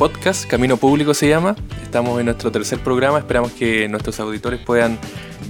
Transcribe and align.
podcast, 0.00 0.46
Camino 0.46 0.78
Público 0.78 1.12
se 1.12 1.28
llama. 1.28 1.54
Estamos 1.82 2.18
en 2.18 2.24
nuestro 2.24 2.50
tercer 2.50 2.78
programa, 2.78 3.18
esperamos 3.18 3.52
que 3.52 3.86
nuestros 3.86 4.18
auditores 4.18 4.58
puedan 4.58 4.98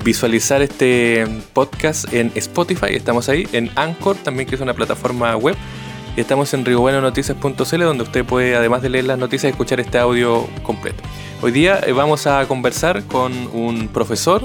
visualizar 0.05 0.61
este 0.61 1.25
podcast 1.53 2.13
en 2.13 2.33
Spotify, 2.35 2.97
estamos 2.97 3.29
ahí, 3.29 3.47
en 3.53 3.71
Anchor 3.77 4.17
también 4.17 4.49
que 4.49 4.57
es 4.57 4.61
una 4.61 4.75
plataforma 4.75 5.37
web 5.37 5.55
estamos 6.17 6.53
en 6.55 6.65
riobuenonoticias.cl 6.65 7.83
donde 7.83 8.03
usted 8.03 8.25
puede, 8.25 8.57
además 8.57 8.83
de 8.83 8.91
leer 8.91 9.05
las 9.05 9.19
noticias, 9.19 9.51
escuchar 9.51 9.81
este 9.81 9.99
audio 9.99 10.49
completo. 10.63 11.03
Hoy 11.43 11.53
día 11.53 11.81
eh, 11.87 11.93
vamos 11.93 12.27
a 12.27 12.47
conversar 12.47 13.05
con 13.05 13.33
un 13.53 13.89
profesor, 13.89 14.43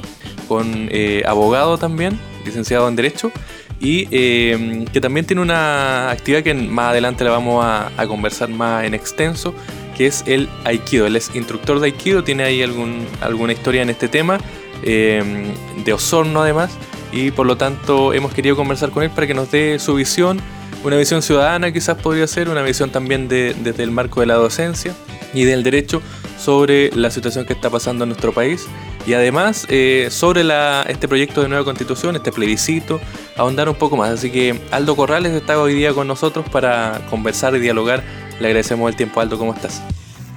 con 0.48 0.88
eh, 0.92 1.24
abogado 1.26 1.78
también, 1.78 2.20
licenciado 2.46 2.88
en 2.88 2.96
Derecho, 2.96 3.32
y 3.80 4.08
eh, 4.12 4.86
que 4.94 5.02
también 5.02 5.26
tiene 5.26 5.42
una 5.42 6.12
actividad 6.12 6.44
que 6.44 6.54
más 6.54 6.92
adelante 6.92 7.24
la 7.24 7.32
vamos 7.32 7.66
a, 7.66 7.92
conversar 8.08 8.50
más 8.50 8.86
en 8.86 8.94
extenso, 8.94 9.54
que 9.96 10.08
es 10.08 10.24
el 10.28 10.50
Aikido. 10.64 11.08
Él 11.08 11.16
es 11.16 11.34
instructor 11.36 11.80
de 11.80 11.88
Aikido, 11.88 12.24
tiene 12.24 12.44
ahí 12.44 12.62
algún, 12.62 13.06
alguna 13.22 13.54
historia 13.54 13.82
en 13.82 13.90
este 13.90 14.08
tema, 14.08 14.40
de 14.84 15.94
Osorno 15.94 16.42
además, 16.42 16.78
y 17.12 17.32
por 17.32 17.48
lo 17.48 17.58
tanto 17.58 18.14
hemos 18.14 18.34
querido 18.34 18.56
conversar 18.56 18.92
con 18.92 19.04
él 19.04 19.10
para 19.10 19.26
que 19.26 19.34
nos 19.34 19.50
dé 19.50 19.80
su 19.80 19.96
visión 19.96 20.42
una 20.86 20.98
visión 20.98 21.24
ciudadana 21.24 21.72
quizás 21.72 21.98
podría 21.98 22.28
ser, 22.28 22.48
una 22.48 22.62
visión 22.62 22.92
también 22.92 23.28
desde 23.28 23.82
el 23.82 23.90
marco 23.90 24.20
de 24.20 24.28
la 24.28 24.36
docencia 24.36 24.94
y 25.34 25.44
del 25.44 25.64
derecho 25.64 26.00
sobre 26.38 26.92
la 26.92 27.10
situación 27.10 27.46
que 27.46 27.54
está 27.54 27.72
pasando 27.72 28.04
en 28.04 28.10
nuestro 28.10 28.32
país 28.34 28.68
y 29.08 29.14
además 29.14 29.66
eh, 29.70 30.10
sobre 30.12 30.44
este 30.88 31.08
proyecto 31.08 31.42
de 31.42 31.50
nueva 31.50 31.64
constitución, 31.64 32.16
este 32.16 32.32
plebiscito, 32.32 33.00
ahondar 33.36 33.68
un 33.68 33.76
poco 33.76 33.98
más. 33.98 34.12
Así 34.12 34.30
que 34.30 34.60
Aldo 34.70 34.96
Corrales 34.96 35.34
está 35.34 35.60
hoy 35.60 35.74
día 35.74 35.92
con 35.92 36.08
nosotros 36.08 36.48
para 36.52 37.02
conversar 37.10 37.56
y 37.56 37.60
dialogar. 37.60 38.04
Le 38.40 38.48
agradecemos 38.48 38.90
el 38.90 38.98
tiempo, 38.98 39.22
Aldo, 39.22 39.38
¿cómo 39.38 39.54
estás? 39.54 39.82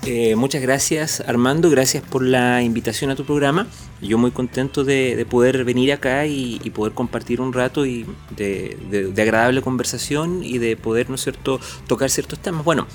Eh, 0.06 0.36
muchas 0.36 0.62
gracias 0.62 1.20
Armando, 1.26 1.68
gracias 1.68 2.02
por 2.02 2.22
la 2.22 2.62
invitación 2.62 3.10
a 3.10 3.16
tu 3.16 3.24
programa. 3.24 3.66
Yo 4.00 4.16
muy 4.16 4.30
contento 4.30 4.84
de, 4.84 5.26
poder 5.28 5.64
venir 5.64 5.92
acá 5.92 6.24
y, 6.26 6.58
poder 6.70 6.94
compartir 6.94 7.40
un 7.40 7.52
rato 7.52 7.84
y 7.84 8.06
de, 8.36 9.12
agradable 9.18 9.60
conversación 9.60 10.44
y 10.44 10.58
de 10.58 10.76
poder, 10.76 11.10
¿no 11.10 11.16
cierto?, 11.16 11.60
tocar 11.88 12.08
ciertos 12.08 12.38
temas. 12.38 12.64
Bueno, 12.64 12.86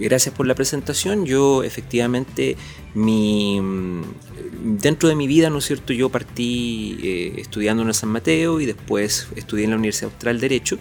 gracias 0.00 0.34
por 0.34 0.46
la 0.46 0.54
presentación. 0.54 1.26
Yo 1.26 1.62
efectivamente, 1.62 2.56
mi, 2.94 3.60
dentro 4.62 5.10
de 5.10 5.14
mi 5.14 5.26
vida, 5.26 5.50
¿no 5.50 5.60
cierto?, 5.60 5.92
yo 5.92 6.08
partí 6.08 6.98
eh, 7.02 7.34
estudiando 7.36 7.82
en 7.82 7.92
San 7.92 8.08
Mateo 8.08 8.60
y 8.60 8.66
después 8.66 9.28
estudié 9.36 9.64
en 9.64 9.70
la 9.72 9.76
Universidad 9.76 10.10
Austral 10.10 10.40
Derecho. 10.40 10.78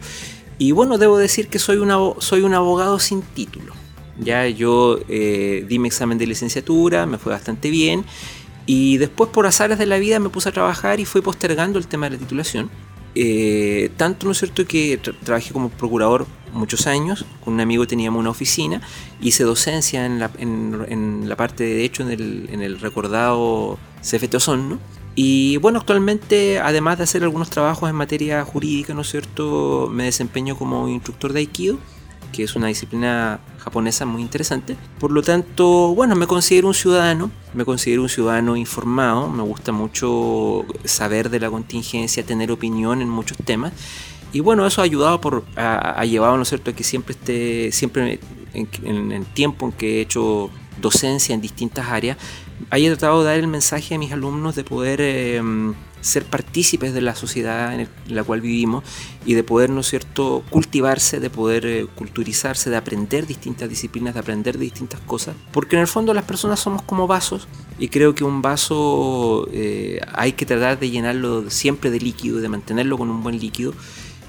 Y 0.58 0.72
bueno, 0.72 0.98
debo 0.98 1.18
decir 1.18 1.48
que 1.48 1.60
soy, 1.60 1.78
una, 1.78 1.98
soy 2.20 2.42
un 2.42 2.54
abogado 2.54 3.00
sin 3.00 3.22
título. 3.22 3.74
Ya 4.20 4.48
yo 4.48 5.00
eh, 5.08 5.66
di 5.68 5.78
mi 5.78 5.88
examen 5.88 6.18
de 6.18 6.26
licenciatura, 6.26 7.06
me 7.06 7.18
fue 7.18 7.32
bastante 7.32 7.70
bien. 7.70 8.06
Y 8.66 8.98
después 8.98 9.30
por 9.30 9.46
azares 9.46 9.78
de 9.78 9.86
la 9.86 9.98
vida 9.98 10.20
me 10.20 10.30
puse 10.30 10.50
a 10.50 10.52
trabajar 10.52 11.00
y 11.00 11.06
fui 11.06 11.22
postergando 11.22 11.78
el 11.80 11.88
tema 11.88 12.08
de 12.08 12.16
la 12.16 12.18
titulación. 12.18 12.70
Eh, 13.16 13.90
tanto, 13.98 14.26
¿no 14.26 14.32
es 14.32 14.40
cierto?, 14.40 14.66
que 14.66 15.00
trabajé 15.24 15.54
como 15.54 15.70
procurador 15.70 16.28
muchos 16.54 16.86
años, 16.88 17.26
con 17.44 17.54
un 17.56 17.62
amigo 17.62 17.88
teníamos 17.88 18.20
una 18.20 18.30
oficina, 18.30 18.82
hice 19.22 19.44
docencia 19.44 20.06
en 20.06 20.20
la, 20.20 20.30
en, 20.38 21.28
la 21.28 21.36
parte 21.36 21.64
de 21.64 21.76
derecho 21.76 22.04
en 22.04 22.12
el, 22.12 22.50
en 22.52 22.62
el 22.62 22.80
recordado 22.80 23.80
CFT 24.02 24.36
Osorno. 24.36 24.80
Y 25.20 25.58
bueno, 25.58 25.80
actualmente, 25.80 26.60
además 26.60 27.00
de 27.00 27.06
hacer 27.06 27.24
algunos 27.24 27.50
trabajos 27.50 27.90
en 27.90 27.96
materia 27.96 28.46
jurídica, 28.46 28.94
¿no 28.94 29.02
es 29.02 29.10
cierto?, 29.10 29.90
me 29.92 30.04
desempeño 30.04 30.56
como 30.56 30.88
instructor 30.88 31.34
de 31.34 31.40
Aikido 31.40 31.80
que 32.32 32.44
es 32.44 32.56
una 32.56 32.68
disciplina 32.68 33.40
japonesa 33.58 34.06
muy 34.06 34.22
interesante. 34.22 34.76
Por 35.00 35.12
lo 35.12 35.22
tanto, 35.24 35.96
bueno, 35.96 36.16
me 36.16 36.28
considero 36.28 36.68
un 36.68 36.74
ciudadano, 36.74 37.32
me 37.54 37.66
considero 37.66 38.04
un 38.04 38.10
ciudadano 38.10 38.56
informado, 38.56 39.28
me 39.30 39.44
gusta 39.44 39.72
mucho 39.72 40.66
saber 40.84 41.30
de 41.30 41.40
la 41.40 41.50
contingencia, 41.50 42.24
tener 42.24 42.52
opinión 42.52 43.02
en 43.02 43.10
muchos 43.10 43.38
temas. 43.38 43.74
Y 44.34 44.42
bueno, 44.42 44.68
eso 44.68 44.82
ha 44.82 44.84
ayudado 44.84 45.22
por, 45.22 45.46
ha, 45.56 46.04
llevado, 46.06 46.36
¿no 46.36 46.44
es 46.44 46.50
cierto?, 46.50 46.72
a 46.72 46.74
que 46.74 46.84
siempre 46.84 47.14
esté, 47.14 47.72
siempre 47.72 48.20
en, 48.54 49.12
el 49.12 49.26
tiempo 49.26 49.66
en 49.66 49.72
que 49.72 49.98
he 49.98 50.02
hecho 50.02 50.50
docencia 50.82 51.34
en 51.34 51.42
distintas 51.42 51.88
áreas, 51.88 52.18
haya 52.70 52.90
tratado 52.90 53.22
de 53.22 53.30
dar 53.30 53.40
el 53.40 53.48
mensaje 53.48 53.96
a 53.96 53.98
mis 53.98 54.12
alumnos 54.12 54.56
de 54.56 54.64
poder 54.64 55.02
em, 55.02 55.74
ser 56.02 56.26
partícipes 56.26 56.94
de 56.94 57.02
la 57.02 57.16
sociedad 57.16 57.74
en, 57.80 57.90
la 58.08 58.24
cual 58.24 58.42
vivimos 58.42 58.84
y 59.26 59.34
de 59.34 59.44
poder, 59.44 59.70
¿no 59.70 59.82
es 59.82 59.88
cierto?, 59.88 60.44
cultivarse, 60.50 61.20
de 61.20 61.30
poder 61.30 61.66
eh, 61.66 61.86
culturizarse, 61.96 62.70
de 62.70 62.78
aprender 62.78 63.28
distintas 63.28 63.70
disciplinas, 63.70 64.14
de 64.14 64.20
aprender 64.20 64.58
distintas 64.58 65.00
cosas, 65.02 65.36
porque 65.52 65.76
en 65.76 65.82
el 65.82 65.88
fondo 65.88 66.14
las 66.14 66.24
personas 66.24 66.60
somos 66.60 66.82
como 66.82 67.08
vasos 67.08 67.48
y 67.80 67.90
creo 67.90 68.16
que 68.16 68.24
un 68.24 68.42
vaso 68.42 69.48
eh, 69.52 70.00
hay 70.14 70.34
que 70.34 70.46
tratar 70.46 70.80
de 70.80 70.90
llenarlo 70.90 71.50
siempre 71.50 71.92
de 71.92 72.00
líquido, 72.00 72.40
de 72.40 72.50
mantenerlo 72.50 72.98
con 72.98 73.10
un 73.10 73.24
buen 73.24 73.40
líquido. 73.40 73.74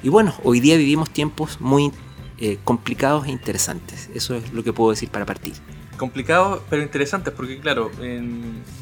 Y 0.03 0.11
bueno, 0.11 0.35
hoy 0.45 0.61
día 0.61 0.77
vivimos 0.77 1.11
tiempos 1.11 1.61
muy 1.61 1.91
eh, 2.39 2.59
complicados 2.63 3.27
e 3.27 3.31
interesantes. 3.31 4.11
Eso 4.15 4.37
es 4.37 4.53
lo 4.53 4.63
que 4.63 4.73
puedo 4.73 4.91
decir 4.91 5.09
para 5.09 5.27
partir 5.27 5.55
complicados 5.99 6.63
pero 6.71 6.83
interesantes 6.83 7.35
porque 7.35 7.59
claro, 7.59 7.91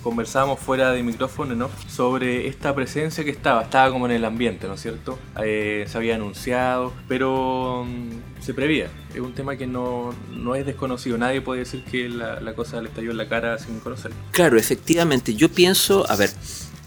conversábamos 0.03 0.61
fuera 0.61 0.93
de 0.93 1.03
micrófono 1.03 1.57
¿no? 1.57 1.71
sobre 1.89 2.47
esta 2.47 2.75
presencia 2.75 3.25
que 3.25 3.31
estaba, 3.31 3.63
estaba 3.63 3.91
como 3.91 4.07
en 4.07 4.13
el 4.13 4.25
ambiente, 4.25 4.69
¿no 4.69 4.75
es 4.75 4.83
cierto? 4.83 5.19
Eh, 5.43 5.85
se 5.89 5.99
había 5.99 6.15
anunciado, 6.15 6.93
pero 7.09 7.85
mm, 7.85 8.43
se 8.43 8.55
prevía. 8.55 8.89
Es 9.15 9.21
un 9.21 9.33
tema 9.33 9.57
que 9.57 9.67
no, 9.67 10.15
no, 10.31 10.55
es 10.55 10.67
desconocido, 10.67 11.19
nadie 11.19 11.41
puede 11.41 11.61
decir 11.61 11.83
que 11.83 12.09
la, 12.09 12.41
la 12.41 12.55
cosa 12.55 12.81
le 12.81 12.89
estalló 12.89 13.11
en 13.11 13.17
la 13.17 13.29
cara 13.29 13.59
sin 13.59 13.81
conocerlo. 13.81 14.17
Claro, 14.31 14.59
efectivamente, 14.59 15.35
yo 15.35 15.49
pienso, 15.49 16.09
a 16.11 16.17
ver, 16.17 16.31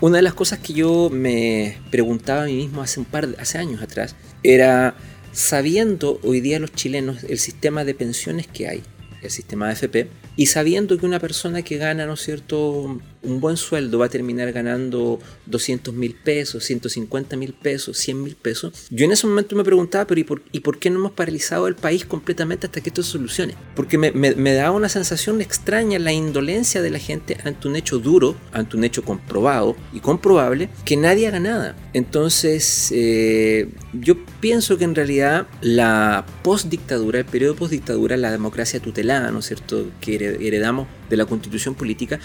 una 0.01 0.17
de 0.17 0.21
las 0.21 0.33
cosas 0.33 0.59
que 0.59 0.73
yo 0.73 1.09
me 1.11 1.77
preguntaba 1.91 2.43
a 2.43 2.45
mí 2.45 2.55
mismo 2.55 2.81
hace 2.81 2.99
un 2.99 3.05
par 3.05 3.27
de, 3.27 3.41
hace 3.41 3.57
años 3.57 3.81
atrás 3.81 4.15
era 4.43 4.95
sabiendo 5.33 6.19
hoy 6.23 6.39
día 6.39 6.59
los 6.59 6.71
chilenos 6.71 7.23
el 7.25 7.37
sistema 7.37 7.83
de 7.83 7.93
pensiones 7.93 8.47
que 8.47 8.67
hay, 8.67 8.83
el 9.21 9.29
sistema 9.29 9.67
de 9.67 9.73
FP, 9.73 10.07
y 10.35 10.45
sabiendo 10.45 10.97
que 10.97 11.05
una 11.05 11.19
persona 11.19 11.61
que 11.61 11.77
gana, 11.77 12.05
¿no 12.05 12.13
es 12.13 12.21
cierto?, 12.21 12.99
un 13.21 13.39
buen 13.41 13.57
sueldo 13.57 13.99
va 13.99 14.05
a 14.05 14.09
terminar 14.09 14.51
ganando 14.51 15.19
200 15.45 15.93
mil 15.93 16.15
pesos, 16.15 16.63
150 16.63 17.35
mil 17.37 17.53
pesos, 17.53 17.97
100 17.97 18.23
mil 18.23 18.35
pesos. 18.35 18.87
Yo 18.89 19.05
en 19.05 19.11
ese 19.11 19.27
momento 19.27 19.55
me 19.55 19.63
preguntaba, 19.63 20.05
pero 20.07 20.21
¿y 20.21 20.23
por, 20.23 20.41
¿y 20.51 20.59
por, 20.61 20.79
qué 20.79 20.89
no 20.89 20.99
hemos 20.99 21.11
paralizado 21.11 21.67
el 21.67 21.75
país 21.75 22.05
completamente 22.05 22.67
hasta 22.67 22.81
que 22.81 22.89
esto 22.89 23.03
se 23.03 23.11
solucione? 23.11 23.55
Porque 23.75 23.97
me, 23.97 24.11
me, 24.11 24.53
daba 24.53 24.71
una 24.71 24.89
sensación 24.89 25.41
extraña 25.41 25.99
la 25.99 26.13
indolencia 26.13 26.81
de 26.81 26.89
la 26.89 26.99
gente 26.99 27.37
ante 27.43 27.67
un 27.67 27.75
hecho 27.75 27.99
duro, 27.99 28.35
ante 28.51 28.77
un 28.77 28.83
hecho 28.83 29.03
comprobado 29.03 29.75
y 29.93 29.99
comprobable, 29.99 30.69
que 30.85 30.95
nadie 30.95 31.27
haga 31.27 31.39
nada. 31.39 31.75
Entonces, 31.93 32.91
eh, 32.95 33.69
yo 33.93 34.15
pienso 34.39 34.77
que 34.77 34.85
en 34.85 34.95
realidad 34.95 35.47
la 35.61 36.25
postdictadura, 36.43 37.19
el 37.19 37.25
periodo 37.25 37.55
postdictadura, 37.55 38.15
la 38.17 38.31
democracia 38.31 38.79
tutelada, 38.79 39.31
¿no 39.31 39.39
es 39.39 39.45
cierto?, 39.45 39.91
que 39.99 40.15
heredamos 40.15 40.87
de 41.09 41.17
la 41.17 41.25
constitución 41.25 41.75
política, 41.75 42.19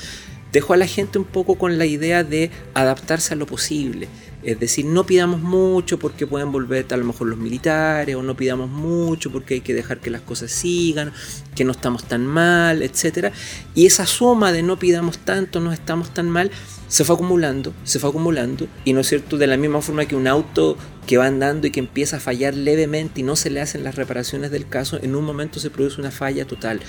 dejó 0.54 0.72
a 0.72 0.77
la 0.77 0.86
gente 0.86 1.18
un 1.18 1.24
poco 1.24 1.56
con 1.56 1.78
la 1.78 1.84
idea 1.84 2.22
de 2.22 2.48
adaptarse 2.74 3.34
a 3.34 3.36
lo 3.36 3.45
posible. 3.45 4.09
Es 4.45 4.60
decir, 4.60 4.84
no 4.84 5.04
pidamos 5.04 5.41
mucho 5.41 5.98
porque 5.98 6.28
pueden 6.28 6.53
volver 6.53 6.86
a 6.91 6.97
lo 6.97 7.04
mejor 7.04 7.27
los 7.27 7.39
militares, 7.39 8.15
o 8.15 8.22
no 8.22 8.36
pidamos 8.36 8.71
mucho 8.71 9.33
porque 9.33 9.54
hay 9.54 9.60
que 9.62 9.74
dejar 9.74 9.98
que 9.98 10.10
las 10.10 10.21
cosas 10.21 10.53
sigan, 10.53 11.12
que 11.56 11.65
no 11.65 11.72
estamos 11.72 12.04
tan 12.04 12.24
mal, 12.24 12.83
etc. 12.83 13.33
Y 13.74 13.86
esa 13.86 14.06
suma 14.06 14.53
de 14.53 14.62
no 14.62 14.78
pidamos 14.78 15.18
tanto, 15.18 15.59
no 15.59 15.72
estamos 15.72 16.15
tan 16.15 16.30
mal, 16.30 16.53
se 16.86 17.04
fue 17.04 17.16
acumulando, 17.16 17.72
se 17.83 17.98
fue 17.98 18.10
acumulando, 18.10 18.68
y 18.84 18.92
no 18.92 19.01
es 19.01 19.09
cierto, 19.09 19.39
de 19.39 19.48
la 19.48 19.56
misma 19.56 19.80
forma 19.83 20.06
que 20.06 20.15
un 20.15 20.28
auto 20.28 20.77
que 21.06 21.18
va 21.18 21.27
andando 21.27 21.66
y 21.66 21.71
que 21.71 21.80
empieza 21.80 22.16
a 22.16 22.21
fallar 22.21 22.54
levemente 22.54 23.21
y 23.21 23.22
no 23.22 23.36
se 23.36 23.51
le 23.51 23.60
hacen 23.60 23.84
las 23.84 23.97
reparaciones 23.97 24.51
del 24.51 24.68
caso, 24.68 24.98
en 25.03 25.15
un 25.15 25.24
momento 25.24 25.60
se 25.60 25.71
produce 25.71 26.01
una 26.01 26.10
falla 26.10 26.47
total. 26.47 26.80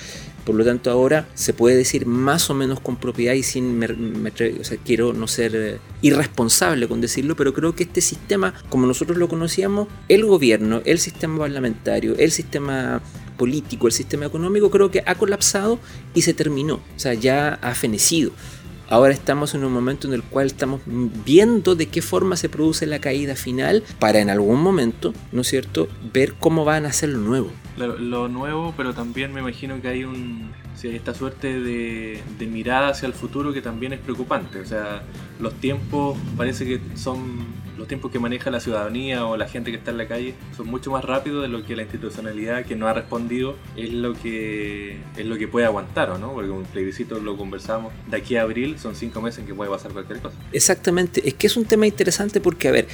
Por 0.44 0.54
lo 0.54 0.64
tanto, 0.64 0.90
ahora 0.90 1.28
se 1.34 1.52
puede 1.52 1.76
decir 1.76 2.06
más 2.06 2.50
o 2.50 2.54
menos 2.54 2.78
con 2.78 2.96
propiedad 2.96 3.34
y 3.34 3.42
sin, 3.42 3.82
o 3.82 4.64
sea, 4.64 4.78
quiero 4.84 5.12
no 5.12 5.26
ser 5.26 5.56
eh, 5.56 5.78
irresponsable 6.02 6.86
con 6.86 7.00
decirlo, 7.00 7.34
pero 7.34 7.52
creo 7.52 7.74
que 7.74 7.82
este 7.82 8.00
sistema, 8.00 8.54
como 8.68 8.86
nosotros 8.86 9.18
lo 9.18 9.28
conocíamos, 9.28 9.88
el 10.08 10.24
gobierno, 10.24 10.82
el 10.84 11.00
sistema 11.00 11.38
parlamentario, 11.38 12.14
el 12.16 12.30
sistema 12.30 13.02
político, 13.36 13.86
el 13.86 13.92
sistema 13.92 14.26
económico, 14.26 14.70
creo 14.70 14.90
que 14.90 15.02
ha 15.04 15.16
colapsado 15.16 15.78
y 16.14 16.22
se 16.22 16.32
terminó, 16.32 16.74
o 16.74 16.98
sea, 16.98 17.14
ya 17.14 17.54
ha 17.54 17.74
fenecido. 17.74 18.30
Ahora 18.88 19.12
estamos 19.12 19.54
en 19.54 19.64
un 19.64 19.72
momento 19.72 20.06
en 20.06 20.14
el 20.14 20.22
cual 20.22 20.46
estamos 20.46 20.80
viendo 20.86 21.74
de 21.74 21.88
qué 21.88 22.02
forma 22.02 22.36
se 22.36 22.48
produce 22.48 22.86
la 22.86 23.00
caída 23.00 23.34
final 23.34 23.82
para 23.98 24.20
en 24.20 24.30
algún 24.30 24.60
momento, 24.62 25.12
¿no 25.32 25.40
es 25.40 25.48
cierto?, 25.48 25.88
ver 26.12 26.34
cómo 26.34 26.64
van 26.64 26.86
a 26.86 26.90
hacer 26.90 27.08
lo 27.08 27.18
nuevo. 27.18 27.50
Lo, 27.76 28.28
nuevo, 28.28 28.72
pero 28.76 28.94
también 28.94 29.34
me 29.34 29.40
imagino 29.40 29.80
que 29.82 29.88
hay 29.88 30.04
un 30.04 30.52
esta 30.82 31.14
suerte 31.14 31.58
de, 31.58 32.22
de 32.38 32.46
mirada 32.46 32.90
hacia 32.90 33.06
el 33.06 33.12
futuro 33.12 33.52
que 33.52 33.60
también 33.60 33.92
es 33.92 33.98
preocupante. 33.98 34.60
O 34.60 34.66
sea, 34.66 35.02
los 35.40 35.54
tiempos 35.54 36.16
parece 36.36 36.64
que 36.64 36.80
son 36.94 37.46
los 37.76 37.88
tiempos 37.88 38.10
que 38.10 38.18
maneja 38.18 38.50
la 38.50 38.60
ciudadanía 38.60 39.26
o 39.26 39.36
la 39.36 39.48
gente 39.48 39.70
que 39.70 39.76
está 39.76 39.90
en 39.90 39.98
la 39.98 40.08
calle 40.08 40.34
son 40.56 40.68
mucho 40.68 40.90
más 40.90 41.04
rápidos 41.04 41.42
de 41.42 41.48
lo 41.48 41.64
que 41.64 41.76
la 41.76 41.82
institucionalidad 41.82 42.64
que 42.64 42.76
no 42.76 42.88
ha 42.88 42.92
respondido 42.92 43.56
es 43.76 43.92
lo 43.92 44.14
que 44.14 44.98
es 45.16 45.26
lo 45.26 45.36
que 45.36 45.48
puede 45.48 45.66
aguantar, 45.66 46.10
¿o 46.10 46.18
no? 46.18 46.32
Porque 46.32 46.50
un 46.50 46.64
plebiscito 46.64 47.18
lo 47.20 47.36
conversamos, 47.36 47.92
de 48.10 48.16
aquí 48.16 48.36
a 48.36 48.42
abril 48.42 48.78
son 48.78 48.94
cinco 48.94 49.20
meses 49.20 49.40
en 49.40 49.46
que 49.46 49.54
puede 49.54 49.70
pasar 49.70 49.92
cualquier 49.92 50.20
cosa. 50.20 50.36
Exactamente, 50.52 51.26
es 51.26 51.34
que 51.34 51.46
es 51.46 51.56
un 51.56 51.64
tema 51.64 51.86
interesante 51.86 52.40
porque, 52.40 52.68
a 52.68 52.72
ver, 52.72 52.88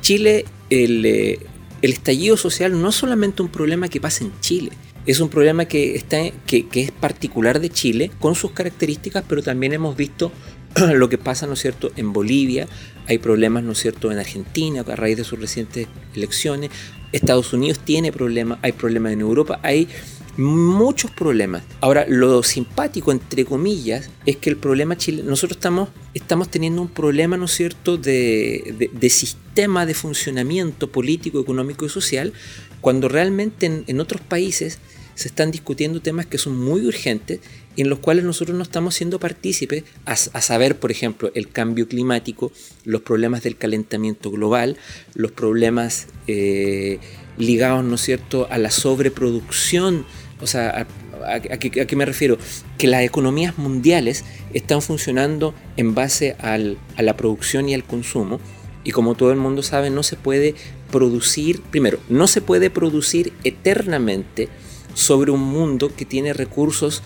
Chile, 0.00 0.44
el, 0.70 1.04
eh, 1.04 1.38
el 1.82 1.92
estallido 1.92 2.36
social 2.36 2.80
no 2.80 2.88
es 2.88 2.94
solamente 2.94 3.42
un 3.42 3.48
problema 3.48 3.88
que 3.88 4.00
pasa 4.00 4.24
en 4.24 4.32
Chile, 4.40 4.72
es 5.06 5.20
un 5.20 5.28
problema 5.28 5.64
que, 5.64 5.96
está, 5.96 6.18
que, 6.46 6.68
que, 6.68 6.82
es 6.82 6.90
particular 6.90 7.60
de 7.60 7.70
Chile, 7.70 8.10
con 8.20 8.34
sus 8.34 8.52
características, 8.52 9.24
pero 9.28 9.42
también 9.42 9.72
hemos 9.72 9.96
visto 9.96 10.32
lo 10.94 11.08
que 11.08 11.18
pasa, 11.18 11.46
¿no 11.46 11.54
es 11.54 11.60
cierto?, 11.60 11.92
en 11.96 12.12
Bolivia, 12.12 12.68
hay 13.06 13.18
problemas, 13.18 13.62
¿no 13.64 13.72
es 13.72 13.78
cierto?, 13.78 14.10
en 14.10 14.18
Argentina 14.18 14.84
a 14.86 14.96
raíz 14.96 15.16
de 15.16 15.24
sus 15.24 15.38
recientes 15.38 15.86
elecciones, 16.14 16.70
Estados 17.12 17.52
Unidos 17.52 17.78
tiene 17.84 18.10
problemas, 18.10 18.58
hay 18.62 18.72
problemas 18.72 19.12
en 19.12 19.20
Europa, 19.20 19.60
hay 19.62 19.88
muchos 20.36 21.10
problemas. 21.10 21.62
Ahora, 21.80 22.06
lo 22.08 22.42
simpático, 22.42 23.12
entre 23.12 23.44
comillas, 23.44 24.08
es 24.24 24.36
que 24.36 24.48
el 24.48 24.56
problema 24.56 24.96
chileno, 24.96 25.28
nosotros 25.28 25.58
estamos, 25.58 25.90
estamos 26.14 26.48
teniendo 26.48 26.80
un 26.80 26.88
problema, 26.88 27.36
¿no 27.36 27.44
es 27.44 27.52
cierto?, 27.52 27.98
de, 27.98 28.90
de, 28.92 29.10
sistema 29.10 29.84
de 29.84 29.94
funcionamiento 29.94 30.90
político, 30.90 31.40
económico 31.40 31.84
y 31.84 31.90
social, 31.90 32.32
cuando 32.80 33.08
realmente 33.08 33.66
en, 33.66 33.84
en 33.86 34.00
otros 34.00 34.22
países 34.22 34.78
se 35.14 35.28
están 35.28 35.50
discutiendo 35.50 36.00
temas 36.00 36.24
que 36.24 36.38
son 36.38 36.56
muy 36.56 36.86
urgentes 36.86 37.40
en 37.76 37.88
los 37.88 37.98
cuales 38.00 38.24
nosotros 38.24 38.56
no 38.56 38.62
estamos 38.62 38.94
siendo 38.94 39.18
partícipes, 39.18 39.84
a, 40.04 40.16
saber, 40.16 40.78
por 40.78 40.90
ejemplo, 40.90 41.30
el 41.34 41.48
cambio 41.48 41.88
climático, 41.88 42.52
los 42.84 43.02
problemas 43.02 43.42
del 43.42 43.56
calentamiento 43.56 44.30
global, 44.30 44.76
los 45.14 45.32
problemas 45.32 46.08
eh, 46.26 46.98
ligados, 47.38 47.84
¿no 47.84 47.94
es 47.94 48.00
cierto?, 48.02 48.46
a 48.50 48.58
la 48.58 48.70
sobreproducción, 48.70 50.04
o 50.40 50.46
sea, 50.46 50.86
a, 51.26 51.38
qué, 51.40 51.96
me 51.96 52.04
refiero? 52.04 52.36
Que 52.78 52.88
las 52.88 53.02
economías 53.02 53.56
mundiales 53.58 54.24
están 54.52 54.82
funcionando 54.82 55.54
en 55.76 55.94
base 55.94 56.36
a 56.40 56.58
la 56.58 57.16
producción 57.16 57.68
y 57.68 57.74
al 57.74 57.84
consumo, 57.84 58.40
y 58.84 58.90
como 58.90 59.14
todo 59.14 59.30
el 59.30 59.38
mundo 59.38 59.62
sabe, 59.62 59.90
no 59.90 60.02
se 60.02 60.16
puede 60.16 60.54
producir, 60.90 61.62
primero, 61.62 61.98
no 62.08 62.26
se 62.26 62.40
puede 62.40 62.68
producir 62.68 63.32
eternamente 63.44 64.48
sobre 64.94 65.30
un 65.30 65.40
mundo 65.40 65.90
que 65.94 66.04
tiene 66.04 66.32
recursos 66.32 67.02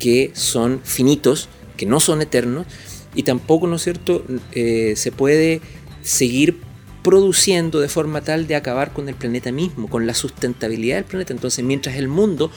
que 0.00 0.32
son 0.34 0.80
finitos, 0.82 1.48
que 1.76 1.86
no 1.86 2.00
son 2.00 2.20
eternos, 2.22 2.66
y 3.14 3.22
tampoco, 3.22 3.68
¿no 3.68 3.76
es 3.76 3.82
cierto?, 3.82 4.24
eh, 4.52 4.94
se 4.96 5.12
puede 5.12 5.60
seguir 6.02 6.58
produciendo 7.02 7.80
de 7.80 7.88
forma 7.88 8.20
tal 8.20 8.46
de 8.46 8.56
acabar 8.56 8.92
con 8.92 9.08
el 9.08 9.14
planeta 9.14 9.52
mismo, 9.52 9.88
con 9.88 10.06
la 10.06 10.14
sustentabilidad 10.14 10.96
del 10.96 11.04
planeta. 11.04 11.32
Entonces, 11.32 11.64
mientras 11.64 11.96
el 11.96 12.08
mundo 12.08 12.50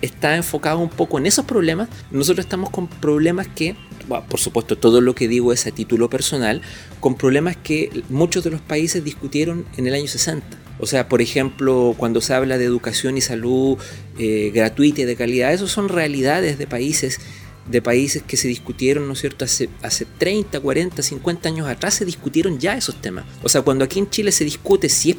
está 0.00 0.36
enfocado 0.36 0.78
un 0.78 0.88
poco 0.88 1.18
en 1.18 1.26
esos 1.26 1.44
problemas, 1.44 1.88
nosotros 2.10 2.44
estamos 2.46 2.70
con 2.70 2.88
problemas 2.88 3.46
que, 3.46 3.76
por 4.08 4.40
supuesto, 4.40 4.76
todo 4.76 5.00
lo 5.00 5.14
que 5.14 5.28
digo 5.28 5.52
es 5.52 5.66
a 5.66 5.70
título 5.70 6.10
personal, 6.10 6.62
con 7.00 7.16
problemas 7.16 7.56
que 7.56 8.02
muchos 8.08 8.44
de 8.44 8.50
los 8.50 8.60
países 8.60 9.04
discutieron 9.04 9.64
en 9.76 9.86
el 9.86 9.94
año 9.94 10.06
60. 10.06 10.44
O 10.78 10.86
sea, 10.86 11.08
por 11.08 11.22
ejemplo, 11.22 11.94
cuando 11.96 12.20
se 12.20 12.34
habla 12.34 12.58
de 12.58 12.64
educación 12.64 13.16
y 13.16 13.20
salud 13.20 13.78
eh, 14.18 14.50
gratuita 14.52 15.02
y 15.02 15.04
de 15.04 15.16
calidad, 15.16 15.52
esos 15.52 15.70
son 15.70 15.88
realidades 15.88 16.58
de 16.58 16.66
países 16.66 17.20
de 17.68 17.80
países 17.80 18.22
que 18.22 18.36
se 18.36 18.48
discutieron, 18.48 19.06
¿no 19.06 19.14
es 19.14 19.20
cierto?, 19.20 19.44
hace, 19.44 19.68
hace 19.82 20.04
30, 20.04 20.60
40, 20.60 21.02
50 21.02 21.48
años 21.48 21.66
atrás 21.66 21.94
se 21.94 22.04
discutieron 22.04 22.58
ya 22.58 22.76
esos 22.76 23.00
temas. 23.00 23.24
O 23.42 23.48
sea, 23.48 23.62
cuando 23.62 23.84
aquí 23.84 23.98
en 23.98 24.10
Chile 24.10 24.32
se 24.32 24.44
discute 24.44 24.88
si, 24.88 25.12
es 25.12 25.16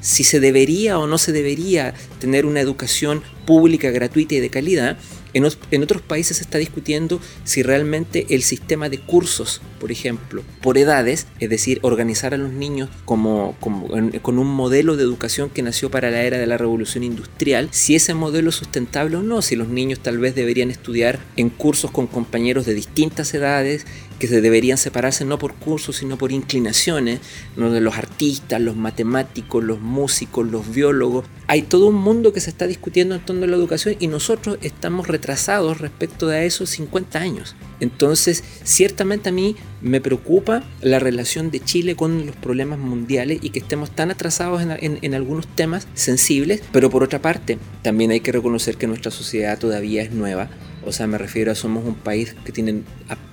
si 0.00 0.24
se 0.24 0.40
debería 0.40 0.98
o 0.98 1.06
no 1.06 1.18
se 1.18 1.32
debería 1.32 1.94
tener 2.20 2.46
una 2.46 2.60
educación 2.60 3.22
pública, 3.46 3.90
gratuita 3.90 4.34
y 4.34 4.40
de 4.40 4.50
calidad, 4.50 4.98
en, 5.34 5.82
otros 5.82 6.02
países 6.02 6.38
se 6.38 6.44
está 6.44 6.58
discutiendo 6.58 7.20
si 7.44 7.62
realmente 7.62 8.26
el 8.30 8.42
sistema 8.42 8.88
de 8.88 8.98
cursos, 8.98 9.60
por 9.80 9.92
ejemplo, 9.92 10.42
por 10.62 10.78
edades, 10.78 11.26
es 11.40 11.50
decir, 11.50 11.80
organizar 11.82 12.34
a 12.34 12.38
los 12.38 12.52
niños 12.52 12.88
como, 13.04 13.56
con 13.60 14.38
un 14.38 14.46
modelo 14.46 14.96
de 14.96 15.02
educación 15.02 15.50
que 15.50 15.62
nació 15.62 15.90
para 15.90 16.10
la 16.10 16.22
era 16.22 16.38
de 16.38 16.46
la 16.46 16.56
revolución 16.56 17.04
industrial, 17.04 17.68
si 17.72 17.94
ese 17.94 18.14
modelo 18.14 18.50
es 18.50 18.54
sustentable 18.54 19.16
o 19.16 19.22
no, 19.22 19.42
si 19.42 19.56
los 19.56 19.68
niños 19.68 20.00
tal 20.00 20.18
vez 20.18 20.34
deberían 20.34 20.70
estudiar 20.70 21.18
en 21.36 21.50
cursos 21.50 21.90
con 21.90 22.06
compañeros 22.06 22.64
de 22.66 22.74
distintas 22.74 23.34
edades, 23.34 23.86
que 24.18 24.26
se 24.26 24.40
deberían 24.40 24.78
separarse 24.78 25.24
no 25.24 25.38
por 25.38 25.54
cursos, 25.54 25.96
sino 25.96 26.16
por 26.18 26.32
inclinaciones, 26.32 27.20
donde 27.56 27.80
los 27.80 27.96
artistas, 27.96 28.60
los 28.60 28.76
matemáticos, 28.76 29.62
los 29.62 29.80
músicos, 29.80 30.46
los 30.46 30.72
biólogos. 30.72 31.24
Hay 31.46 31.62
todo 31.62 31.86
un 31.86 31.96
mundo 31.96 32.32
que 32.32 32.40
se 32.40 32.50
está 32.50 32.66
discutiendo 32.66 33.14
en 33.14 33.24
torno 33.24 33.44
a 33.44 33.46
la 33.46 33.56
educación 33.56 33.96
y 33.98 34.06
nosotros 34.06 34.58
estamos 34.62 35.08
retrasados 35.08 35.80
respecto 35.80 36.26
de 36.26 36.46
esos 36.46 36.70
50 36.70 37.18
años. 37.18 37.54
Entonces, 37.80 38.42
ciertamente 38.62 39.28
a 39.28 39.32
mí 39.32 39.56
me 39.82 40.00
preocupa 40.00 40.64
la 40.80 40.98
relación 40.98 41.50
de 41.50 41.60
Chile 41.60 41.96
con 41.96 42.26
los 42.26 42.36
problemas 42.36 42.78
mundiales 42.78 43.38
y 43.42 43.50
que 43.50 43.58
estemos 43.58 43.90
tan 43.90 44.10
atrasados 44.10 44.62
en, 44.62 44.98
en 45.02 45.14
algunos 45.14 45.46
temas 45.46 45.86
sensibles, 45.94 46.62
pero 46.72 46.90
por 46.90 47.02
otra 47.02 47.20
parte, 47.20 47.58
también 47.82 48.10
hay 48.10 48.20
que 48.20 48.32
reconocer 48.32 48.76
que 48.76 48.86
nuestra 48.86 49.10
sociedad 49.10 49.58
todavía 49.58 50.02
es 50.02 50.12
nueva 50.12 50.48
o 50.86 50.92
sea, 50.92 51.06
me 51.06 51.18
refiero 51.18 51.50
a 51.52 51.54
somos 51.54 51.84
un 51.84 51.94
país 51.94 52.34
que 52.44 52.52
tiene 52.52 52.82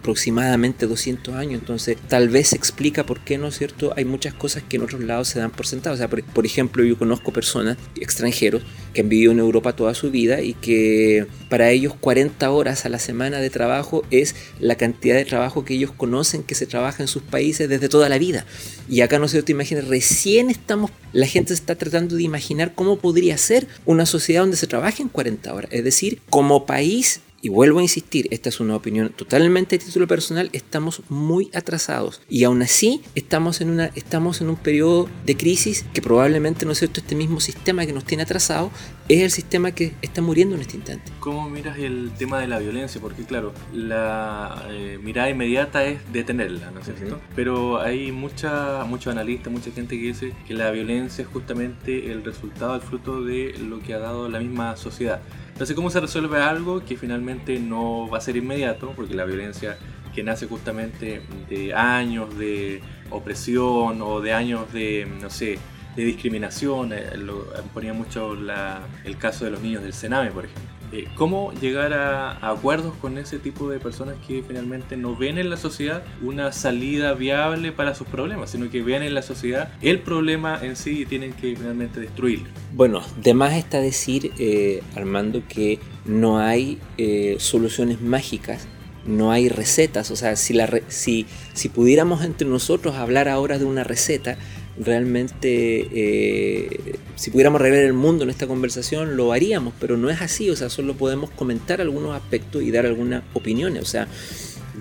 aproximadamente 0.02 0.88
200 0.88 1.36
años, 1.36 1.62
entonces 1.62 1.96
tal 2.08 2.28
vez 2.30 2.54
explica 2.54 3.06
por 3.06 3.20
qué, 3.20 3.38
¿no 3.38 3.48
es 3.48 3.58
cierto? 3.58 3.94
Hay 3.96 4.04
muchas 4.04 4.34
cosas 4.34 4.64
que 4.68 4.78
en 4.78 4.84
otros 4.84 5.02
lados 5.02 5.28
se 5.28 5.40
dan 5.40 5.52
por 5.52 5.68
sentado. 5.68 5.94
O 5.94 5.98
sea, 5.98 6.10
por, 6.10 6.46
ejemplo, 6.46 6.84
yo 6.84 6.98
conozco 6.98 7.32
personas 7.32 7.78
extranjeros 7.96 8.64
que 8.94 9.02
han 9.02 9.10
vivido 9.10 9.32
en 9.32 9.40
Europa 9.40 9.76
toda 9.76 9.94
su 9.94 10.10
vida 10.10 10.42
y 10.42 10.54
que 10.56 11.28
para 11.50 11.70
ellos 11.70 11.94
40 12.00 12.50
horas 12.50 12.86
a 12.86 12.90
la 12.90 12.98
semana 12.98 13.40
de 13.40 13.52
trabajo 13.52 14.04
es 14.10 14.36
la 14.60 14.76
cantidad 14.76 15.16
de 15.16 15.26
trabajo 15.26 15.64
que 15.64 15.76
ellos 15.76 15.92
conocen 15.92 16.44
que 16.44 16.56
se 16.56 16.66
trabaja 16.66 17.04
en 17.04 17.08
sus 17.08 17.22
países 17.22 17.70
desde 17.70 17.88
toda 17.88 18.10
la 18.10 18.18
vida. 18.18 18.46
Y 18.90 19.02
acá, 19.02 19.20
no 19.20 19.28
sé, 19.28 19.44
te 19.44 19.52
imaginas, 19.52 19.88
recién 19.88 20.50
estamos, 20.50 20.90
la 21.14 21.28
gente 21.28 21.54
está 21.54 21.76
tratando 21.76 22.16
de 22.16 22.24
imaginar 22.24 22.74
cómo 22.74 22.98
podría 22.98 23.38
ser 23.38 23.68
una 23.86 24.08
sociedad 24.08 24.42
donde 24.42 24.58
se 24.58 24.68
trabaje 24.68 25.04
en 25.04 25.10
40 25.10 25.54
horas. 25.54 25.72
Es 25.72 25.84
decir, 25.84 26.20
como 26.30 26.66
país 26.66 27.22
y 27.42 27.50
vuelvo 27.50 27.80
a 27.80 27.82
insistir, 27.82 28.28
esta 28.32 28.50
es 28.50 28.60
una 28.60 28.76
opinión 28.76 29.10
totalmente 29.10 29.76
título 29.92 30.08
personal, 30.08 30.50
estamos 30.54 31.04
muy 31.10 31.50
atrasados. 31.54 32.22
Y 32.30 32.46
aún 32.46 32.62
así 32.62 33.02
estamos 33.14 33.60
en, 33.60 33.72
una, 33.72 33.88
estamos 33.96 34.40
en 34.40 34.50
un 34.50 34.56
periodo 34.56 35.10
de 35.26 35.36
crisis 35.36 35.86
que 35.94 36.02
probablemente, 36.02 36.66
¿no 36.66 36.72
es 36.72 36.80
cierto?, 36.80 37.02
este 37.02 37.14
mismo 37.14 37.42
sistema 37.42 37.86
que 37.86 37.92
nos 37.92 38.06
tiene 38.06 38.24
atrasados 38.24 38.72
es 39.10 39.22
el 39.22 39.32
sistema 39.32 39.74
que 39.74 39.94
está 40.02 40.22
muriendo 40.22 40.56
en 40.56 40.62
este 40.62 40.78
instante. 40.78 41.12
¿Cómo 41.20 41.50
miras 41.50 41.78
el 41.78 42.12
tema 42.18 42.40
de 42.40 42.48
la 42.48 42.60
violencia? 42.60 43.02
Porque 43.02 43.26
claro, 43.26 43.54
la 43.74 44.66
eh, 44.70 44.98
mirada 45.04 45.30
inmediata 45.30 45.84
es 45.86 46.00
detenerla, 46.14 46.72
¿no 46.72 46.80
es 46.80 46.86
cierto? 46.86 47.20
Pero 47.36 47.82
hay 47.82 48.14
mucha, 48.14 48.86
muchos 48.86 49.12
analistas, 49.12 49.52
mucha 49.52 49.72
gente 49.72 50.00
que 50.00 50.08
dice 50.08 50.34
que 50.48 50.54
la 50.54 50.72
violencia 50.72 51.24
es 51.24 51.28
justamente 51.28 52.14
el 52.14 52.24
resultado, 52.24 52.76
el 52.76 52.82
fruto 52.82 53.22
de 53.22 53.56
lo 53.60 53.82
que 53.82 53.94
ha 53.94 54.00
dado 54.00 54.30
la 54.30 54.40
misma 54.40 54.78
sociedad. 54.78 55.22
Entonces, 55.62 55.76
¿cómo 55.76 55.92
se 55.92 56.00
resuelve 56.00 56.42
algo 56.42 56.84
que 56.84 56.98
finalmente 56.98 57.60
no 57.60 58.10
va 58.10 58.18
a 58.18 58.22
ser 58.22 58.36
inmediato? 58.36 58.94
Porque 58.96 59.14
la 59.14 59.26
violencia 59.26 59.78
que 60.12 60.24
nace 60.24 60.48
justamente 60.48 61.22
de 61.52 61.72
años 61.76 62.36
de 62.36 62.82
opresión 63.12 64.02
o 64.02 64.22
de 64.22 64.34
años 64.34 64.74
de, 64.74 65.08
no 65.22 65.30
sé, 65.30 65.60
de 65.96 66.04
discriminación, 66.04 66.94
eh, 66.94 67.16
lo, 67.16 67.46
ponía 67.76 67.94
mucho 67.94 68.34
el 68.34 69.18
caso 69.20 69.46
de 69.46 69.52
los 69.52 69.62
niños 69.62 69.84
del 69.84 69.94
Sename, 69.94 70.32
por 70.32 70.46
ejemplo. 70.46 70.81
Eh, 70.92 71.08
¿Cómo 71.16 71.54
llegar 71.62 71.94
a, 71.94 72.50
acuerdos 72.50 72.94
con 72.96 73.18
ese 73.18 73.40
tipo 73.40 73.70
de 73.70 73.80
personas 73.80 74.16
que 74.28 74.44
finalmente 74.46 74.98
no 74.98 75.16
ven 75.16 75.38
en 75.38 75.50
la 75.50 75.58
sociedad 75.58 76.04
una 76.22 76.52
salida 76.52 77.14
viable 77.14 77.72
para 77.72 77.96
sus 77.96 78.08
problemas, 78.08 78.52
sino 78.52 78.70
que 78.70 78.82
ven 78.82 79.02
en 79.02 79.14
la 79.14 79.22
sociedad 79.22 79.72
el 79.82 80.00
problema 80.00 80.60
en 80.62 80.76
sí 80.76 81.02
y 81.02 81.06
tienen 81.06 81.34
que 81.34 81.56
finalmente 81.56 82.00
destruirlo? 82.00 82.48
Bueno, 82.74 83.02
de 83.22 83.34
más 83.34 83.54
está 83.54 83.80
decir, 83.80 84.32
eh, 84.38 84.84
Armando, 84.96 85.44
que 85.48 85.80
no 86.06 86.40
hay 86.40 86.80
eh, 86.98 87.38
soluciones 87.40 88.02
mágicas 88.02 88.68
no 89.06 89.32
hay 89.32 89.50
recetas. 89.50 90.12
O 90.12 90.16
sea, 90.16 90.36
si, 90.36 90.54
la 90.54 90.70
si, 90.88 91.26
si 91.54 91.70
pudiéramos 91.70 92.24
entre 92.24 92.48
nosotros 92.48 92.96
hablar 92.96 93.28
ahora 93.30 93.58
de 93.58 93.66
una 93.66 93.84
receta, 93.84 94.38
realmente 94.84 95.88
eh, 95.94 96.96
si 97.16 97.32
pudiéramos 97.32 97.62
rever 97.62 97.86
el 97.86 97.94
mundo 97.94 98.24
en 98.24 98.30
esta 98.30 98.48
conversación 98.48 99.16
lo 99.16 99.32
haríamos, 99.32 99.74
pero 99.80 99.98
no 99.98 100.10
es 100.10 100.22
así, 100.22 100.50
o 100.50 100.56
sea, 100.56 100.70
solo 100.70 100.96
podemos 100.96 101.30
comentar 101.30 101.82
algunos 101.82 102.16
aspectos 102.16 102.64
y 102.64 102.72
dar 102.72 102.86
algunas 102.86 103.24
opiniones, 103.34 103.84
o 103.84 103.86
sea, 103.86 104.08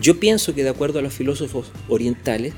Yo 0.00 0.18
pienso 0.18 0.54
que 0.54 0.62
de 0.62 0.70
acuerdo 0.70 1.00
a 1.00 1.02
los 1.02 1.12
filósofos 1.12 1.72
orientales 1.88 2.54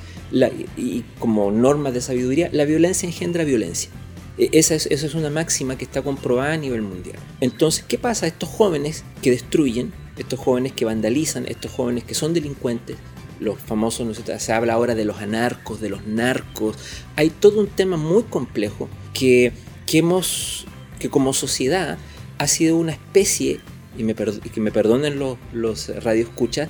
y 0.76 1.02
como 1.18 1.50
normas 1.50 1.94
de 1.94 2.00
sabiduría, 2.00 2.50
la 2.52 2.64
violencia 2.64 3.06
engendra 3.06 3.42
violencia. 3.44 3.90
E, 4.38 4.50
esa 4.52 4.74
es, 4.74 4.86
esa 4.86 5.06
es 5.06 5.14
una 5.14 5.30
máxima 5.30 5.76
que 5.76 5.84
está 5.84 6.02
comprobada 6.02 6.52
a 6.52 6.56
nivel 6.56 6.82
mundial. 6.82 7.18
Entonces, 7.40 7.84
¿qué 7.88 7.98
pasa? 7.98 8.26
Estos 8.26 8.48
jóvenes 8.48 9.04
que 9.22 9.30
destruyen, 9.30 9.92
estos 10.18 10.38
jóvenes 10.38 10.72
que 10.72 10.84
vandalizan, 10.84 11.46
estos 11.48 11.70
jóvenes 11.70 12.04
que 12.04 12.14
son 12.14 12.34
delincuentes, 12.34 12.96
los 13.42 13.58
famosos, 13.58 14.06
¿no 14.06 14.38
se 14.38 14.52
habla 14.52 14.74
ahora 14.74 14.94
de 14.94 15.04
los 15.04 15.18
anarcos, 15.18 15.80
de 15.80 15.90
los 15.90 16.06
narcos, 16.06 16.76
hay 17.16 17.30
todo 17.30 17.60
un 17.60 17.66
tema 17.66 17.96
muy 17.96 18.22
complejo 18.22 18.88
que, 19.12 19.52
que 19.86 19.98
hemos, 19.98 20.66
que 20.98 21.10
como 21.10 21.32
sociedad 21.32 21.98
ha 22.38 22.46
sido 22.46 22.76
una 22.76 22.92
especie, 22.92 23.60
y, 23.96 24.04
que 24.04 24.60
me 24.60 24.72
perdonen 24.72 25.18
los, 25.18 25.36
los 25.52 25.88
radioescuchas, 26.02 26.68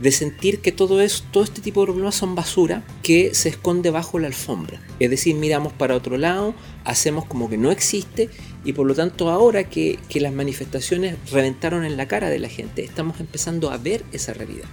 de 0.00 0.10
sentir 0.10 0.60
que 0.60 0.72
todo, 0.72 1.00
es, 1.00 1.24
todo 1.30 1.44
este 1.44 1.60
tipo 1.60 1.80
de 1.80 1.86
problemas 1.86 2.16
son 2.16 2.34
basura 2.34 2.84
que 3.02 3.32
se 3.34 3.48
esconde 3.48 3.90
bajo 3.90 4.18
la 4.18 4.26
alfombra. 4.26 4.80
Es 4.98 5.08
decir, 5.08 5.36
miramos 5.36 5.72
para 5.72 5.94
otro 5.94 6.16
lado, 6.16 6.54
hacemos 6.84 7.26
como 7.26 7.48
que 7.48 7.58
no 7.58 7.70
existe 7.70 8.28
y 8.64 8.72
por 8.72 8.86
lo 8.86 8.94
tanto 8.94 9.30
ahora 9.30 9.64
que 9.64 9.98
las 10.14 10.32
manifestaciones 10.32 11.16
reventaron 11.30 11.84
en 11.84 11.96
la 11.96 12.08
cara 12.08 12.28
de 12.28 12.40
la 12.40 12.48
gente, 12.48 12.82
estamos 12.82 13.20
empezando 13.20 13.70
a 13.70 13.76
ver 13.76 14.04
esa 14.12 14.32
realidad. 14.32 14.68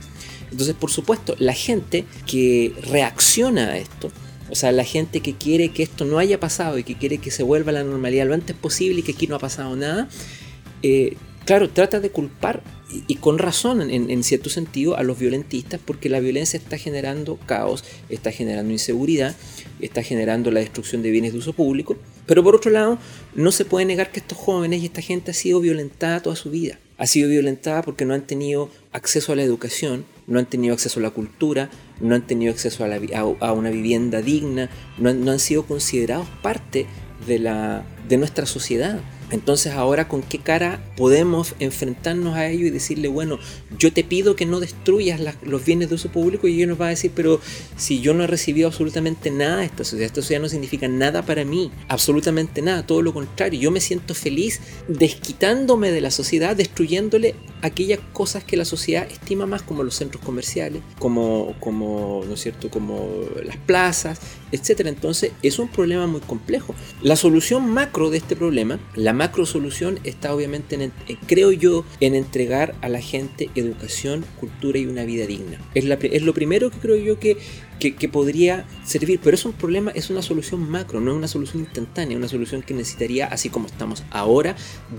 Entonces, 0.52 0.76
por 0.76 0.92
supuesto, 0.92 1.36
la 1.40 1.54
gente 1.54 2.06
que 2.28 2.74
reacciona 2.90 3.70
a 3.70 3.78
esto, 3.78 4.12
o 4.50 4.56
sea, 4.56 4.72
la 4.72 4.84
gente 4.84 5.22
que 5.22 5.34
quiere 5.34 5.70
que 5.70 5.82
esto 5.82 6.04
no 6.06 6.20
haya 6.20 6.40
pasado 6.40 6.78
y 6.78 6.84
que 6.84 6.96
quiere 6.96 7.20
que 7.20 7.32
se 7.32 7.44
vuelva 7.44 7.72
a 7.72 7.74
la 7.74 7.84
normalidad 7.84 8.28
lo 8.28 8.34
antes 8.34 8.56
posible 8.56 9.00
y 9.00 9.04
que 9.04 9.14
aquí 9.14 9.28
no 9.28 9.36
ha 9.36 9.40
pasado 9.40 9.76
nada, 9.76 10.10
eh, 10.84 11.16
claro, 11.46 11.70
trata 11.70 12.00
de 12.00 12.10
culpar 12.10 12.62
y, 13.08 13.16
con 13.16 13.38
razón 13.38 13.90
en, 13.90 14.24
cierto 14.24 14.50
sentido 14.50 14.98
a 14.98 15.04
los 15.04 15.18
violentistas 15.18 15.80
porque 15.84 16.10
la 16.10 16.20
violencia 16.20 16.58
está 16.58 16.78
generando 16.78 17.38
caos, 17.46 17.86
está 18.10 18.32
generando 18.32 18.74
inseguridad, 18.74 19.36
está 19.80 20.04
generando 20.04 20.52
la 20.52 20.60
destrucción 20.60 21.02
de 21.02 21.12
bienes 21.12 21.32
de 21.32 21.40
uso 21.40 21.54
público, 21.54 21.96
pero 22.26 22.44
por 22.44 22.56
otro 22.56 22.72
lado 22.72 23.00
no 23.34 23.52
se 23.52 23.64
puede 23.66 23.86
negar 23.86 24.12
que 24.12 24.20
estos 24.20 24.38
jóvenes 24.38 24.82
y 24.82 24.88
esta 24.88 25.02
gente 25.02 25.32
ha 25.32 25.34
sido 25.34 25.62
violentada 25.62 26.22
toda 26.22 26.36
su 26.36 26.50
vida. 26.50 26.80
Ha 26.98 27.08
sido 27.08 27.30
violentada 27.30 27.82
porque 27.82 28.06
no 28.06 28.14
han 28.14 28.28
tenido 28.28 28.70
acceso 28.92 29.32
a 29.32 29.36
la 29.36 29.44
educación, 29.44 30.06
no 30.32 30.40
han 30.40 30.46
tenido 30.46 30.74
acceso 30.74 31.00
a 31.00 31.04
la 31.04 31.10
cultura, 31.10 31.70
no 32.00 32.16
han 32.16 32.26
tenido 32.26 32.54
acceso 32.54 32.86
a, 32.86 33.54
una 33.54 33.70
vivienda 33.70 34.22
digna, 34.22 34.70
no 34.98 35.10
han, 35.10 35.40
sido 35.40 35.64
considerados 35.64 36.28
parte 36.42 36.88
de, 37.28 37.38
la, 37.38 37.84
de 38.08 38.18
nuestra 38.18 38.46
sociedad. 38.46 39.02
Entonces 39.30 39.74
ahora 39.74 40.10
con 40.10 40.22
qué 40.22 40.40
cara 40.40 40.84
podemos 40.98 41.56
enfrentarnos 41.60 42.36
a 42.36 42.48
ello 42.48 42.66
y 42.66 42.70
decirle, 42.70 43.08
bueno, 43.08 43.40
yo 43.78 43.94
te 43.94 44.04
pido 44.04 44.36
que 44.36 44.46
no 44.46 44.60
destruyas 44.60 45.22
los 45.42 45.66
bienes 45.66 45.90
de 45.90 45.96
uso 45.96 46.12
público 46.12 46.48
y 46.48 46.56
ellos 46.56 46.70
nos 46.70 46.82
va 46.82 46.88
a 46.88 46.90
decir, 46.90 47.12
pero 47.16 47.40
si 47.78 48.02
yo 48.02 48.14
no 48.14 48.26
he 48.26 48.28
recibido 48.28 48.68
absolutamente 48.68 49.32
nada 49.32 49.58
de 49.58 49.66
esta 49.66 49.86
sociedad, 49.86 50.06
esta 50.08 50.22
sociedad 50.22 50.42
no 50.42 50.50
significa 50.50 50.90
nada 50.90 51.26
para 51.26 51.46
mí, 51.46 51.72
absolutamente 51.88 52.62
nada, 52.62 52.86
todo 52.86 53.02
lo 53.02 53.14
contrario, 53.14 53.60
yo 53.60 53.72
me 53.72 53.80
siento 53.80 54.14
feliz 54.16 54.60
desquitándome 54.90 55.92
de 55.92 56.02
la 56.02 56.12
sociedad, 56.12 56.56
destruyéndole 56.56 57.36
aquellas 57.62 58.00
cosas 58.14 58.44
que 58.44 58.58
la 58.58 58.66
sociedad 58.66 59.08
estima 59.10 59.46
más 59.46 59.62
como 59.62 59.84
los 59.84 59.96
centros 59.96 60.24
comerciales, 60.24 60.82
como, 61.00 61.56
como 61.60 62.24
¿no 62.28 62.34
es 62.34 62.42
cierto?, 62.42 62.70
como 62.70 63.10
las 63.44 63.58
plazas, 63.58 64.20
etc. 64.52 64.82
Entonces 64.88 65.32
es 65.42 65.60
un 65.60 65.68
problema 65.70 66.08
muy 66.08 66.22
complejo. 66.22 66.76
La 67.02 67.16
solución 67.16 67.70
macro 67.70 68.10
de 68.10 68.18
este 68.18 68.36
problema, 68.36 68.80
la 68.96 69.14
macro 69.14 69.46
solución 69.46 70.00
está 70.04 70.34
obviamente, 70.34 70.76
en, 70.76 70.92
creo 71.28 71.52
yo, 71.52 71.86
en 72.00 72.16
entregar 72.16 72.76
a 72.82 72.90
la 72.90 73.02
gente 73.02 73.50
educación, 73.56 74.26
cultura 74.40 74.80
y 74.80 74.86
una 74.86 75.04
vida 75.04 75.26
digna. 75.26 75.60
Es, 75.74 75.86
la, 75.86 75.96
es 75.96 76.22
lo 76.22 76.34
primero 76.34 76.72
que 76.72 76.78
creo 76.78 76.96
yo 76.96 77.20
que, 77.20 77.38
que, 77.90 78.10
podría 78.10 78.66
servir, 78.86 79.20
pero 79.24 79.36
es 79.36 79.46
un 79.46 79.54
problema, 79.54 79.92
es 79.92 80.10
una 80.10 80.22
solución 80.22 80.70
macro, 80.70 81.02
no 81.02 81.12
es 81.12 81.18
una 81.18 81.28
solución 81.28 81.64
instantánea, 81.64 82.18
una 82.18 82.28
solución 82.28 82.62
que 82.62 82.74
necesitaría, 82.74 83.26
así 83.26 83.50
como 83.50 83.68
estamos 83.68 84.04
ahora, 84.12 84.56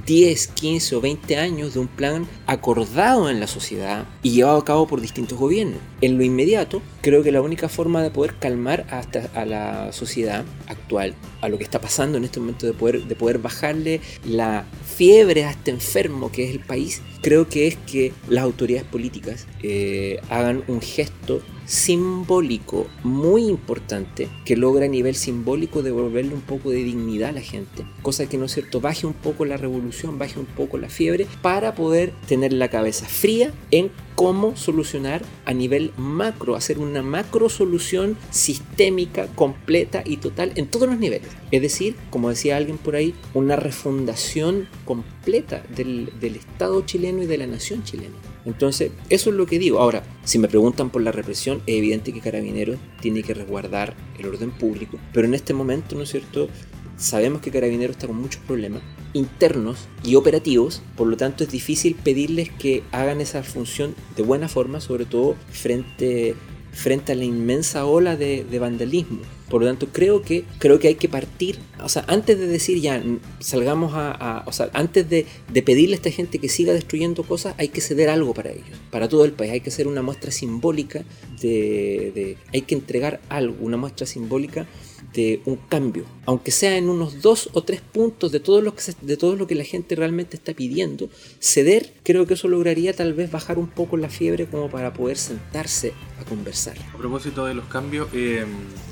10, 0.07 0.49
15 0.49 0.97
o 0.97 1.01
20 1.01 1.37
años 1.37 1.75
de 1.75 1.81
un 1.81 1.87
plan 1.87 2.27
acordado 2.47 3.31
en 3.31 3.39
la 3.39 3.47
sociedad 3.47 4.07
y 4.23 4.31
llevado 4.31 4.59
a 4.59 4.65
cabo 4.65 4.87
por 4.89 5.01
distintos 5.01 5.39
gobiernos. 5.39 5.79
En 6.01 6.19
lo 6.19 6.25
inmediato, 6.25 6.83
creo 7.03 7.23
que 7.23 7.31
la 7.31 7.41
única 7.41 7.69
forma 7.69 8.03
de 8.03 8.11
poder 8.11 8.35
calmar 8.39 8.87
hasta 8.91 9.31
a 9.35 9.45
la 9.45 9.93
sociedad 9.93 10.45
actual, 10.67 11.15
a 11.41 11.49
lo 11.49 11.59
que 11.59 11.65
está 11.65 11.81
pasando 11.81 12.19
en 12.19 12.25
este 12.25 12.41
momento, 12.41 12.67
de 12.67 12.73
poder, 12.73 13.05
de 13.05 13.15
poder 13.15 13.39
bajarle 13.39 14.01
la 14.25 14.65
fiebre 14.97 15.45
a 15.45 15.51
este 15.51 15.71
enfermo 15.71 16.33
que 16.33 16.45
es 16.45 16.51
el 16.51 16.61
país, 16.61 17.03
creo 17.21 17.49
que 17.49 17.69
es 17.69 17.77
que 17.77 18.13
las 18.29 18.43
autoridades 18.43 18.87
políticas 18.87 19.47
eh, 19.63 20.19
hagan 20.29 20.65
un 20.67 20.81
gesto 20.81 21.43
simbólico 21.67 22.87
muy 23.03 23.45
importante 23.45 24.29
que 24.45 24.57
logra 24.57 24.87
a 24.87 24.89
nivel 24.89 25.15
simbólico 25.15 25.83
devolverle 25.83 26.35
un 26.35 26.41
poco 26.41 26.71
de 26.71 26.83
dignidad 26.83 27.31
a 27.31 27.33
la 27.33 27.41
gente, 27.41 27.85
cosa 28.03 28.29
que 28.29 28.39
no 28.39 28.47
es 28.47 28.53
cierto, 28.53 28.81
baje 28.81 29.07
un 29.07 29.13
poco 29.13 29.45
la 29.45 29.57
revolución, 29.57 30.19
baje 30.19 30.39
un 30.39 30.47
poco 30.47 30.79
la 30.79 30.89
fiebre 30.89 31.27
para 31.41 31.75
poder 31.75 32.13
tener 32.27 32.53
la 32.53 32.69
cabeza 32.69 33.07
fría 33.07 33.53
en 33.71 33.91
cómo 34.15 34.57
solucionar 34.57 35.23
a 35.45 35.55
nivel 35.55 35.93
macro, 35.97 36.55
hacer 36.55 36.79
una 36.79 37.03
macro 37.03 37.49
solución 37.49 38.17
sistémica, 38.31 39.27
completa 39.29 40.03
y 40.05 40.19
total 40.19 40.53
en 40.57 40.67
todos 40.67 40.89
los 40.89 40.99
niveles. 40.99 41.29
Es 41.51 41.63
decir, 41.63 41.97
como 42.11 42.29
decía 42.29 42.57
alguien 42.57 42.79
por 42.79 42.97
ahí, 42.97 43.15
una 43.35 43.57
refundación 43.57 44.69
completa 44.85 45.65
del, 45.75 46.13
del 46.21 46.37
Estado 46.37 46.83
chileno 46.83 47.23
y 47.23 47.27
de 47.27 47.39
la 47.39 47.47
nación 47.47 47.83
chilena. 47.85 48.32
Entonces, 48.45 48.93
eso 49.09 49.31
es 49.31 49.37
lo 49.37 49.47
que 49.47 49.59
digo. 49.59 49.79
Ahora, 49.79 50.03
si 50.25 50.39
me 50.39 50.49
preguntan 50.49 50.91
por 50.91 51.03
la 51.03 51.13
represión, 51.13 51.63
es 51.67 51.77
evidente 51.77 52.13
que 52.13 52.21
Carabineros 52.21 52.79
tiene 53.01 53.23
que 53.23 53.35
resguardar 53.35 53.95
el 54.19 54.27
orden 54.27 54.51
público, 54.51 54.99
pero 55.13 55.27
en 55.27 55.35
este 55.35 55.55
momento, 55.55 55.95
¿no 55.97 56.03
es 56.03 56.11
cierto? 56.11 56.49
Sabemos 56.97 57.41
que 57.41 57.51
Carabineros 57.51 57.97
está 57.97 58.07
con 58.07 58.17
muchos 58.17 58.43
problemas 58.43 58.83
internos 59.15 59.89
y 60.05 60.15
operativos, 60.15 60.83
por 60.97 61.07
lo 61.07 61.17
tanto 61.17 61.45
es 61.45 61.51
difícil 61.51 61.95
pedirles 61.95 62.51
que 62.51 62.83
hagan 62.93 63.21
esa 63.21 63.43
función 63.43 63.95
de 64.17 64.23
buena 64.23 64.49
forma, 64.49 64.81
sobre 64.81 65.05
todo 65.05 65.37
frente, 65.51 66.35
frente 66.73 67.13
a 67.13 67.15
la 67.15 67.25
inmensa 67.25 67.87
ola 67.87 68.17
de, 68.17 68.45
de 68.45 68.59
vandalismo 68.59 69.21
por 69.53 69.61
lo 69.61 69.69
tanto, 69.69 69.89
creo 69.93 70.23
que, 70.23 70.47
creo 70.59 70.79
que 70.79 70.89
hay 70.89 70.95
que 70.95 71.11
partir, 71.11 71.59
o 71.85 71.89
sea, 71.91 72.07
antes 72.09 72.39
de 72.39 72.47
decir 72.47 72.81
ya, 72.81 73.03
salgamos 73.39 73.93
a, 73.95 74.45
o 74.47 74.53
sea, 74.53 74.71
antes 74.73 75.07
de, 75.11 75.27
pedirle 75.63 75.95
a 75.95 75.97
esta 75.97 76.11
gente 76.11 76.39
que 76.39 76.49
siga 76.49 76.73
destruyendo 76.73 77.23
cosas, 77.23 77.55
hay 77.59 77.69
que 77.69 77.83
ceder 77.83 78.09
algo 78.09 78.33
para 78.33 78.51
ellos, 78.51 78.81
para 78.91 79.11
todo 79.11 79.27
el 79.27 79.33
país. 79.33 79.53
Hay 79.53 79.61
que 79.61 79.69
hacer 79.69 79.89
una 79.89 80.01
muestra 80.01 80.31
simbólica 80.31 81.05
de, 81.43 82.13
de 82.15 82.39
hay 82.51 82.63
que 82.63 82.75
entregar 82.75 83.21
algo, 83.29 83.55
una 83.61 83.77
muestra 83.77 84.07
simbólica 84.07 84.67
de 85.13 85.43
un 85.45 85.57
cambio, 85.57 86.05
aunque 86.27 86.51
sea 86.51 86.77
en 86.77 86.89
unos 86.89 87.23
dos 87.23 87.51
o 87.53 87.63
tres 87.63 87.81
puntos 87.81 88.33
de 88.33 88.41
todo 88.41 88.61
lo 88.61 88.75
que, 88.75 88.83
de 89.01 89.17
todo 89.17 89.37
lo 89.37 89.47
que 89.47 89.55
la 89.55 89.65
gente 89.65 89.95
realmente 89.95 90.37
está 90.37 90.55
pidiendo, 90.55 91.09
ceder, 91.41 91.93
creo 92.03 92.27
que 92.27 92.35
eso 92.35 92.49
lograría 92.49 92.95
tal 92.95 93.13
vez 93.15 93.31
bajar 93.31 93.59
un 93.59 93.69
poco 93.69 93.97
la 93.97 94.09
fiebre 94.09 94.47
como 94.47 94.71
para 94.71 94.93
poder 94.93 95.17
sentarse 95.17 95.93
a 96.21 96.25
conversar. 96.25 96.77
A 96.95 96.97
propósito 96.97 97.45
de 97.47 97.55
los 97.55 97.67
cambios, 97.67 98.09
eh, 98.13 98.45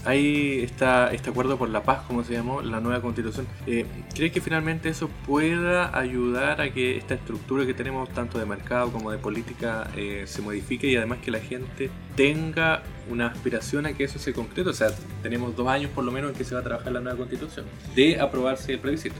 ahí 0.04 0.60
está 0.60 1.12
este 1.12 1.30
acuerdo 1.30 1.56
por 1.56 1.68
la 1.68 1.82
paz, 1.82 2.02
como 2.06 2.24
se 2.24 2.32
llamó, 2.32 2.62
la 2.62 2.80
nueva 2.80 3.00
constitución. 3.00 3.46
Eh, 3.66 3.86
¿Crees 4.14 4.32
que 4.32 4.40
finalmente 4.40 4.88
eso 4.88 5.08
pueda 5.26 5.96
ayudar 5.98 6.60
a 6.60 6.72
que 6.72 6.96
esta 6.96 7.14
estructura 7.14 7.66
que 7.66 7.74
tenemos 7.74 8.08
tanto 8.10 8.38
de 8.38 8.46
mercado 8.46 8.90
como 8.92 9.10
de 9.10 9.18
política 9.18 9.90
eh, 9.96 10.24
se 10.26 10.42
modifique 10.42 10.86
y 10.86 10.96
además 10.96 11.18
que 11.24 11.30
la 11.30 11.40
gente 11.40 11.90
tenga 12.16 12.82
una 13.10 13.26
aspiración 13.26 13.86
a 13.86 13.92
que 13.92 14.04
eso 14.04 14.18
se 14.18 14.32
concrete? 14.32 14.70
O 14.70 14.74
sea, 14.74 14.88
tenemos 15.22 15.56
dos 15.56 15.68
años 15.68 15.90
por 15.94 16.04
lo 16.04 16.12
menos 16.12 16.30
en 16.30 16.36
que 16.36 16.44
se 16.44 16.54
va 16.54 16.60
a 16.60 16.64
trabajar 16.64 16.92
la 16.92 17.00
nueva 17.00 17.18
constitución, 17.18 17.66
de 17.94 18.20
aprobarse 18.20 18.72
el 18.72 18.78
plebiscito. 18.78 19.16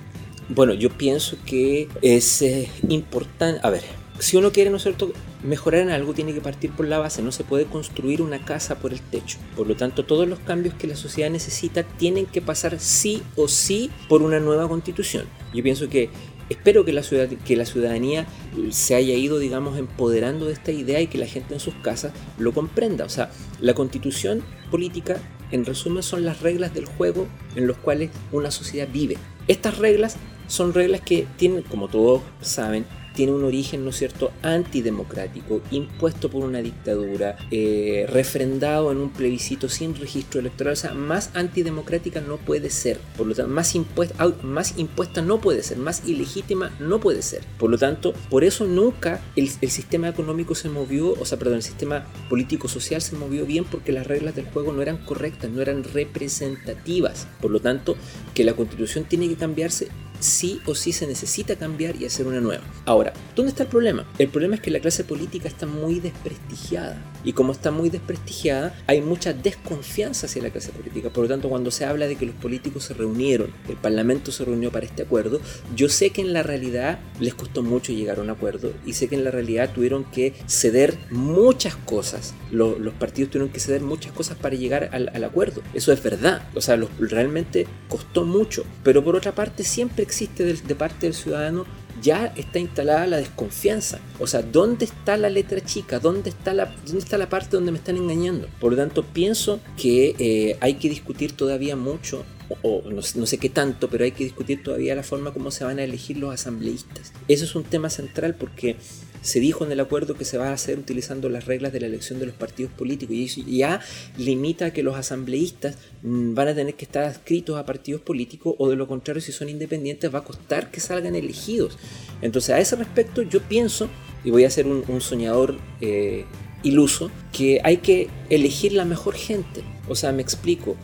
Bueno, 0.49 0.75
yo 0.75 0.91
pienso 0.91 1.37
que 1.47 1.89
es 2.03 2.45
importante, 2.89 3.61
a 3.63 3.71
ver, 3.71 3.83
si 4.19 4.37
uno 4.37 4.53
quiere, 4.53 4.71
¿no 4.71 4.77
es 4.77 4.83
cierto?, 4.83 5.13
mejorar 5.43 5.81
en 5.81 5.91
algo 5.91 6.13
tiene 6.13 6.35
que 6.35 6.43
partir 6.43 6.71
por 6.73 6.87
la 6.87 6.99
base, 6.99 7.23
no 7.23 7.33
se 7.33 7.45
puede 7.45 7.65
construir 7.65 8.21
una 8.21 8.45
casa 8.45 8.79
por 8.79 8.93
el 8.93 9.01
techo. 9.01 9.39
Por 9.57 9.67
lo 9.67 9.77
tanto, 9.77 10.05
todos 10.05 10.29
los 10.29 10.39
cambios 10.41 10.75
que 10.75 10.87
la 10.87 10.97
sociedad 10.97 11.31
necesita 11.31 11.83
tienen 11.85 12.27
que 12.27 12.43
pasar 12.43 12.79
sí 12.79 13.23
o 13.37 13.49
sí 13.49 13.91
por 14.09 14.21
una 14.21 14.41
nueva 14.41 14.69
constitución. 14.69 15.25
Yo 15.55 15.63
pienso 15.63 15.89
que 15.89 16.11
espero 16.51 16.85
que 16.85 16.93
la, 16.93 17.03
ciudad, 17.03 17.29
que 17.29 17.57
la 17.57 17.65
ciudadanía 17.65 18.27
se 18.71 18.95
haya 18.95 19.15
ido, 19.15 19.39
digamos, 19.39 19.79
empoderando 19.79 20.47
de 20.47 20.53
esta 20.53 20.73
idea 20.73 21.01
y 21.01 21.07
que 21.07 21.17
la 21.17 21.27
gente 21.27 21.55
en 21.55 21.61
sus 21.61 21.75
casas 21.77 22.13
lo 22.39 22.53
comprenda. 22.53 23.07
O 23.07 23.09
sea, 23.09 23.31
la 23.61 23.73
constitución 23.73 24.43
política, 24.71 25.17
en 25.51 25.65
resumen, 25.65 26.03
son 26.03 26.25
las 26.25 26.43
reglas 26.43 26.75
del 26.75 26.85
juego 26.85 27.27
en 27.57 27.67
los 27.67 27.79
cuales 27.79 28.11
una 28.33 28.51
sociedad 28.51 28.89
vive. 28.93 29.17
Estas 29.49 29.79
reglas 29.79 30.17
son 30.49 30.75
reglas 30.75 31.01
que 31.01 31.27
tienen, 31.37 31.63
como 31.63 31.89
todos 31.89 32.23
saben, 32.41 32.85
tiene 33.15 33.33
un 33.33 33.45
origen, 33.45 33.85
¿no 33.85 33.91
es 33.91 33.97
cierto?, 33.97 34.33
antidemocrático, 34.43 35.61
impuesto 35.71 36.31
por 36.31 36.45
una 36.45 36.61
dictadura, 36.61 37.37
eh, 37.51 38.07
refrendado 38.09 38.93
en 38.93 38.99
un 38.99 39.11
plebiscito 39.11 39.69
sin 39.69 39.95
registro 39.95 40.41
electoral. 40.41 40.75
O 40.75 40.77
sea, 40.77 40.95
más 40.95 41.31
antidemocrática 41.35 42.21
no 42.21 42.37
puede 42.37 42.71
ser. 42.71 42.99
Por 43.17 43.27
lo 43.27 43.35
tanto, 43.35 43.53
más 43.53 43.75
impuesta, 43.75 44.33
más 44.43 44.79
impuesta 44.79 45.23
no 45.23 45.41
puede 45.41 45.63
ser, 45.63 45.79
más 45.79 46.03
ilegítima 46.07 46.73
no 46.79 47.01
puede 47.01 47.23
ser. 47.23 47.43
Por 47.59 47.71
lo 47.71 47.79
tanto, 47.79 48.13
por 48.29 48.45
eso 48.45 48.67
nunca 48.67 49.21
el, 49.37 49.49
sistema 49.49 50.09
económico 50.09 50.55
se 50.55 50.69
movió, 50.69 51.13
o 51.13 51.25
sea, 51.25 51.39
perdón, 51.39 51.57
el 51.57 51.63
sistema 51.63 52.07
político-social 52.29 53.01
se 53.01 53.17
movió 53.17 53.47
bien 53.47 53.65
porque 53.65 53.93
las 53.93 54.07
reglas 54.07 54.35
del 54.35 54.47
juego 54.47 54.73
no 54.73 54.83
eran 54.83 54.99
correctas, 54.99 55.51
no 55.51 55.63
eran 55.63 55.85
representativas. 55.85 57.27
Por 57.41 57.51
lo 57.51 57.61
tanto, 57.61 57.97
que 58.35 58.45
la 58.45 58.55
constitución 58.55 59.05
tiene 59.05 59.29
que 59.29 59.37
cambiarse 59.37 59.89
sí 60.21 60.61
o 60.67 60.75
sí 60.75 60.93
se 60.93 61.07
necesita 61.07 61.57
cambiar 61.57 61.97
y 61.97 62.07
hacer 62.07 62.27
una 62.27 62.41
nueva. 62.41 62.63
Ahora, 62.87 63.13
¿dónde 63.35 63.51
está 63.51 63.65
el 63.65 63.69
problema? 63.69 64.07
El 64.19 64.29
problema 64.29 64.55
es 64.55 64.61
que 64.61 64.71
la 64.71 64.81
clase 64.81 65.05
política 65.05 65.49
está 65.49 65.67
muy 65.67 66.01
desprestigiada. 66.01 67.03
Y 67.25 67.33
como 67.33 67.53
está 67.53 67.71
muy 67.71 67.91
desprestigiada, 67.91 68.75
hay 68.87 69.03
mucha 69.03 69.33
desconfianza 69.33 70.27
hacia 70.27 70.43
la 70.43 70.51
clase 70.51 70.73
política. 70.73 71.11
Por 71.11 71.25
lo 71.25 71.29
tanto, 71.29 71.49
cuando 71.49 71.71
se 71.71 71.85
habla 71.85 72.07
de 72.07 72.17
que 72.17 72.27
los 72.27 72.35
políticos 72.35 72.85
se 72.85 72.95
reunieron, 72.95 73.51
el 73.69 73.77
Parlamento 73.77 74.33
se 74.33 74.45
reunió 74.45 74.71
para 74.71 74.87
este 74.87 75.03
acuerdo, 75.03 75.41
yo 75.75 75.89
sé 75.89 76.11
que 76.11 76.23
en 76.23 76.33
la 76.33 76.43
realidad 76.43 77.01
les 77.19 77.35
costó 77.35 77.63
mucho 77.63 77.93
llegar 77.93 78.19
a 78.19 78.23
un 78.23 78.31
acuerdo 78.31 78.73
y 78.87 78.95
sé 78.95 79.09
que 79.09 79.15
en 79.15 79.25
la 79.25 79.31
realidad 79.31 79.73
tuvieron 79.73 80.05
que 80.05 80.35
ceder 80.47 80.99
muchas 81.11 81.77
cosas. 81.77 82.35
Los, 82.51 82.77
partidos 82.95 83.31
tuvieron 83.31 83.53
que 83.53 83.61
ceder 83.61 83.83
muchas 83.83 84.13
cosas 84.13 84.37
para 84.37 84.57
llegar 84.57 84.91
al, 84.93 85.25
acuerdo. 85.25 85.63
Eso 85.75 85.93
es 85.93 86.03
verdad. 86.03 86.49
O 86.55 86.61
sea, 86.61 86.79
realmente 86.99 87.67
costó 87.89 88.25
mucho. 88.25 88.65
Pero 88.83 89.05
por 89.05 89.17
otra 89.17 89.35
parte, 89.35 89.65
siempre 89.65 90.03
existe 90.11 90.45
de, 90.45 90.75
parte 90.75 91.07
del 91.07 91.15
ciudadano 91.15 91.65
ya 92.03 92.33
está 92.37 92.59
instalada 92.59 93.07
la 93.07 93.19
desconfianza. 93.19 94.01
O 94.19 94.27
sea, 94.27 94.43
¿dónde 94.43 94.85
está 94.87 95.17
la 95.17 95.29
letra 95.29 95.61
chica? 95.61 95.99
¿Dónde 95.99 96.31
está 96.31 96.55
la, 96.55 96.75
dónde 96.85 96.99
está 96.99 97.19
la 97.19 97.29
parte 97.29 97.51
donde 97.57 97.73
me 97.73 97.79
están 97.79 97.97
engañando? 97.97 98.49
Por 98.59 98.73
lo 98.73 98.79
tanto, 98.79 99.05
pienso 99.05 99.61
que 99.77 100.15
eh, 100.19 100.57
hay 100.61 100.75
que 100.75 100.89
discutir 100.89 101.33
todavía 101.33 101.77
mucho, 101.77 102.25
o, 102.63 102.83
no, 102.91 103.03
sé 103.03 103.39
qué 103.39 103.49
tanto, 103.49 103.89
pero 103.89 104.05
hay 104.05 104.13
que 104.13 104.25
discutir 104.25 104.63
todavía 104.63 104.95
la 104.95 105.03
forma 105.03 105.33
como 105.33 105.51
se 105.51 105.65
van 105.65 105.79
a 105.79 105.85
elegir 105.85 106.17
los 106.17 106.33
asambleístas. 106.33 107.13
Eso 107.29 107.45
es 107.45 107.55
un 107.55 107.65
tema 107.65 107.91
central 107.91 108.35
porque 108.35 108.77
se 109.23 109.39
dijo 109.39 109.65
en 109.65 109.73
el 109.73 109.81
acuerdo 109.81 110.15
que 110.15 110.25
se 110.25 110.39
va 110.39 110.49
a 110.49 110.53
hacer 110.53 110.79
utilizando 110.79 111.29
las 111.29 111.45
reglas 111.45 111.73
de 111.73 111.81
la 111.81 111.87
elección 111.87 112.19
de 112.19 112.27
los 112.27 112.35
partidos 112.35 112.73
políticos 112.73 113.15
y 113.15 113.25
eso 113.25 113.43
ya 113.47 113.81
limita 114.17 114.73
que 114.73 114.83
los 114.83 114.97
asambleístas 114.97 115.77
mm, 116.03 116.35
van 116.35 116.49
a 116.49 116.55
tener 116.55 116.75
que 116.75 116.87
estar 116.87 117.05
adscritos 117.05 117.59
a 117.59 117.67
partidos 117.67 118.01
políticos 118.01 118.55
o 118.59 118.69
de 118.71 118.77
lo 118.77 118.89
contrario 118.89 119.21
si 119.21 119.33
son 119.33 119.49
independientes 119.49 120.13
va 120.13 120.21
a 120.21 120.25
costar 120.25 120.71
que 120.71 120.81
salgan 120.81 121.15
elegidos. 121.15 121.79
Entonces 122.23 122.55
a 122.55 122.61
ese 122.61 122.77
respecto 122.77 123.23
yo 123.23 123.43
pienso, 123.43 123.89
y 124.25 124.31
voy 124.31 124.45
a 124.45 124.51
ser 124.51 124.67
un, 124.67 125.01
soñador 125.01 125.57
eh, 125.81 126.25
iluso, 126.63 127.11
que 127.33 127.61
hay 127.65 127.79
que 127.79 128.09
elegir 128.29 128.73
la 128.73 128.85
mejor 128.85 129.15
gente. 129.15 129.63
O 129.89 129.95
sea, 129.95 130.13
me 130.13 130.23
explico, 130.23 130.77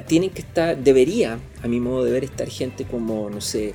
tienen 0.00 0.30
que 0.30 0.40
estar, 0.40 0.76
debería, 0.76 1.38
a 1.62 1.68
mi 1.68 1.80
modo 1.80 2.04
de 2.04 2.10
ver, 2.10 2.24
estar 2.24 2.48
gente 2.48 2.84
como, 2.84 3.30
no 3.30 3.40
sé, 3.40 3.74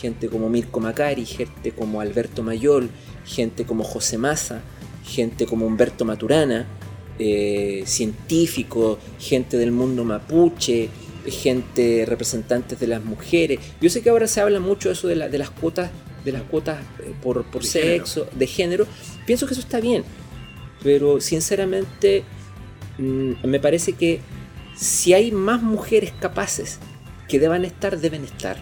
gente 0.00 0.28
como 0.28 0.48
Mirko 0.48 0.80
Macari, 0.80 1.26
gente 1.26 1.72
como 1.72 2.00
Alberto 2.00 2.42
Mayol, 2.42 2.88
gente 3.24 3.64
como 3.64 3.84
José 3.84 4.16
Massa, 4.16 4.62
gente 5.04 5.46
como 5.46 5.66
Humberto 5.66 6.04
Maturana, 6.04 6.66
eh, 7.18 7.82
científicos, 7.84 8.98
gente 9.18 9.56
del 9.56 9.72
mundo 9.72 10.04
mapuche, 10.04 10.88
gente 11.26 12.04
representantes 12.06 12.78
de 12.78 12.86
las 12.86 13.04
mujeres. 13.04 13.58
Yo 13.80 13.90
sé 13.90 14.02
que 14.02 14.10
ahora 14.10 14.26
se 14.26 14.40
habla 14.40 14.60
mucho 14.60 14.88
de 14.88 14.94
eso 14.94 15.08
de, 15.08 15.16
las 15.16 15.50
cuotas, 15.50 15.90
de 16.24 16.32
las 16.32 16.42
cuotas 16.42 16.80
eh, 17.00 17.12
por, 17.22 17.44
sexo, 17.64 18.26
de 18.32 18.46
género. 18.46 18.86
Pienso 19.26 19.46
que 19.46 19.52
eso 19.52 19.60
está 19.60 19.80
bien, 19.80 20.04
pero 20.82 21.20
sinceramente 21.20 22.24
mm, 22.98 23.46
me 23.46 23.60
parece 23.60 23.92
que 23.92 24.20
si 24.78 25.12
hay 25.12 25.32
más 25.32 25.60
mujeres 25.60 26.12
capaces 26.20 26.78
que 27.26 27.40
deban 27.40 27.64
estar, 27.64 27.98
deben 27.98 28.24
estar. 28.24 28.56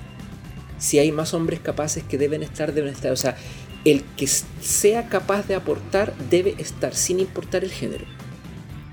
Si 0.79 0.99
hay 0.99 1.13
más 1.13 1.35
hombres 1.35 1.61
capaces 1.61 2.03
que 2.05 2.17
deben 2.17 2.43
estar, 2.43 2.73
deben 2.73 2.93
estar. 2.93 3.13
O 3.13 3.17
sea, 3.17 3.37
el 3.85 4.03
que 4.17 4.27
sea 4.27 5.09
capaz 5.09 5.47
de 5.47 5.55
aportar 5.55 6.15
debe 6.31 6.55
estar, 6.59 6.95
sin 6.95 7.21
importar 7.21 7.65
el 7.65 7.71
género. 7.71 8.05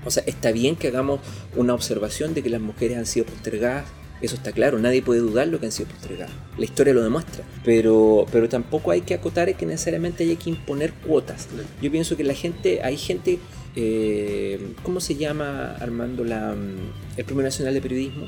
O 0.04 0.10
sea, 0.10 0.22
está 0.26 0.52
bien 0.52 0.76
que 0.76 0.88
hagamos 0.88 1.20
una 1.56 1.72
observación 1.72 2.34
de 2.34 2.42
que 2.42 2.50
las 2.50 2.60
mujeres 2.60 2.98
han 2.98 3.06
sido 3.06 3.24
postergadas, 3.24 3.86
eso 4.20 4.36
está 4.36 4.52
claro, 4.52 4.78
nadie 4.78 5.02
puede 5.02 5.20
dudar 5.20 5.48
lo 5.48 5.58
que 5.58 5.66
han 5.66 5.72
sido 5.72 5.88
postergadas. 5.88 6.32
La 6.58 6.64
historia 6.64 6.92
lo 6.92 7.02
demuestra. 7.02 7.42
Pero, 7.64 8.26
pero 8.30 8.50
tampoco 8.50 8.90
hay 8.90 9.00
que 9.00 9.14
acotar 9.14 9.54
que 9.56 9.64
necesariamente 9.64 10.24
haya 10.24 10.36
que 10.36 10.50
imponer 10.50 10.92
cuotas. 10.92 11.48
Yo 11.80 11.90
pienso 11.90 12.16
que 12.18 12.24
la 12.24 12.34
gente, 12.34 12.82
hay 12.82 12.98
gente, 12.98 13.38
eh, 13.76 14.74
¿cómo 14.82 15.00
se 15.00 15.16
llama 15.16 15.74
Armando 15.80 16.24
la, 16.24 16.54
mm, 16.54 17.18
el 17.18 17.24
Premio 17.24 17.42
Nacional 17.42 17.74
de 17.74 17.80
Periodismo? 17.80 18.26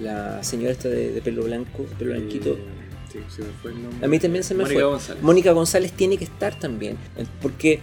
La 0.00 0.42
señora 0.42 0.72
esta 0.72 0.88
de, 0.88 1.20
pelo 1.22 1.44
blanco, 1.44 1.84
pelo 1.98 2.12
blanquito. 2.12 2.50
Eh, 3.14 4.02
a 4.02 4.06
mí 4.06 4.18
también 4.18 4.44
se 4.44 4.54
me 4.54 4.64
Mónica 4.64 4.80
fue. 4.80 4.90
González. 4.90 5.22
Mónica 5.22 5.52
González 5.52 5.92
tiene 5.92 6.18
que 6.18 6.24
estar 6.24 6.58
también. 6.58 6.96
Porque 7.40 7.80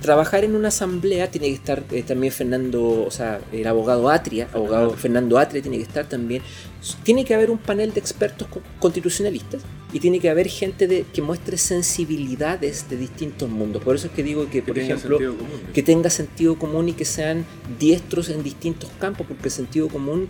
trabajar 0.00 0.44
en 0.44 0.54
una 0.54 0.68
asamblea 0.68 1.30
tiene 1.30 1.48
que 1.48 1.54
estar 1.54 1.82
eh, 1.90 2.02
también 2.02 2.32
Fernando, 2.32 3.04
o 3.04 3.10
sea, 3.10 3.40
el 3.52 3.66
abogado 3.66 4.08
Atria, 4.08 4.48
abogado 4.52 4.90
Fernando 4.90 5.38
Atria 5.38 5.62
tiene 5.62 5.76
que 5.76 5.84
estar 5.84 6.08
también. 6.08 6.42
Tiene 7.02 7.24
que 7.24 7.34
haber 7.34 7.50
un 7.50 7.58
panel 7.58 7.92
de 7.92 8.00
expertos 8.00 8.48
constitucionalistas 8.78 9.62
y 9.96 9.98
tiene 9.98 10.20
que 10.20 10.28
haber 10.28 10.46
gente 10.48 10.86
de, 10.88 11.06
que 11.10 11.22
muestre 11.22 11.56
sensibilidades 11.56 12.90
de 12.90 12.98
distintos 12.98 13.48
mundos. 13.48 13.82
Por 13.82 13.96
eso 13.96 14.08
es 14.08 14.12
que 14.12 14.22
digo 14.22 14.50
que, 14.50 14.60
por 14.60 14.78
ejemplo, 14.78 15.18
que 15.72 15.82
tenga 15.82 16.10
sentido 16.10 16.58
común 16.58 16.90
y 16.90 16.92
que 16.92 17.06
sean 17.06 17.46
diestros 17.78 18.28
en 18.28 18.42
distintos 18.42 18.90
campos, 19.00 19.26
porque 19.26 19.44
el 19.44 19.50
sentido 19.50 19.88
común 19.88 20.28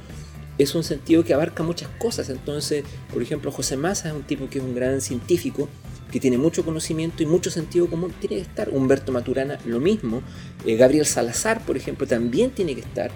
es 0.56 0.76
un 0.76 0.84
sentido 0.84 1.24
que 1.24 1.34
abarca 1.34 1.64
muchas 1.64 1.88
cosas. 1.98 2.28
Entonces, 2.28 2.84
por 3.12 3.20
ejemplo, 3.20 3.50
José 3.50 3.76
Massa 3.76 4.10
es 4.10 4.14
un 4.14 4.22
tipo 4.22 4.48
que 4.48 4.58
es 4.58 4.64
un 4.64 4.72
gran 4.72 5.00
científico, 5.00 5.68
que 6.12 6.20
tiene 6.20 6.38
mucho 6.38 6.64
conocimiento 6.64 7.24
y 7.24 7.26
mucho 7.26 7.50
sentido 7.50 7.88
común, 7.88 8.14
tiene 8.20 8.36
que 8.36 8.42
estar. 8.42 8.68
Humberto 8.68 9.10
Maturana, 9.10 9.58
lo 9.66 9.80
mismo. 9.80 10.22
Eh, 10.64 10.76
Gabriel 10.76 11.06
Salazar, 11.06 11.66
por 11.66 11.76
ejemplo, 11.76 12.06
también 12.06 12.52
tiene 12.52 12.76
que 12.76 12.82
estar. 12.82 13.10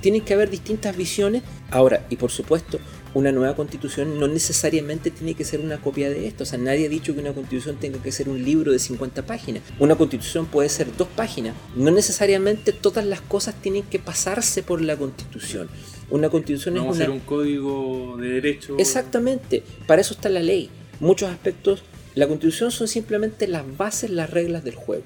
Tienen 0.00 0.22
que 0.22 0.32
haber 0.32 0.48
distintas 0.48 0.96
visiones. 0.96 1.42
Ahora, 1.70 2.06
y 2.08 2.16
por 2.16 2.30
supuesto, 2.30 2.80
una 3.14 3.32
nueva 3.32 3.56
constitución 3.56 4.18
no 4.20 4.28
necesariamente 4.28 5.10
tiene 5.10 5.34
que 5.34 5.44
ser 5.44 5.60
una 5.60 5.80
copia 5.80 6.10
de 6.10 6.26
esto. 6.26 6.44
O 6.44 6.46
sea, 6.46 6.58
nadie 6.58 6.86
ha 6.86 6.88
dicho 6.88 7.14
que 7.14 7.20
una 7.20 7.32
constitución 7.32 7.76
tenga 7.76 8.00
que 8.02 8.12
ser 8.12 8.28
un 8.28 8.42
libro 8.44 8.72
de 8.72 8.78
50 8.78 9.26
páginas. 9.26 9.62
Una 9.78 9.96
constitución 9.96 10.46
puede 10.46 10.68
ser 10.68 10.96
dos 10.96 11.08
páginas. 11.08 11.54
No 11.74 11.90
necesariamente 11.90 12.72
todas 12.72 13.04
las 13.04 13.20
cosas 13.20 13.54
tienen 13.60 13.82
que 13.82 13.98
pasarse 13.98 14.62
por 14.62 14.80
la 14.80 14.96
constitución. 14.96 15.68
Una 16.10 16.28
constitución 16.28 16.74
no 16.74 16.90
es 16.90 16.96
ser 16.96 17.10
un 17.10 17.20
código 17.20 18.16
de 18.18 18.28
derecho. 18.28 18.76
Exactamente, 18.78 19.62
para 19.86 20.00
eso 20.00 20.14
está 20.14 20.28
la 20.28 20.42
ley. 20.42 20.70
Muchos 20.98 21.30
aspectos, 21.30 21.82
la 22.14 22.26
constitución 22.26 22.70
son 22.70 22.88
simplemente 22.88 23.46
las 23.46 23.64
bases, 23.76 24.10
las 24.10 24.30
reglas 24.30 24.64
del 24.64 24.74
juego. 24.74 25.04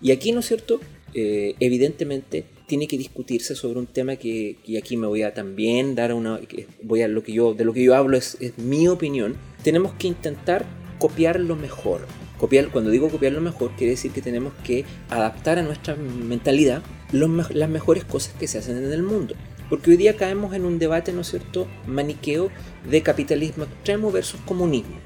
Y 0.00 0.10
aquí, 0.12 0.32
¿no 0.32 0.40
es 0.40 0.46
cierto? 0.46 0.80
Eh, 1.14 1.54
evidentemente 1.60 2.44
tiene 2.68 2.86
que 2.86 2.98
discutirse 2.98 3.56
sobre 3.56 3.80
un 3.80 3.86
tema 3.86 4.16
que, 4.16 4.58
y 4.64 4.76
aquí 4.76 4.96
me 4.96 5.08
voy 5.08 5.22
a 5.22 5.34
también 5.34 5.94
dar 5.94 6.12
una, 6.12 6.38
voy 6.82 7.02
a 7.02 7.08
lo 7.08 7.24
que 7.24 7.32
yo, 7.32 7.54
de 7.54 7.64
lo 7.64 7.72
que 7.72 7.82
yo 7.82 7.96
hablo 7.96 8.16
es, 8.16 8.36
mi 8.58 8.86
opinión. 8.86 9.34
Tenemos 9.64 9.94
que 9.94 10.06
intentar 10.06 10.66
copiar 10.98 11.40
lo 11.40 11.56
mejor. 11.56 12.06
Copiar, 12.38 12.70
cuando 12.70 12.90
digo 12.90 13.08
copiar 13.08 13.32
lo 13.32 13.40
mejor, 13.40 13.72
quiere 13.76 13.92
decir 13.92 14.12
que 14.12 14.22
tenemos 14.22 14.52
que 14.62 14.84
adaptar 15.08 15.58
a 15.58 15.62
nuestra 15.62 15.96
mentalidad 15.96 16.82
las 17.10 17.70
mejores 17.70 18.04
cosas 18.04 18.34
que 18.38 18.46
se 18.46 18.58
hacen 18.58 18.76
en 18.76 18.92
el 18.92 19.02
mundo. 19.02 19.34
Porque 19.70 19.90
hoy 19.90 19.96
día 19.96 20.16
caemos 20.16 20.54
en 20.54 20.64
un 20.64 20.78
debate, 20.78 21.12
¿no 21.12 21.22
es 21.22 21.30
cierto?, 21.30 21.66
maniqueo 21.86 22.50
de 22.88 23.02
capitalismo 23.02 23.64
extremo 23.64 24.12
versus 24.12 24.40
comunismo, 24.42 24.96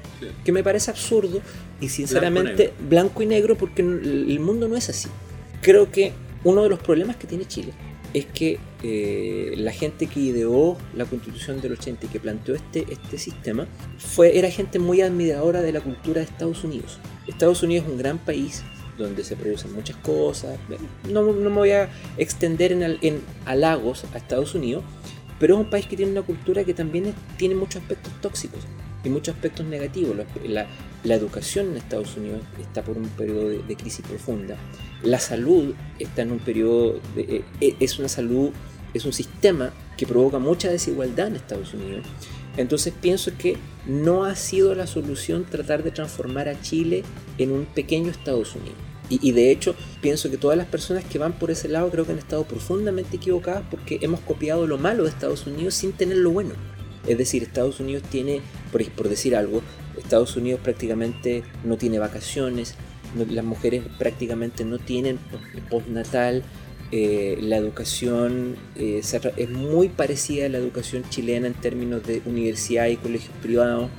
que 0.45 0.51
me 0.51 0.63
parece 0.63 0.91
absurdo 0.91 1.41
y 1.81 1.89
sinceramente 1.89 2.73
blanco, 2.89 3.23
y 3.23 3.25
negro 3.25 3.57
porque 3.57 3.81
el 3.81 4.39
mundo 4.41 4.67
no 4.67 4.75
es 4.75 4.89
así. 4.89 5.09
Creo 5.61 5.91
que 5.91 6.11
uno 6.43 6.63
de 6.63 6.69
los 6.69 6.79
problemas 6.79 7.15
que 7.15 7.27
tiene 7.27 7.45
Chile 7.45 7.73
es 8.13 8.25
que 8.25 8.59
eh, 8.83 9.55
la 9.57 9.71
gente 9.71 10.07
que 10.07 10.19
ideó 10.19 10.77
la 10.93 11.05
constitución 11.05 11.61
del 11.61 11.73
80 11.73 12.05
y 12.05 12.09
que 12.09 12.19
planteó 12.19 12.53
este, 12.53 12.85
este 12.91 13.17
sistema 13.17 13.67
fue, 13.97 14.37
era 14.37 14.51
gente 14.51 14.77
muy 14.77 15.01
admiradora 15.01 15.61
de 15.61 15.71
la 15.71 15.81
cultura 15.81 16.19
de 16.19 16.25
Estados 16.25 16.63
Unidos. 16.63 16.99
Estados 17.27 17.63
Unidos 17.63 17.85
es 17.85 17.91
un 17.91 17.97
gran 17.97 18.19
país, 18.19 18.63
donde 18.97 19.23
se 19.23 19.35
producen 19.35 19.73
muchas 19.73 19.95
cosas. 19.97 20.57
No, 21.09 21.23
no 21.23 21.49
me 21.49 21.55
voy 21.55 21.71
a 21.71 21.89
extender 22.17 22.71
en, 22.71 22.83
en, 23.01 23.21
halagos 23.45 24.05
a 24.13 24.17
Estados 24.17 24.53
Unidos, 24.55 24.83
pero 25.39 25.55
es 25.55 25.61
un 25.61 25.69
país 25.69 25.87
que 25.87 25.97
tiene 25.97 26.11
una 26.11 26.21
cultura 26.21 26.63
que 26.63 26.73
también 26.73 27.13
tiene 27.37 27.55
muchos 27.55 27.81
aspectos 27.81 28.13
tóxicos 28.21 28.61
y 29.03 29.09
muchos 29.09 29.35
aspectos 29.35 29.65
negativos. 29.65 30.15
La, 30.45 30.67
la, 31.03 31.15
educación 31.15 31.71
en 31.71 31.77
Estados 31.77 32.15
Unidos 32.15 32.41
está 32.61 32.83
por 32.83 32.97
un 32.97 33.07
periodo 33.09 33.49
de, 33.49 33.75
crisis 33.75 34.05
profunda. 34.05 34.55
La 35.03 35.19
salud 35.19 35.75
está 35.99 36.21
en 36.21 36.31
un 36.31 36.39
periodo, 36.39 36.99
de, 37.15 37.43
eh, 37.59 37.75
es 37.79 37.99
una 37.99 38.07
salud, 38.07 38.51
es 38.93 39.05
un 39.05 39.13
sistema 39.13 39.73
que 39.97 40.07
provoca 40.07 40.39
mucha 40.39 40.71
desigualdad 40.71 41.27
en 41.27 41.35
Estados 41.35 41.73
Unidos. 41.73 42.05
Entonces 42.55 42.93
pienso 42.99 43.31
que 43.37 43.57
no 43.85 44.25
ha 44.25 44.35
sido 44.35 44.75
la 44.75 44.87
solución 44.87 45.45
tratar 45.49 45.83
de 45.83 45.91
transformar 45.91 46.47
a 46.47 46.61
Chile 46.61 47.03
en 47.37 47.51
un 47.51 47.65
pequeño 47.65 48.11
Estados 48.11 48.55
Unidos. 48.55 48.77
Y, 49.09 49.31
de 49.33 49.51
hecho 49.51 49.75
pienso 50.01 50.31
que 50.31 50.37
todas 50.37 50.57
las 50.57 50.65
personas 50.65 51.03
que 51.03 51.19
van 51.19 51.33
por 51.33 51.51
ese 51.51 51.67
lado 51.67 51.91
creo 51.91 52.05
que 52.05 52.13
han 52.13 52.17
estado 52.17 52.45
profundamente 52.45 53.17
equivocadas 53.17 53.63
porque 53.69 53.99
hemos 54.01 54.21
copiado 54.21 54.65
lo 54.65 54.79
malo 54.79 55.03
de 55.03 55.09
Estados 55.09 55.45
Unidos 55.45 55.75
sin 55.75 55.91
tener 55.91 56.17
lo 56.17 56.31
bueno. 56.31 56.53
Es 57.05 57.17
decir, 57.17 57.43
Estados 57.43 57.79
Unidos 57.79 58.01
tiene, 58.09 58.41
por, 58.71 58.83
por 58.91 59.09
decir 59.09 59.35
algo, 59.35 59.61
Estados 59.97 60.35
Unidos 60.35 60.61
prácticamente 60.63 61.43
no 61.63 61.77
tiene 61.77 61.99
vacaciones, 61.99 62.75
las 63.15 63.45
mujeres 63.45 63.83
prácticamente 63.97 64.65
no 64.65 64.79
tienen 64.79 65.19
postnatal, 65.69 66.43
eh, 66.95 67.39
la 67.41 67.57
educación 67.57 68.55
eh, 68.75 69.01
es 69.37 69.49
muy 69.49 69.89
parecida 69.89 70.45
a 70.45 70.49
la 70.49 70.59
educación 70.59 71.03
chilena 71.09 71.47
en 71.47 71.55
términos 71.55 72.03
de 72.05 72.21
universidad 72.25 72.85
y 72.85 72.97
colegios 72.97 73.33
privados. 73.41 73.89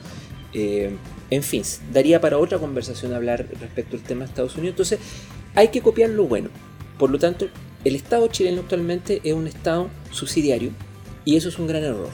Eh, 0.53 0.91
en 1.31 1.43
fin, 1.43 1.63
daría 1.93 2.21
para 2.21 2.39
otra 2.39 2.59
conversación 2.59 3.13
hablar 3.13 3.49
respecto 3.61 3.97
al 3.97 4.03
tema 4.05 4.21
de 4.21 4.27
Estados 4.27 4.55
Unidos. 4.55 4.75
Entonces, 4.75 5.01
hay 5.57 5.69
que 5.69 5.81
copiar 5.81 6.11
lo 6.11 6.27
bueno. 6.27 6.51
Por 6.97 7.11
lo 7.11 7.19
tanto, 7.19 7.49
el 7.85 7.97
Estado 7.97 8.29
chileno 8.29 8.61
actualmente 8.61 9.21
es 9.25 9.35
un 9.35 9.49
Estado 9.49 9.91
subsidiario 10.13 10.71
y 11.25 11.35
eso 11.35 11.49
es 11.49 11.59
un 11.59 11.67
gran 11.67 11.83
error. 11.83 12.11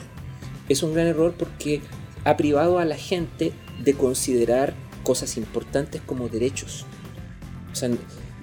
Es 0.67 0.81
un 0.81 0.95
gran 0.95 1.05
error 1.05 1.35
porque 1.37 1.81
ha 2.23 2.37
privado 2.37 2.79
a 2.79 2.85
la 2.85 2.97
gente 2.97 3.51
de 3.83 3.93
considerar 3.93 4.73
cosas 5.03 5.37
importantes 5.37 6.01
como 6.03 6.27
derechos. 6.27 6.87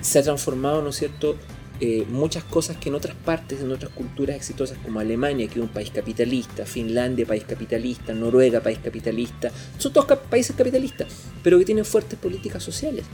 Se 0.00 0.18
ha 0.18 0.22
transformado, 0.22 0.82
¿no 0.82 0.90
es 0.90 0.96
cierto?, 0.96 1.36
eh, 1.80 2.04
muchas 2.10 2.42
cosas 2.42 2.76
que 2.76 2.88
en 2.88 2.96
otras 2.96 3.14
partes, 3.14 3.60
en 3.60 3.70
otras 3.70 3.92
culturas 3.92 4.34
exitosas 4.34 4.76
como 4.78 4.98
Alemania, 4.98 5.46
que 5.46 5.60
es 5.60 5.60
un 5.60 5.68
país 5.68 5.90
capitalista, 5.90 6.66
Finlandia, 6.66 7.24
país 7.24 7.44
capitalista, 7.44 8.12
Noruega, 8.12 8.60
país 8.60 8.80
capitalista, 8.82 9.52
son 9.78 9.92
todos 9.92 10.18
países 10.28 10.56
capitalistas, 10.56 11.06
pero 11.40 11.56
que 11.56 11.64
tienen 11.64 11.84
fuertes 11.84 12.18
políticas 12.18 12.64
sociales. 12.64 13.04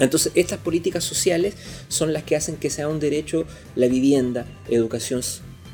Entonces, 0.00 0.32
estas 0.34 0.58
políticas 0.58 1.04
sociales 1.04 1.54
son 1.86 2.12
las 2.12 2.24
que 2.24 2.34
hacen 2.34 2.56
que 2.56 2.68
sea 2.68 2.88
un 2.88 2.98
derecho 2.98 3.46
la 3.76 3.86
vivienda, 3.86 4.44
educación 4.68 5.20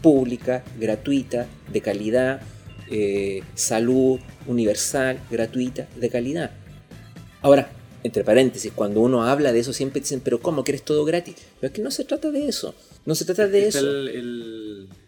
pública, 0.02 0.62
gratuita, 0.78 1.46
de 1.72 1.80
calidad, 1.80 2.42
eh, 2.90 3.42
salud 3.54 4.20
universal, 4.46 5.20
gratuita, 5.30 5.88
de 5.96 6.10
calidad. 6.10 6.50
Ahora, 7.40 7.70
entre 8.02 8.24
paréntesis, 8.24 8.72
cuando 8.74 9.00
uno 9.00 9.24
habla 9.24 9.52
de 9.52 9.60
eso 9.60 9.72
siempre 9.72 10.00
dicen, 10.00 10.20
pero 10.24 10.40
¿cómo? 10.40 10.64
¿Quieres 10.64 10.82
todo 10.82 11.04
gratis? 11.04 11.34
Pero 11.60 11.68
es 11.68 11.74
que 11.74 11.82
no 11.82 11.90
se 11.90 12.04
trata 12.04 12.30
de 12.30 12.48
eso. 12.48 12.74
No 13.04 13.14
se 13.14 13.24
trata 13.24 13.46
de 13.48 13.68
eso. 13.68 13.80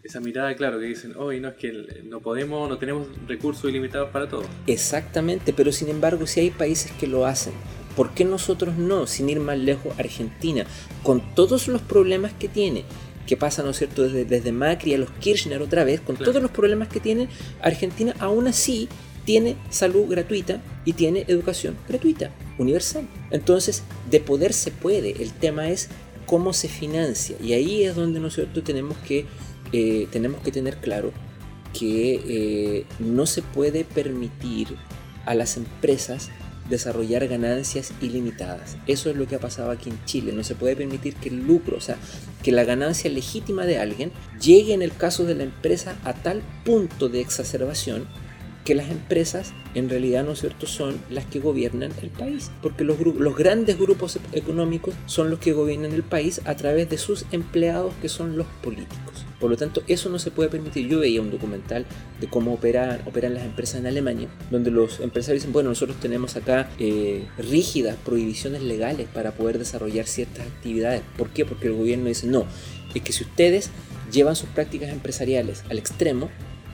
esa 0.03 0.19
mirada, 0.19 0.55
claro, 0.55 0.79
que 0.79 0.85
dicen, 0.85 1.15
hoy 1.17 1.39
no 1.39 1.49
es 1.49 1.55
que 1.55 1.71
no 2.03 2.19
podemos, 2.19 2.69
no 2.69 2.77
tenemos 2.77 3.07
recursos 3.27 3.69
ilimitados 3.69 4.09
para 4.09 4.27
todo. 4.27 4.43
Exactamente, 4.67 5.53
pero 5.53 5.71
sin 5.71 5.89
embargo, 5.89 6.27
si 6.27 6.39
hay 6.39 6.51
países 6.51 6.91
que 6.91 7.07
lo 7.07 7.25
hacen, 7.25 7.53
¿por 7.95 8.13
qué 8.13 8.25
nosotros 8.25 8.75
no? 8.77 9.07
Sin 9.07 9.29
ir 9.29 9.39
más 9.39 9.57
lejos, 9.57 9.97
Argentina, 9.97 10.65
con 11.01 11.35
todos 11.35 11.67
los 11.67 11.81
problemas 11.81 12.33
que 12.33 12.47
tiene, 12.47 12.83
que 13.25 13.37
pasa, 13.37 13.63
¿no 13.63 13.71
es 13.71 13.77
cierto?, 13.77 14.03
desde, 14.03 14.25
desde 14.25 14.51
Macri 14.51 14.93
a 14.93 14.97
los 14.97 15.09
Kirchner 15.11 15.61
otra 15.61 15.83
vez, 15.83 16.01
con 16.01 16.17
todos 16.17 16.41
los 16.41 16.51
problemas 16.51 16.89
que 16.89 16.99
tiene, 16.99 17.29
Argentina 17.61 18.13
aún 18.19 18.47
así 18.47 18.89
tiene 19.25 19.55
salud 19.69 20.07
gratuita 20.09 20.61
y 20.85 20.93
tiene 20.93 21.25
educación 21.27 21.77
gratuita, 21.87 22.31
universal. 22.57 23.07
Entonces, 23.31 23.83
de 24.09 24.19
poder 24.19 24.53
se 24.53 24.71
puede, 24.71 25.21
el 25.23 25.31
tema 25.31 25.69
es 25.69 25.89
cómo 26.25 26.53
se 26.53 26.67
financia. 26.67 27.35
Y 27.41 27.53
ahí 27.53 27.83
es 27.83 27.95
donde 27.95 28.19
nosotros 28.19 28.63
tenemos 28.63 28.97
que, 28.97 29.25
eh, 29.71 30.07
tenemos 30.11 30.41
que 30.41 30.51
tener 30.51 30.77
claro 30.77 31.11
que 31.77 32.21
eh, 32.27 32.85
no 32.99 33.25
se 33.25 33.41
puede 33.41 33.83
permitir 33.83 34.75
a 35.25 35.33
las 35.33 35.57
empresas 35.57 36.29
desarrollar 36.69 37.27
ganancias 37.27 37.91
ilimitadas. 38.01 38.77
Eso 38.87 39.09
es 39.09 39.17
lo 39.17 39.27
que 39.27 39.35
ha 39.35 39.39
pasado 39.39 39.71
aquí 39.71 39.89
en 39.89 40.05
Chile. 40.05 40.31
No 40.33 40.43
se 40.43 40.55
puede 40.55 40.75
permitir 40.75 41.15
que 41.15 41.29
el 41.29 41.45
lucro, 41.45 41.77
o 41.77 41.81
sea, 41.81 41.97
que 42.41 42.51
la 42.51 42.63
ganancia 42.63 43.09
legítima 43.09 43.65
de 43.65 43.79
alguien 43.79 44.11
llegue 44.39 44.73
en 44.73 44.81
el 44.81 44.95
caso 44.95 45.25
de 45.25 45.35
la 45.35 45.43
empresa 45.43 45.97
a 46.03 46.13
tal 46.13 46.41
punto 46.63 47.09
de 47.09 47.21
exacerbación 47.21 48.07
que 48.63 48.75
las 48.75 48.89
empresas 48.89 49.53
en 49.75 49.89
realidad, 49.89 50.23
¿no 50.23 50.33
es 50.33 50.39
cierto?, 50.39 50.67
son 50.67 50.99
las 51.09 51.25
que 51.25 51.39
gobiernan 51.39 51.91
el 52.01 52.09
país, 52.09 52.51
porque 52.61 52.83
los, 52.83 52.99
los 52.99 53.35
grandes 53.35 53.77
grupos 53.79 54.19
económicos 54.33 54.93
son 55.05 55.29
los 55.29 55.39
que 55.39 55.53
gobiernan 55.53 55.93
el 55.93 56.03
país 56.03 56.41
a 56.45 56.55
través 56.55 56.89
de 56.89 56.97
sus 56.97 57.25
empleados, 57.31 57.93
que 58.01 58.09
son 58.09 58.37
los 58.37 58.47
políticos. 58.61 59.25
Por 59.39 59.49
lo 59.49 59.57
tanto, 59.57 59.83
eso 59.87 60.09
no 60.09 60.19
se 60.19 60.31
puede 60.31 60.47
permitir. 60.47 60.87
Yo 60.87 60.99
veía 60.99 61.21
un 61.21 61.29
documental 61.29 61.85
de 62.21 62.27
cómo 62.27 62.53
operan, 62.53 63.01
operan 63.05 63.33
las 63.33 63.43
empresas 63.43 63.81
en 63.81 63.87
Alemania, 63.87 64.29
donde 64.49 64.71
los 64.71 65.01
empresarios 65.01 65.41
dicen, 65.41 65.51
bueno, 65.51 65.69
nosotros 65.69 65.99
tenemos 65.99 66.37
acá 66.37 66.69
eh, 66.79 67.25
rígidas 67.37 67.97
prohibiciones 68.05 68.61
legales 68.61 69.07
para 69.13 69.33
poder 69.33 69.59
desarrollar 69.59 70.05
ciertas 70.05 70.47
actividades. 70.47 71.01
¿Por 71.17 71.29
qué? 71.31 71.43
Porque 71.43 71.67
el 71.67 71.73
gobierno 71.73 72.05
dice, 72.05 72.27
no, 72.27 72.45
es 72.93 73.01
que 73.01 73.11
si 73.11 73.25
ustedes 73.25 73.69
llevan 74.13 74.37
sus 74.37 74.47
prácticas 74.47 74.91
empresariales 74.91 75.63
al 75.69 75.77
extremo, 75.77 76.29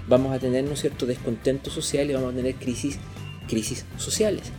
vamos 0.10 0.34
a 0.34 0.40
tener, 0.40 0.64
¿no 0.66 0.76
cierto?, 0.76 1.06
descontento 1.06 1.70
social 1.70 2.10
y 2.10 2.14
vamos 2.14 2.34
a 2.34 2.36
tener 2.36 2.56
crisis, 2.56 2.98
crisis 3.48 3.86
sociales, 3.98 4.52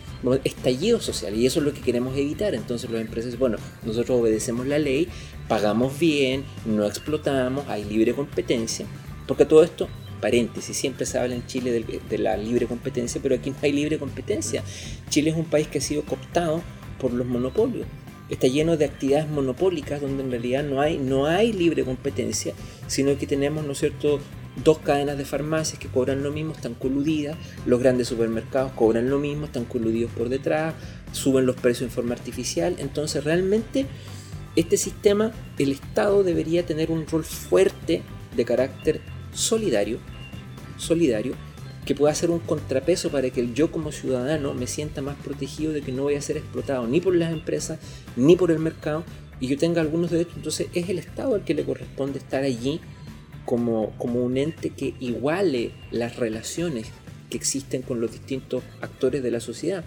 estallidos 0.45 1.05
sociales, 1.05 1.39
y 1.39 1.47
eso 1.47 1.59
es 1.59 1.67
lo 1.67 1.75
que 1.75 1.81
queremos 1.81 2.17
evitar. 2.17 2.55
Entonces 2.55 2.89
las 2.91 3.01
empresas, 3.01 3.39
bueno, 3.39 3.59
nosotros 3.85 4.21
obedecemos 4.21 4.67
la 4.67 4.79
ley, 4.79 5.09
pagamos 5.49 5.99
bien, 5.99 6.45
no 6.65 6.87
explotamos, 6.87 7.67
hay 7.69 7.85
libre 7.85 8.15
competencia, 8.15 8.87
porque 9.27 9.45
todo 9.45 9.65
esto, 9.65 9.89
paréntesis, 10.21 10.77
siempre 10.77 11.05
se 11.05 11.19
habla 11.19 11.35
en 11.35 11.47
Chile 11.47 11.73
de, 11.73 12.01
de 12.09 12.19
la 12.19 12.37
libre 12.37 12.67
competencia, 12.67 13.21
pero 13.23 13.35
aquí 13.35 13.51
no 13.51 13.57
hay 13.63 13.73
libre 13.73 13.99
competencia. 13.99 14.63
Chile 15.09 15.31
es 15.31 15.37
un 15.37 15.47
país 15.47 15.67
que 15.67 15.79
ha 15.79 15.83
sido 15.83 16.03
cooptado 16.05 16.63
por 17.01 17.13
los 17.13 17.27
monopolios 17.27 17.87
está 18.31 18.47
lleno 18.47 18.77
de 18.77 18.85
actividades 18.85 19.29
monopólicas 19.29 20.01
donde 20.01 20.23
en 20.23 20.31
realidad 20.31 20.63
no 20.63 20.81
hay, 20.81 20.99
no 20.99 21.27
hay 21.27 21.53
libre 21.53 21.85
competencia, 21.85 22.55
sino 22.87 23.19
que 23.19 23.27
tenemos, 23.27 23.65
¿no 23.65 23.73
es 23.73 23.79
cierto?, 23.79 24.21
dos 24.65 24.79
cadenas 24.79 25.17
de 25.17 25.25
farmacias 25.25 25.79
que 25.79 25.89
cobran 25.89 26.23
lo 26.23 26.33
mismo, 26.33 26.53
están 26.53 26.75
coludidas, 26.75 27.37
los 27.67 27.81
grandes 27.81 28.09
supermercados 28.09 28.73
cobran 28.73 29.09
lo 29.09 29.19
mismo, 29.19 29.47
están 29.47 29.65
coludidos 29.65 30.11
por 30.13 30.29
detrás, 30.29 30.75
suben 31.13 31.47
los 31.47 31.57
precios 31.57 31.89
en 31.89 31.95
forma 31.95 32.15
artificial, 32.15 32.77
entonces 32.79 33.25
realmente 33.25 33.87
este 34.57 34.77
sistema, 34.77 35.33
el 35.59 35.73
Estado 35.73 36.25
debería 36.25 36.67
tener 36.67 36.91
un 36.91 37.07
rol 37.07 37.25
fuerte 37.25 38.03
de 38.37 38.45
carácter 38.45 39.01
solidario, 39.33 39.99
solidario, 40.77 41.35
que 41.87 41.95
pueda 41.95 42.15
ser 42.15 42.31
un 42.31 42.41
contrapeso 42.41 43.11
para 43.11 43.31
que 43.31 43.53
yo 43.53 43.71
como 43.71 43.93
ciudadano 43.93 44.55
me 44.55 44.67
sienta 44.67 45.03
más 45.03 45.17
protegido 45.17 45.73
de 45.73 45.83
que 45.83 45.93
no 45.93 46.03
voy 46.03 46.15
a 46.15 46.21
ser 46.21 46.37
explotado 46.37 46.87
ni 46.87 47.01
por 47.01 47.15
las 47.15 47.33
empresas 47.33 47.79
ni 48.17 48.37
por 48.37 48.51
el 48.51 48.59
mercado 48.59 49.05
y 49.41 49.47
yo 49.47 49.57
tenga 49.57 49.81
algunos 49.81 50.11
derechos. 50.11 50.35
Entonces 50.37 50.69
es 50.75 50.89
el 50.89 50.99
Estado 50.99 51.35
al 51.35 51.45
que 51.45 51.55
le 51.55 51.65
corresponde 51.65 52.19
estar 52.19 52.45
allí 52.45 52.81
como, 53.45 53.93
como 53.99 54.23
un 54.23 54.37
ente 54.37 54.71
que 54.71 54.95
iguale 55.01 55.73
las 55.91 56.17
relaciones 56.17 56.89
que 57.29 57.37
existen 57.37 57.83
con 57.83 58.01
los 58.01 58.13
distintos 58.13 58.63
actores 58.81 59.23
de 59.23 59.31
la 59.31 59.41
sociedad. 59.41 59.85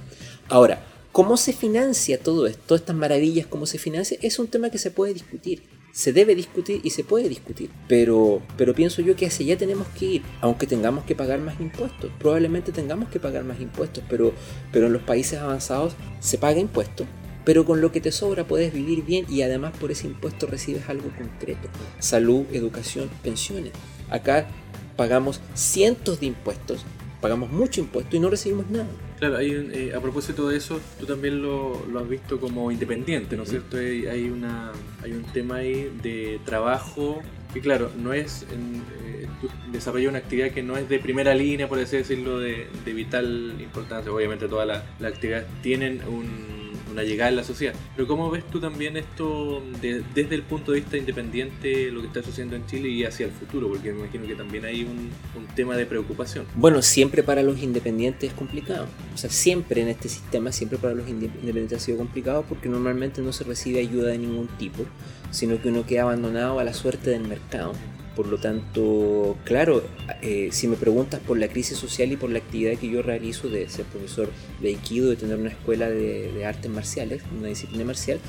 Ahora, 0.50 0.84
¿cómo 1.12 1.38
se 1.38 1.54
financia 1.54 2.18
todo 2.18 2.48
esto? 2.48 2.62
Todas 2.66 2.82
estas 2.82 2.96
maravillas, 2.96 3.46
¿cómo 3.48 3.66
se 3.66 3.78
financia? 3.78 4.18
Es 4.22 4.40
un 4.40 4.48
tema 4.48 4.70
que 4.70 4.78
se 4.78 4.92
puede 4.92 5.14
discutir. 5.14 5.64
Se 5.92 6.12
debe 6.12 6.34
discutir 6.34 6.82
y 6.84 6.90
se 6.90 7.04
puede 7.04 7.30
discutir. 7.30 7.70
Pero, 7.88 8.42
pero 8.58 8.74
pienso 8.74 9.04
yo 9.04 9.16
que 9.16 9.28
hacia 9.28 9.46
allá 9.46 9.58
tenemos 9.58 9.88
que 9.90 10.06
ir, 10.06 10.22
aunque 10.42 10.66
tengamos 10.66 11.04
que 11.04 11.14
pagar 11.14 11.40
más 11.40 11.60
impuestos. 11.60 12.12
Probablemente 12.18 12.72
tengamos 12.72 13.10
que 13.10 13.20
pagar 13.20 13.44
más 13.44 13.62
impuestos, 13.62 14.04
pero, 14.10 14.34
pero 14.72 14.88
en 14.88 14.94
los 14.94 15.04
países 15.04 15.38
avanzados 15.38 15.94
se 16.20 16.40
paga 16.40 16.60
impuestos 16.60 17.06
pero 17.46 17.66
con 17.66 17.82
lo 17.82 17.92
que 17.92 18.02
te 18.02 18.12
sobra 18.12 18.46
puedes 18.46 18.74
vivir 18.74 19.04
bien 19.04 19.26
y 19.30 19.42
además 19.42 19.74
por 19.80 19.92
ese 19.92 20.08
impuesto 20.08 20.48
recibes 20.48 20.90
algo 20.90 21.10
concreto. 21.18 21.70
Salud, 22.00 22.46
educación, 22.52 23.10
pensiones. 23.22 23.74
Acá 24.10 24.48
pagamos 24.96 25.42
cientos 25.54 26.20
de 26.20 26.28
impuestos, 26.28 26.86
pagamos 27.22 27.52
mucho 27.52 27.82
impuesto 27.82 28.16
y 28.16 28.20
no 28.20 28.30
recibimos 28.30 28.70
nada. 28.70 28.88
Claro, 29.20 29.40
eh, 29.40 29.94
a 29.96 30.02
propósito 30.02 30.50
de 30.50 30.58
eso, 30.58 30.80
tú 31.00 31.06
también 31.06 31.42
lo, 31.42 31.82
has 31.98 32.10
visto 32.10 32.40
como 32.40 32.72
independiente, 32.72 33.38
¿no 33.38 33.44
es 33.44 33.50
cierto? 33.50 33.78
Hay, 33.78 34.30
una, 34.30 34.72
hay 35.02 35.14
un 35.14 35.24
tema 35.24 35.58
ahí 35.58 35.92
de 36.02 36.40
trabajo 36.46 37.22
que, 37.54 37.62
claro, 37.62 37.92
no 37.98 38.14
es. 38.14 38.44
Eh, 38.44 39.28
desarrollar 39.72 40.10
una 40.10 40.20
actividad 40.20 40.52
que 40.52 40.64
no 40.64 40.78
es 40.78 40.88
de 40.88 41.00
primera 41.00 41.34
línea, 41.34 41.68
por 41.68 41.80
así 41.80 41.98
decirlo, 41.98 42.40
de, 42.40 42.68
vital 42.86 43.56
importancia. 43.60 44.12
Obviamente, 44.12 44.48
todas 44.48 44.68
las 44.68 45.14
actividades 45.14 45.48
tienen 45.62 46.02
un 46.08 46.53
una 46.94 47.04
llegada 47.04 47.30
en 47.30 47.36
la 47.36 47.44
sociedad. 47.44 47.74
Pero 47.96 48.08
¿cómo 48.08 48.30
ves 48.30 48.44
tú 48.50 48.60
también 48.60 48.98
esto 48.98 49.62
desde 49.82 50.36
el 50.36 50.44
punto 50.44 50.72
de 50.72 50.80
vista 50.80 50.98
independiente, 50.98 51.92
lo 51.92 52.02
que 52.02 52.08
está 52.08 52.24
sucediendo 52.24 52.56
en 52.56 52.66
Chile 52.66 52.90
y 52.90 53.04
hacia 53.04 53.26
el 53.26 53.32
futuro? 53.32 53.68
Porque 53.68 53.92
me 53.92 54.00
imagino 54.00 54.28
que 54.28 54.36
también 54.36 54.66
hay 54.66 54.84
un, 54.84 55.12
tema 55.56 55.76
de 55.76 55.86
preocupación. 55.86 56.46
Bueno, 56.56 56.82
siempre 56.82 57.22
para 57.22 57.44
los 57.44 57.62
independientes 57.62 58.32
es 58.32 58.36
complicado. 58.36 58.88
O 59.14 59.18
sea, 59.18 59.30
siempre 59.30 59.82
en 59.82 59.90
este 59.90 60.10
sistema, 60.10 60.52
siempre 60.52 60.80
para 60.80 60.96
los 60.96 61.08
independientes 61.08 61.78
ha 61.78 61.80
sido 61.80 61.98
complicado 62.00 62.44
porque 62.48 62.70
normalmente 62.70 63.22
no 63.22 63.34
se 63.34 63.44
recibe 63.44 63.80
ayuda 63.80 64.10
de 64.10 64.18
ningún 64.18 64.48
tipo, 64.58 64.84
sino 65.30 65.62
que 65.62 65.70
uno 65.70 65.86
queda 65.86 66.04
abandonado 66.04 66.60
a 66.60 66.64
la 66.64 66.74
suerte 66.74 67.12
del 67.12 67.28
mercado. 67.28 67.74
Por 68.16 68.28
lo 68.28 68.38
tanto, 68.38 69.36
claro, 69.44 69.84
eh, 70.22 70.50
si 70.52 70.68
me 70.68 70.76
preguntas 70.76 71.20
por 71.20 71.38
la 71.40 71.48
crisis 71.48 71.78
social 71.78 72.12
y 72.12 72.16
por 72.16 72.30
la 72.30 72.38
actividad 72.38 72.78
que 72.78 72.88
yo 72.88 73.02
realizo 73.02 73.50
de 73.50 73.68
ser 73.70 73.86
profesor 73.86 74.30
de 74.62 74.70
Aikido, 74.70 75.10
de 75.10 75.16
tener 75.16 75.40
una 75.40 75.50
escuela 75.50 75.90
de, 75.90 76.46
artes 76.46 76.70
marciales, 76.70 77.24
una 77.36 77.48
disciplina 77.48 77.86
marcial, 77.86 78.20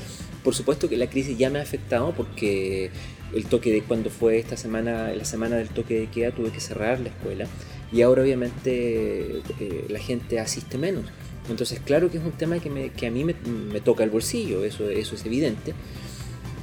por 0.43 0.55
supuesto 0.55 0.89
que 0.89 0.97
la 0.97 1.11
crisis 1.11 1.37
ya 1.37 1.51
me 1.51 1.59
ha 1.59 1.63
afectado 1.63 2.15
porque 2.17 2.91
el 3.35 3.45
toque 3.47 3.73
de 3.73 3.83
cuando 3.83 4.09
fue 4.09 4.39
esta 4.39 4.57
semana, 4.57 5.13
la 5.13 5.25
semana 5.27 5.57
del 5.57 5.69
toque 5.69 6.01
de 6.01 6.07
queda, 6.07 6.31
tuve 6.31 6.51
que 6.51 6.61
cerrar 6.61 7.01
la 7.01 7.11
escuela 7.11 7.47
y 7.93 8.01
ahora 8.01 8.23
obviamente 8.23 9.43
eh, 9.61 9.85
la 9.89 9.99
gente 9.99 10.41
asiste 10.41 10.79
menos. 10.79 11.05
Entonces, 11.51 11.79
claro 11.85 12.11
que 12.11 12.17
es 12.17 12.25
un 12.25 12.33
tema 12.33 12.59
que, 12.59 13.07
a 13.07 13.11
mí 13.11 13.25
me, 13.25 13.81
toca 13.81 14.03
el 14.03 14.11
bolsillo, 14.11 14.65
eso, 14.65 14.89
eso 14.89 15.15
es 15.15 15.27
evidente. 15.27 15.75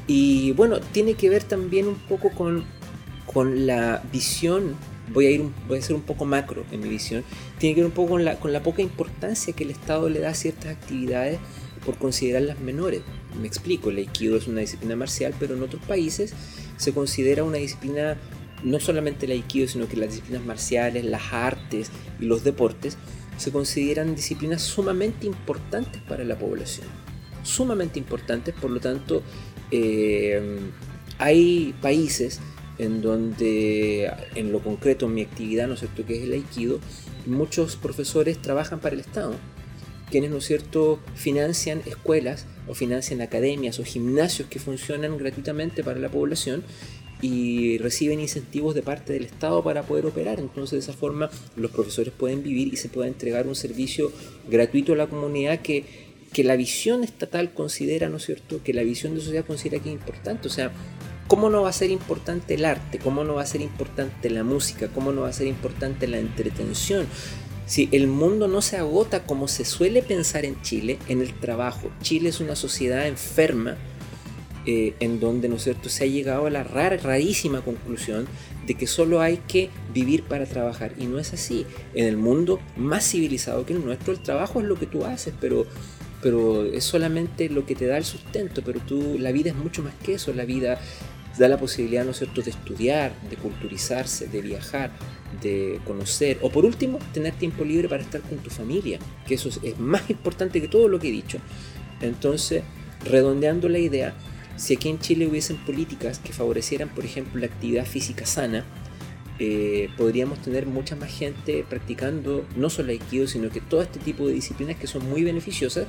Y 0.07 0.53
bueno, 0.53 0.79
tiene 0.79 1.13
que 1.13 1.29
ver 1.29 1.43
también 1.43 1.87
un 1.87 1.95
poco 1.95 2.31
con 2.31 2.65
con 3.25 3.65
la 3.65 4.03
visión, 4.11 4.75
voy 5.13 5.25
a, 5.25 5.31
ir, 5.31 5.43
voy 5.67 5.79
a 5.79 5.81
ser 5.81 5.95
un 5.95 6.01
poco 6.01 6.25
macro 6.25 6.65
en 6.71 6.81
mi 6.81 6.89
visión, 6.89 7.23
tiene 7.57 7.75
que 7.75 7.81
ver 7.81 7.87
un 7.87 7.93
poco 7.93 8.11
con 8.11 8.25
la, 8.25 8.39
con 8.39 8.53
la 8.53 8.63
poca 8.63 8.81
importancia 8.81 9.53
que 9.53 9.63
el 9.63 9.71
Estado 9.71 10.09
le 10.09 10.19
da 10.19 10.29
a 10.29 10.33
ciertas 10.33 10.71
actividades 10.71 11.39
por 11.85 11.97
considerarlas 11.97 12.59
menores. 12.59 13.01
Me 13.39 13.47
explico, 13.47 13.89
el 13.89 13.97
Aikido 13.97 14.37
es 14.37 14.47
una 14.47 14.61
disciplina 14.61 14.95
marcial, 14.95 15.33
pero 15.39 15.55
en 15.55 15.63
otros 15.63 15.81
países 15.83 16.33
se 16.77 16.93
considera 16.93 17.43
una 17.43 17.57
disciplina, 17.57 18.17
no 18.63 18.79
solamente 18.79 19.25
el 19.25 19.31
Aikido, 19.33 19.67
sino 19.67 19.87
que 19.87 19.97
las 19.97 20.09
disciplinas 20.09 20.45
marciales, 20.45 21.05
las 21.05 21.33
artes 21.33 21.91
y 22.19 22.25
los 22.25 22.43
deportes, 22.43 22.97
se 23.37 23.51
consideran 23.51 24.15
disciplinas 24.15 24.61
sumamente 24.61 25.25
importantes 25.25 26.01
para 26.03 26.23
la 26.23 26.37
población. 26.37 26.87
Sumamente 27.43 27.97
importantes, 27.97 28.53
por 28.53 28.69
lo 28.69 28.79
tanto, 28.79 29.23
eh, 29.71 30.59
hay 31.17 31.73
países 31.81 32.39
en 32.81 33.01
donde 33.01 34.11
en 34.33 34.51
lo 34.51 34.59
concreto 34.59 35.05
en 35.05 35.13
mi 35.13 35.21
actividad, 35.21 35.67
¿no 35.67 35.75
es 35.75 35.81
cierto?, 35.81 36.03
que 36.03 36.17
es 36.17 36.23
el 36.23 36.33
aikido, 36.33 36.79
muchos 37.27 37.75
profesores 37.75 38.41
trabajan 38.41 38.79
para 38.79 38.95
el 38.95 39.01
Estado, 39.01 39.35
quienes, 40.09 40.31
¿no 40.31 40.37
es 40.37 40.45
cierto?, 40.45 40.99
financian 41.13 41.83
escuelas 41.85 42.47
o 42.67 42.73
financian 42.73 43.21
academias 43.21 43.79
o 43.79 43.83
gimnasios 43.83 44.47
que 44.49 44.57
funcionan 44.57 45.15
gratuitamente 45.19 45.83
para 45.83 45.99
la 45.99 46.09
población 46.09 46.63
y 47.21 47.77
reciben 47.77 48.19
incentivos 48.19 48.73
de 48.73 48.81
parte 48.81 49.13
del 49.13 49.25
Estado 49.25 49.63
para 49.63 49.83
poder 49.83 50.07
operar. 50.07 50.39
Entonces 50.39 50.71
de 50.71 50.91
esa 50.91 50.97
forma 50.97 51.29
los 51.55 51.69
profesores 51.69 52.11
pueden 52.17 52.41
vivir 52.41 52.73
y 52.73 52.77
se 52.77 52.89
puede 52.89 53.09
entregar 53.09 53.45
un 53.45 53.53
servicio 53.53 54.11
gratuito 54.49 54.93
a 54.93 54.95
la 54.95 55.05
comunidad 55.05 55.59
que, 55.59 55.85
que 56.33 56.43
la 56.43 56.55
visión 56.55 57.03
estatal 57.03 57.53
considera, 57.53 58.09
¿no 58.09 58.17
es 58.17 58.25
cierto?, 58.25 58.63
que 58.63 58.73
la 58.73 58.81
visión 58.81 59.13
de 59.13 59.21
sociedad 59.21 59.45
considera 59.45 59.83
que 59.83 59.89
es 59.89 59.95
importante. 59.95 60.47
O 60.47 60.51
sea, 60.51 60.71
¿Cómo 61.31 61.49
no 61.49 61.61
va 61.61 61.69
a 61.69 61.71
ser 61.71 61.91
importante 61.91 62.55
el 62.55 62.65
arte? 62.65 62.99
¿Cómo 62.99 63.23
no 63.23 63.35
va 63.35 63.43
a 63.43 63.45
ser 63.45 63.61
importante 63.61 64.29
la 64.29 64.43
música? 64.43 64.89
¿Cómo 64.89 65.13
no 65.13 65.21
va 65.21 65.29
a 65.29 65.33
ser 65.33 65.47
importante 65.47 66.05
la 66.05 66.19
entretención? 66.19 67.07
Si 67.65 67.87
el 67.93 68.07
mundo 68.07 68.49
no 68.49 68.61
se 68.61 68.75
agota 68.75 69.23
como 69.23 69.47
se 69.47 69.63
suele 69.63 70.01
pensar 70.01 70.43
en 70.43 70.61
Chile, 70.61 70.99
en 71.07 71.21
el 71.21 71.33
trabajo. 71.33 71.89
Chile 72.01 72.27
es 72.27 72.41
una 72.41 72.57
sociedad 72.57 73.07
enferma 73.07 73.77
eh, 74.65 74.93
en 74.99 75.21
donde, 75.21 75.47
¿no 75.47 75.55
es 75.55 75.63
cierto?, 75.63 75.87
se 75.87 76.03
ha 76.03 76.07
llegado 76.07 76.47
a 76.47 76.49
la 76.49 76.65
rara, 76.65 76.97
rarísima 76.97 77.61
conclusión 77.61 78.27
de 78.67 78.73
que 78.73 78.85
solo 78.85 79.21
hay 79.21 79.37
que 79.37 79.69
vivir 79.93 80.23
para 80.23 80.45
trabajar. 80.45 80.95
Y 80.99 81.05
no 81.05 81.17
es 81.17 81.31
así. 81.31 81.65
En 81.93 82.07
el 82.07 82.17
mundo 82.17 82.59
más 82.75 83.09
civilizado 83.09 83.65
que 83.65 83.71
el 83.71 83.85
nuestro, 83.85 84.11
el 84.11 84.21
trabajo 84.21 84.59
es 84.59 84.65
lo 84.65 84.75
que 84.75 84.85
tú 84.85 85.05
haces, 85.05 85.33
pero 85.39 85.65
pero 86.21 86.65
es 86.65 86.83
solamente 86.83 87.49
lo 87.49 87.65
que 87.65 87.73
te 87.73 87.87
da 87.87 87.97
el 87.97 88.05
sustento, 88.05 88.61
pero 88.63 88.79
tú, 88.79 89.17
la 89.17 89.31
vida 89.31 89.49
es 89.49 89.55
mucho 89.55 89.81
más 89.81 89.95
que 90.03 90.13
eso, 90.13 90.31
la 90.33 90.45
vida 90.45 90.79
da 91.37 91.47
la 91.47 91.57
posibilidad, 91.57 92.03
¿no 92.03 92.11
es 92.11 92.19
de 92.19 92.51
estudiar, 92.51 93.13
de 93.29 93.37
culturizarse, 93.37 94.27
de 94.27 94.41
viajar, 94.41 94.91
de 95.41 95.79
conocer, 95.85 96.39
o 96.41 96.49
por 96.49 96.65
último, 96.65 96.99
tener 97.13 97.33
tiempo 97.33 97.63
libre 97.63 97.87
para 97.87 98.03
estar 98.03 98.21
con 98.21 98.37
tu 98.39 98.49
familia, 98.49 98.99
que 99.25 99.35
eso 99.35 99.49
es, 99.49 99.79
más 99.79 100.09
importante 100.09 100.61
que 100.61 100.67
todo 100.67 100.87
lo 100.87 100.99
que 100.99 101.09
he 101.09 101.11
dicho. 101.11 101.39
Entonces, 102.01 102.63
redondeando 103.05 103.69
la 103.69 103.79
idea, 103.79 104.13
si 104.57 104.75
aquí 104.75 104.89
en 104.89 104.99
Chile 104.99 105.27
hubiesen 105.27 105.57
políticas 105.57 106.19
que 106.19 106.33
favorecieran, 106.33 106.89
por 106.89 107.05
ejemplo, 107.05 107.39
la 107.39 107.47
actividad 107.47 107.85
física 107.85 108.25
sana, 108.25 108.65
eh, 109.39 109.89
podríamos 109.97 110.39
tener 110.41 110.67
mucha 110.67 110.95
más 110.95 111.09
gente 111.09 111.65
practicando 111.67 112.45
no 112.55 112.69
solo 112.69 112.91
Aikido, 112.91 113.27
sino 113.27 113.49
que 113.49 113.59
todo 113.59 113.81
este 113.81 113.99
tipo 113.99 114.27
de 114.27 114.33
disciplinas 114.33 114.77
que 114.77 114.85
son 114.85 115.09
muy 115.09 115.23
beneficiosas, 115.23 115.87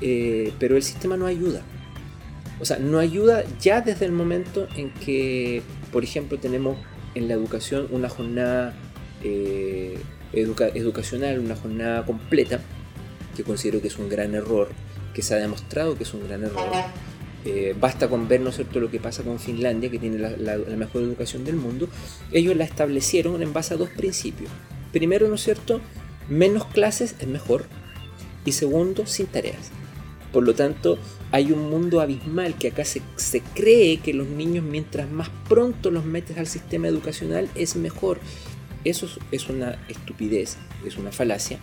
eh, 0.00 0.52
pero 0.60 0.76
el 0.76 0.82
sistema 0.82 1.16
no 1.16 1.26
ayuda. 1.26 1.62
O 2.60 2.64
sea, 2.64 2.78
no 2.78 2.98
ayuda 2.98 3.44
ya 3.60 3.80
desde 3.80 4.06
el 4.06 4.12
momento 4.12 4.66
en 4.76 4.90
que, 4.90 5.62
por 5.92 6.04
ejemplo, 6.04 6.38
tenemos 6.38 6.78
en 7.14 7.28
la 7.28 7.34
educación 7.34 7.88
una 7.90 8.08
jornada 8.08 8.74
eh, 9.22 9.98
educacional, 10.32 11.38
una 11.38 11.56
jornada 11.56 12.04
completa, 12.04 12.60
que 13.36 13.42
considero 13.42 13.80
que 13.80 13.88
es 13.88 13.98
un 13.98 14.08
gran 14.08 14.34
error, 14.34 14.68
que 15.14 15.22
se 15.22 15.34
ha 15.34 15.38
demostrado 15.38 15.96
que 15.96 16.04
es 16.04 16.14
un 16.14 16.26
gran 16.26 16.44
error. 16.44 16.66
Eh, 17.44 17.76
basta 17.78 18.08
con 18.08 18.26
ver, 18.26 18.40
¿no 18.40 18.50
es 18.50 18.56
cierto?, 18.56 18.80
lo 18.80 18.90
que 18.90 18.98
pasa 18.98 19.22
con 19.22 19.38
Finlandia, 19.38 19.90
que 19.90 19.98
tiene 19.98 20.18
la, 20.18 20.56
mejor 20.76 21.02
educación 21.02 21.44
del 21.44 21.56
mundo. 21.56 21.88
Ellos 22.32 22.56
la 22.56 22.64
establecieron 22.64 23.40
en 23.42 23.52
base 23.52 23.74
a 23.74 23.76
dos 23.76 23.88
principios. 23.90 24.50
Primero, 24.92 25.28
¿no 25.28 25.36
es 25.36 25.42
cierto?, 25.42 25.80
menos 26.28 26.66
clases 26.66 27.14
es 27.20 27.28
mejor. 27.28 27.66
Y 28.44 28.52
segundo, 28.52 29.06
sin 29.06 29.26
tareas. 29.26 29.70
Por 30.32 30.42
lo 30.44 30.54
tanto, 30.54 30.98
hay 31.32 31.52
un 31.52 31.70
mundo 31.70 32.00
abismal 32.00 32.56
que 32.56 32.68
acá 32.68 32.84
se, 32.84 33.02
cree 33.54 33.98
que 33.98 34.14
los 34.14 34.28
niños 34.28 34.64
mientras 34.64 35.10
más 35.10 35.28
pronto 35.48 35.90
los 35.90 36.04
metes 36.04 36.38
al 36.38 36.46
sistema 36.46 36.88
educacional 36.88 37.48
es 37.54 37.76
mejor. 37.76 38.20
Eso 38.84 39.08
es 39.32 39.48
una 39.48 39.78
estupidez, 39.88 40.56
es 40.86 40.96
una 40.96 41.10
falacia. 41.10 41.58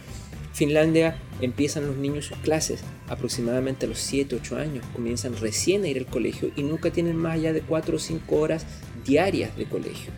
Finlandia 0.54 1.18
empiezan 1.42 1.88
los 1.88 1.98
niños 1.98 2.26
sus 2.26 2.38
clases 2.38 2.82
aproximadamente 3.08 3.86
a 3.88 3.90
los 3.90 3.98
7, 4.00 4.36
8 4.36 4.58
años, 4.58 4.86
comienzan 4.94 5.36
recién 5.38 5.84
a 5.84 5.88
ir 5.88 5.98
al 5.98 6.06
colegio 6.06 6.52
y 6.56 6.62
nunca 6.62 6.92
tienen 6.92 7.16
más 7.16 7.34
allá 7.34 7.54
de 7.54 7.62
4 7.62 7.96
o 7.96 8.00
5 8.00 8.36
horas 8.36 8.66
diarias 9.04 9.56
de 9.58 9.66
colegio. 9.66 10.12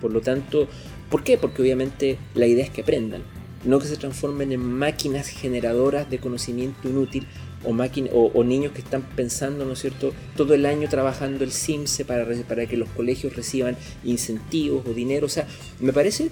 Por 0.00 0.12
lo 0.12 0.20
tanto, 0.20 0.68
¿por 1.08 1.24
qué? 1.24 1.38
Porque 1.38 1.62
obviamente 1.62 2.18
la 2.34 2.46
idea 2.46 2.64
es 2.64 2.70
que 2.70 2.82
aprendan, 2.82 3.22
no 3.64 3.78
que 3.78 3.86
se 3.86 3.96
transformen 3.96 4.52
en 4.52 4.60
máquinas 4.60 5.28
generadoras 5.28 6.10
de 6.10 6.18
conocimiento 6.18 6.86
inútil 6.86 7.26
o, 7.66 8.30
o, 8.34 8.44
niños 8.44 8.72
que 8.72 8.80
están 8.80 9.02
pensando, 9.02 9.64
¿no 9.64 9.72
es 9.72 9.80
cierto?, 9.80 10.12
todo 10.36 10.54
el 10.54 10.66
año 10.66 10.88
trabajando 10.88 11.44
el 11.44 11.52
CIMSE 11.52 12.04
para, 12.04 12.26
para 12.48 12.66
que 12.66 12.76
los 12.76 12.88
colegios 12.90 13.34
reciban 13.34 13.76
incentivos 14.04 14.86
o 14.86 14.94
dinero. 14.94 15.26
O 15.26 15.28
sea, 15.28 15.46
me 15.80 15.92
parece, 15.92 16.30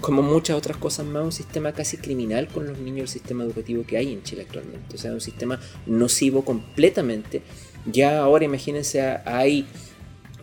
como 0.00 0.22
muchas 0.22 0.56
otras 0.56 0.76
cosas 0.76 1.06
más, 1.06 1.24
un 1.24 1.32
sistema 1.32 1.72
casi 1.72 1.96
criminal 1.96 2.48
con 2.48 2.66
los 2.66 2.78
niños, 2.78 3.02
el 3.02 3.08
sistema 3.08 3.44
educativo 3.44 3.84
que 3.86 3.96
hay 3.96 4.12
en 4.12 4.22
Chile 4.22 4.42
actualmente. 4.42 4.94
O 4.94 4.98
sea, 4.98 5.12
un 5.12 5.20
sistema 5.20 5.58
nocivo 5.86 6.44
completamente. 6.44 7.42
Ya 7.90 8.20
ahora 8.20 8.44
imagínense, 8.44 9.00
hay... 9.24 9.66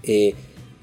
Eh, 0.04 0.36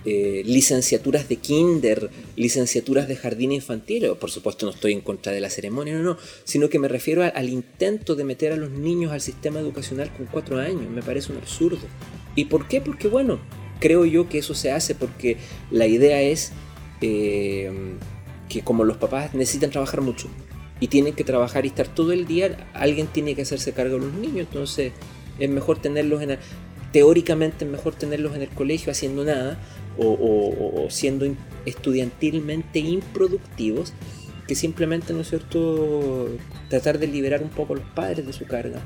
eh, 0.04 0.42
licenciaturas 0.44 1.28
de 1.28 1.36
kinder, 1.36 2.10
licenciaturas 2.36 3.08
de 3.08 3.16
jardín 3.16 3.52
infantil. 3.52 4.06
Por 4.20 4.30
supuesto 4.30 4.66
no 4.66 4.72
estoy 4.72 4.92
en 4.92 5.00
contra 5.00 5.32
de 5.32 5.40
la 5.40 5.50
ceremonia, 5.50 5.94
no, 5.94 6.02
no, 6.02 6.18
sino 6.44 6.68
que 6.68 6.78
me 6.78 6.88
refiero 6.88 7.22
al 7.22 7.48
intento 7.48 8.14
de 8.14 8.24
meter 8.24 8.52
a 8.52 8.56
los 8.56 8.70
niños 8.70 9.12
al 9.12 9.20
sistema 9.20 9.60
educacional 9.60 10.12
con 10.16 10.26
cuatro 10.26 10.58
años. 10.58 10.90
Me 10.90 11.02
parece 11.02 11.32
un 11.32 11.38
absurdo. 11.38 11.86
¿Y 12.34 12.46
por 12.46 12.68
qué? 12.68 12.80
Porque 12.80 13.08
bueno, 13.08 13.38
creo 13.80 14.04
yo 14.04 14.28
que 14.28 14.38
eso 14.38 14.54
se 14.54 14.70
hace 14.72 14.94
porque 14.94 15.36
la 15.70 15.86
idea 15.86 16.20
es 16.20 16.52
eh, 17.00 17.70
que 18.48 18.62
como 18.62 18.84
los 18.84 18.96
papás 18.96 19.34
necesitan 19.34 19.70
trabajar 19.70 20.00
mucho 20.00 20.28
y 20.80 20.88
tienen 20.88 21.14
que 21.14 21.24
trabajar 21.24 21.64
y 21.64 21.68
estar 21.68 21.88
todo 21.88 22.12
el 22.12 22.26
día, 22.26 22.68
alguien 22.74 23.06
tiene 23.06 23.34
que 23.34 23.42
hacerse 23.42 23.72
cargo 23.72 23.94
de 23.96 24.06
los 24.06 24.14
niños, 24.14 24.46
entonces 24.48 24.92
es 25.38 25.48
mejor 25.48 25.80
tenerlos 25.80 26.22
en... 26.22 26.38
teóricamente 26.92 27.64
es 27.64 27.70
mejor 27.70 27.94
tenerlos 27.94 28.34
en 28.34 28.42
el 28.42 28.48
colegio 28.48 28.90
haciendo 28.90 29.24
nada 29.24 29.58
o, 29.98 30.86
siendo 30.90 31.26
estudiantilmente 31.66 32.78
improductivos 32.78 33.92
que 34.46 34.54
simplemente, 34.54 35.12
¿no 35.12 35.20
es 35.20 35.30
cierto?, 35.30 36.28
tratar 36.68 36.98
de 36.98 37.06
liberar 37.06 37.42
un 37.42 37.48
poco 37.48 37.72
a 37.72 37.76
los 37.76 37.86
padres 37.94 38.26
de 38.26 38.32
su 38.32 38.46
carga 38.46 38.80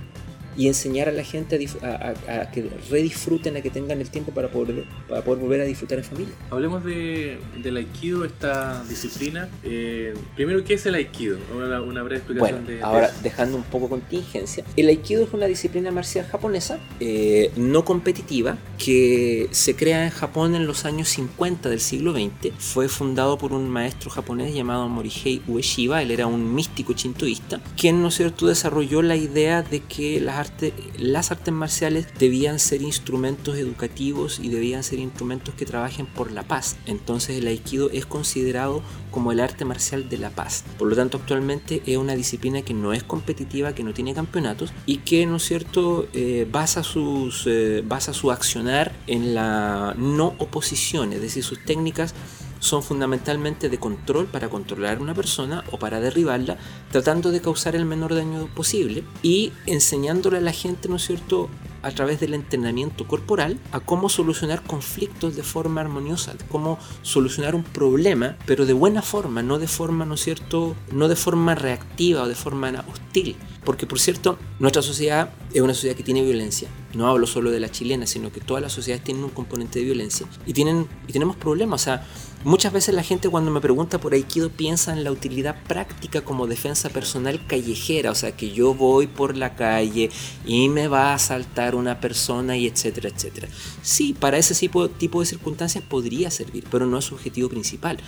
y 0.59 0.67
enseñar 0.67 1.09
a 1.09 1.13
la 1.13 1.23
gente 1.23 1.55
a, 1.83 2.51
que 2.51 2.69
redisfruten, 2.91 3.57
a 3.57 3.61
que 3.63 3.71
tengan 3.71 4.01
el 4.01 4.11
tiempo 4.11 4.33
para 4.33 4.49
poder, 4.49 4.85
para 5.09 5.23
poder 5.23 5.41
volver 5.41 5.61
a 5.61 5.65
disfrutar 5.65 5.99
en 5.99 6.05
familia. 6.05 6.35
Hablemos 6.51 6.85
de, 6.85 7.39
del 7.63 7.77
Aikido, 7.77 8.25
esta 8.25 8.83
disciplina. 8.89 9.49
Eh, 9.63 10.15
primero, 10.35 10.65
¿qué 10.65 10.75
es 10.75 10.85
el 10.87 10.97
Aikido? 10.97 11.39
Una, 11.57 12.03
breve 12.03 12.17
explicación 12.17 12.65
bueno, 12.67 12.85
Ahora, 12.85 13.13
dejando 13.23 13.57
un 13.57 13.63
poco 13.63 13.89
contingencia, 13.89 14.65
el 14.77 14.89
Aikido 14.89 15.23
es 15.23 15.33
una 15.33 15.47
disciplina 15.47 15.93
marcial 15.93 16.27
japonesa, 16.27 16.81
eh, 16.99 17.53
no 17.57 17.85
competitiva, 17.85 18.59
que 18.79 19.47
se 19.53 19.77
crea 19.77 20.05
en 20.05 20.11
Japón 20.11 20.57
en 20.57 20.67
los 20.67 20.85
años 20.85 21.09
50 21.11 21.69
del 21.69 21.81
siglo 21.81 22.13
XX. 22.13 22.53
Fue 22.59 22.89
fundado 22.89 23.39
por 23.39 23.53
un 23.53 23.69
maestro 23.69 24.11
japonés 24.11 24.53
llamado 24.53 24.89
Morihei 24.89 25.41
Ueshiba, 25.47 26.03
él 26.03 26.11
era 26.11 26.27
un 26.27 26.53
místico 26.53 26.95
chintoísta, 26.95 27.61
quien, 27.77 28.03
¿no 28.03 28.09
es 28.09 28.15
cierto?, 28.15 28.49
desarrolló 28.49 29.03
la 29.03 29.15
idea 29.15 29.63
de 29.63 29.81
que 29.81 30.21
las 30.21 30.48
arte, 30.49 30.73
las 30.99 31.31
artes 31.31 31.53
marciales 31.53 32.07
debían 32.19 32.59
ser 32.59 32.83
instrumentos 32.83 33.57
educativos 33.57 34.41
y 34.43 34.49
debían 34.49 34.83
ser 34.83 34.99
instrumentos 34.99 35.55
que 35.55 35.67
trabajen 35.67 36.07
por 36.07 36.33
la 36.33 36.43
paz. 36.43 36.77
Entonces 36.87 37.39
el 37.39 37.47
aikido 37.47 37.91
es 37.91 38.07
considerado 38.07 38.83
como 39.11 39.33
el 39.33 39.41
arte 39.41 39.65
marcial 39.65 40.09
de 40.09 40.19
la 40.19 40.31
paz. 40.31 40.65
Por 40.79 40.89
lo 40.89 40.97
tanto, 40.97 41.19
actualmente 41.19 41.83
es 41.87 41.97
una 41.97 42.15
disciplina 42.15 42.63
que 42.63 42.75
no 42.75 42.93
es 42.93 43.03
competitiva, 43.03 43.75
que 43.75 43.83
no 43.83 43.95
tiene 43.95 44.15
campeonatos 44.15 44.73
y 44.87 44.99
que, 44.99 45.27
¿no 45.27 45.37
es 45.37 45.45
cierto?, 45.45 46.09
eh, 46.13 46.47
basa, 46.51 46.83
sus, 46.83 47.47
eh, 47.47 47.83
basa 47.87 48.13
su 48.13 48.31
accionar 48.31 48.93
en 49.07 49.35
la 49.35 49.95
no 49.97 50.35
oposición, 50.39 51.13
es 51.13 51.21
decir, 51.21 51.45
sus 51.45 51.65
técnicas 51.65 52.15
son 52.59 52.83
fundamentalmente 52.83 53.69
de 53.69 53.79
control 53.79 54.27
para 54.27 54.49
controlar 54.49 54.99
a 54.99 55.01
una 55.01 55.15
persona 55.15 55.65
o 55.71 55.79
para 55.79 56.01
derribarla, 56.01 56.59
tratando 56.91 57.31
de 57.31 57.41
causar 57.41 57.77
el 57.77 57.85
menor 57.85 58.15
daño 58.15 58.47
posible 58.55 59.05
y 59.23 59.53
enseñándole 59.67 60.39
a 60.39 60.43
la 60.43 60.53
gente, 60.53 60.89
¿no 60.89 60.97
es 60.97 61.07
cierto?, 61.07 61.49
a 61.83 61.93
través 61.93 62.19
del 62.19 62.35
entrenamiento 62.35 63.07
corporal 63.07 63.59
a 63.71 63.81
cómo 63.81 64.09
solucionar 64.09 64.63
conflictos 64.65 65.37
de 65.37 65.43
forma 65.43 65.81
armoniosa, 65.81 66.35
cómo 66.51 66.79
solucionar 67.03 67.55
un 67.55 67.63
problema, 67.63 68.37
pero 68.47 68.67
de 68.67 68.73
buena 68.73 69.01
forma, 69.01 69.43
no 69.43 69.59
de 69.59 69.69
forma, 69.69 70.05
¿no 70.05 70.15
es 70.15 70.21
cierto?, 70.21 70.75
no 70.93 71.09
de 71.09 71.17
forma 71.17 71.55
reactiva 71.55 72.23
o 72.23 72.29
de 72.29 72.35
forma 72.35 72.85
hostil. 72.91 73.37
Porque, 73.69 73.87
por 73.87 74.01
cierto, 74.01 74.39
nuestra 74.61 74.81
sociedad 74.81 75.29
es 75.53 75.61
una 75.61 75.75
sociedad 75.75 75.95
que 75.95 76.03
tiene 76.03 76.23
violencia. 76.23 76.71
No 76.95 77.07
hablo 77.07 77.27
solo 77.27 77.51
de 77.51 77.61
la 77.61 77.69
chilena, 77.71 78.07
sino 78.07 78.33
que 78.33 78.41
todas 78.41 78.63
las 78.63 78.73
sociedades 78.73 79.05
tienen 79.05 79.23
un 79.25 79.29
componente 79.29 79.79
de 79.79 79.85
violencia. 79.85 80.27
Y, 80.47 80.55
tienen, 80.55 80.89
y 81.07 81.13
tenemos 81.13 81.37
problemas. 81.37 81.83
O 81.83 81.85
sea, 81.85 82.07
muchas 82.45 82.73
veces 82.73 82.95
la 82.95 83.03
gente 83.03 83.29
cuando 83.29 83.51
me 83.51 83.61
pregunta 83.61 84.01
por 84.01 84.15
Aikido 84.15 84.49
piensa 84.49 84.95
en 84.95 85.05
la 85.05 85.13
utilidad 85.13 85.63
práctica 85.65 86.23
como 86.23 86.47
defensa 86.47 86.89
personal 86.89 87.47
callejera. 87.47 88.11
O 88.11 88.15
sea, 88.15 88.35
que 88.35 88.53
yo 88.53 88.73
voy 88.73 89.07
por 89.07 89.37
la 89.37 89.55
calle 89.55 90.09
y 90.47 90.71
me 90.71 90.89
va 90.89 91.11
a 91.11 91.17
asaltar 91.17 91.75
una 91.75 92.01
persona 92.01 92.57
y 92.57 92.67
etcétera, 92.67 93.11
etcétera. 93.11 93.49
Sí, 93.83 94.17
para 94.19 94.39
ese 94.39 94.55
tipo, 94.55 94.89
tipo 94.89 95.21
de 95.21 95.27
circunstancias 95.27 95.85
podría 95.87 96.31
servir, 96.31 96.65
pero 96.71 96.87
no 96.87 96.97
es 96.97 97.05
su 97.05 97.17
objetivo 97.17 97.51
principal. 97.51 97.99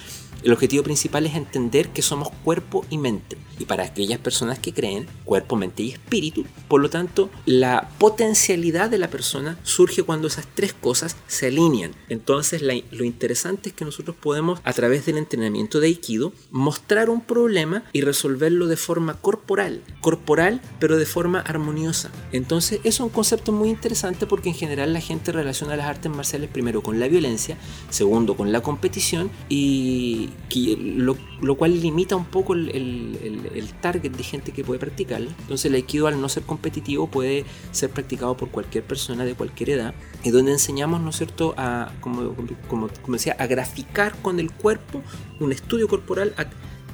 El 0.43 0.53
objetivo 0.53 0.83
principal 0.83 1.27
es 1.27 1.35
entender 1.35 1.89
que 1.89 2.03
somos 2.03 2.31
cuerpo 2.45 2.85
y 2.89 2.99
mente. 2.99 3.37
Y 3.59 3.67
para 3.67 3.85
aquellas 3.85 4.19
personas 4.19 4.59
que 4.59 4.73
creen, 4.73 5.07
cuerpo, 5.25 5.57
mente 5.57 5.83
y 5.83 5.91
espíritu, 5.91 6.47
por 6.67 6.81
lo 6.81 6.89
tanto, 6.89 7.29
la 7.45 7.91
potencialidad 7.99 8.89
de 8.89 8.97
la 8.97 9.11
persona 9.11 9.59
surge 9.65 10.03
cuando 10.03 10.29
esas 10.29 10.47
tres 10.55 10.73
cosas 10.73 11.17
se 11.27 11.49
alinean. 11.49 11.93
Entonces, 12.09 12.63
lo 12.63 13.05
interesante 13.05 13.69
es 13.69 13.75
que 13.75 13.85
nosotros 13.85 14.17
podemos, 14.19 14.61
a 14.65 14.73
través 14.73 15.05
del 15.05 15.19
entrenamiento 15.19 15.79
de 15.79 15.89
Aikido, 15.89 16.33
mostrar 16.51 17.11
un 17.11 17.21
problema 17.21 17.85
y 17.93 18.01
resolverlo 18.01 18.67
de 18.67 18.77
forma 18.77 19.15
corporal. 19.15 19.83
Corporal, 20.01 20.63
pero 20.79 20.97
de 20.97 21.07
forma 21.07 21.41
armoniosa. 21.41 22.11
Entonces, 22.33 22.81
es 22.85 22.99
un 23.01 23.11
concepto 23.11 23.53
muy 23.53 23.69
interesante 23.69 24.27
porque 24.27 24.49
en 24.49 24.55
general 24.55 24.95
la 24.95 25.01
gente 25.01 25.33
relaciona 25.33 25.77
las 25.77 25.87
artes 25.87 26.11
marciales 26.11 26.49
primero 26.49 26.83
con 26.83 26.99
la 26.99 27.09
violencia, 27.09 27.59
segundo 27.91 28.37
con 28.37 28.53
la 28.53 28.63
competición 28.63 29.31
y 29.51 30.30
lo, 30.79 31.55
cual 31.57 31.81
limita 31.81 32.17
un 32.17 32.25
poco 32.25 32.55
el, 32.55 33.69
target 33.81 34.11
de 34.11 34.23
gente 34.23 34.53
que 34.53 34.65
puede 34.65 34.81
practicarlo. 34.81 35.31
Entonces 35.41 35.67
el 35.67 35.75
Aikido 35.75 36.07
al 36.07 36.21
no 36.21 36.29
ser 36.29 36.43
competitivo 36.43 37.07
puede 37.09 37.45
ser 37.73 37.91
practicado 37.91 38.37
por 38.37 38.51
cualquier 38.51 38.85
persona 38.85 39.25
de 39.25 39.35
cualquier 39.35 39.71
edad 39.71 39.95
y 40.25 40.31
donde 40.31 40.53
enseñamos, 40.53 41.01
¿no 41.01 41.11
es 41.11 41.17
cierto?, 41.17 41.55
a, 41.57 41.93
como, 42.01 42.35
como, 42.69 42.89
decía, 43.09 43.37
a 43.39 43.47
graficar 43.47 44.21
con 44.23 44.41
el 44.41 44.51
cuerpo 44.51 45.03
un 45.39 45.53
estudio 45.53 45.89
corporal 45.89 46.35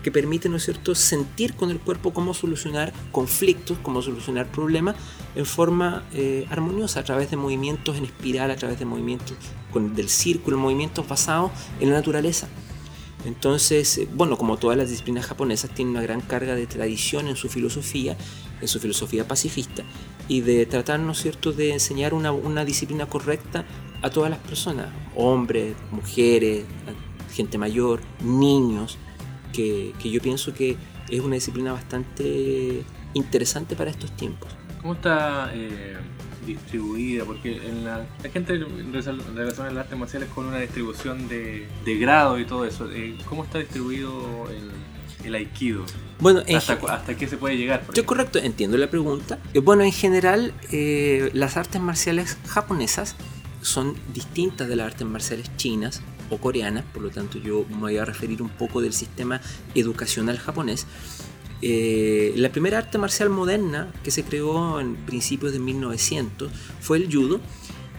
que 0.03 0.13
permite, 0.13 0.49
¿no 0.49 0.57
es 0.57 0.65
cierto?, 0.65 0.95
sentir 0.95 1.55
con 1.55 1.71
el 1.71 1.81
cuerpo 1.81 2.13
cómo 2.13 2.33
solucionar 2.33 2.93
conflictos, 3.11 3.79
cómo 3.83 4.03
solucionar 4.03 4.47
problemas 4.47 4.95
en 5.35 5.45
forma 5.45 6.05
eh, 6.13 6.47
armoniosa, 6.49 7.01
a 7.01 7.05
través 7.05 7.31
de 7.31 7.37
movimientos 7.37 7.97
en 7.97 8.05
espiral, 8.05 8.51
a 8.53 8.57
través 8.57 8.79
de 8.79 8.85
movimientos 8.85 9.37
con, 9.73 9.97
del 9.97 10.09
círculo, 10.09 10.59
movimientos 10.59 11.09
basados 11.09 11.51
en 11.81 11.91
la 11.91 11.97
naturaleza. 11.97 12.49
Entonces, 13.27 13.99
eh, 13.99 14.09
bueno, 14.15 14.39
como 14.39 14.57
todas 14.57 14.79
las 14.79 14.89
disciplinas 14.89 15.27
japonesas, 15.27 15.71
tienen 15.71 15.97
una 15.97 16.03
gran 16.03 16.21
carga 16.21 16.55
de 16.55 16.67
tradición 16.69 17.27
en 17.27 17.35
su 17.35 17.49
filosofía, 17.49 18.17
en 18.61 18.69
su 18.69 18.79
filosofía 18.79 19.27
pacifista, 19.27 19.83
y 20.29 20.43
de 20.43 20.65
tratar, 20.65 21.01
¿no 21.01 21.11
es 21.11 21.19
cierto?, 21.19 21.53
de 21.53 21.73
enseñar 21.73 22.15
una, 22.15 22.65
disciplina 22.65 23.07
correcta 23.07 23.65
a 24.01 24.11
todas 24.11 24.31
las 24.31 24.39
personas, 24.39 24.87
hombres, 25.17 25.75
mujeres, 25.91 26.65
gente 27.35 27.59
mayor, 27.59 28.01
niños, 28.23 28.97
que, 29.53 29.93
yo 30.05 30.21
pienso 30.21 30.55
que 30.55 30.77
es 31.09 31.21
una 31.21 31.35
disciplina 31.35 31.73
bastante 31.73 32.85
interesante 33.15 33.75
para 33.75 33.91
estos 33.91 34.13
tiempos. 34.13 34.51
¿Cómo 34.81 34.95
está 34.95 35.51
eh, 35.53 35.97
distribuida, 36.47 37.25
porque 37.25 37.57
en 37.57 37.85
la, 37.85 38.07
gente 38.33 38.65
relaciona 39.35 39.71
el 39.71 39.79
arte 39.79 39.97
marcial 39.97 40.27
con 40.35 40.47
una 40.47 40.59
distribución 40.59 41.29
de, 41.29 41.69
de 41.85 41.99
grado 41.99 42.39
y 42.39 42.45
todo 42.45 42.65
eso. 42.65 42.91
Eh, 42.91 43.19
¿Cómo 43.29 43.45
está 43.45 43.59
distribuido 43.59 44.49
el, 44.51 45.27
el 45.27 45.35
aikido? 45.35 45.85
Bueno, 46.19 46.41
¿Hasta, 46.57 46.75
¿Hasta, 46.89 47.17
qué 47.17 47.29
se 47.29 47.37
puede 47.37 47.57
llegar? 47.57 47.83
Estoy 47.89 48.05
correcto, 48.05 48.39
entiendo 48.39 48.79
la 48.79 48.89
pregunta. 48.89 49.39
Eh, 49.53 49.59
bueno, 49.59 49.83
en 49.83 49.93
general, 49.93 50.55
eh, 50.73 51.31
las 51.35 51.57
artes 51.57 51.81
marciales 51.81 52.39
japonesas 52.47 53.17
son 53.61 53.97
distintas 54.15 54.69
de 54.69 54.77
las 54.77 54.93
artes 54.93 55.07
marciales 55.07 55.51
chinas 55.57 56.03
o 56.31 56.39
coreanas, 56.39 56.85
por 56.93 57.03
lo 57.03 57.11
tanto 57.11 57.39
yo 57.39 57.67
me 57.69 57.77
voy 57.77 57.99
a 57.99 58.05
referir 58.05 58.43
un 58.43 58.49
poco 58.49 58.81
del 58.81 58.93
sistema 58.93 59.41
educacional 59.75 60.39
japonés. 60.39 60.87
Eh, 61.63 62.35
la 62.37 62.51
primera 62.51 62.79
arte 62.79 62.99
marcial 62.99 63.31
moderna 63.31 63.93
que 64.03 64.11
se 64.11 64.25
creó 64.25 64.79
en 64.79 64.95
principios 64.97 65.53
de 65.53 65.59
1900 65.59 66.51
fue 66.81 66.99
el 66.99 67.13
judo 67.13 67.41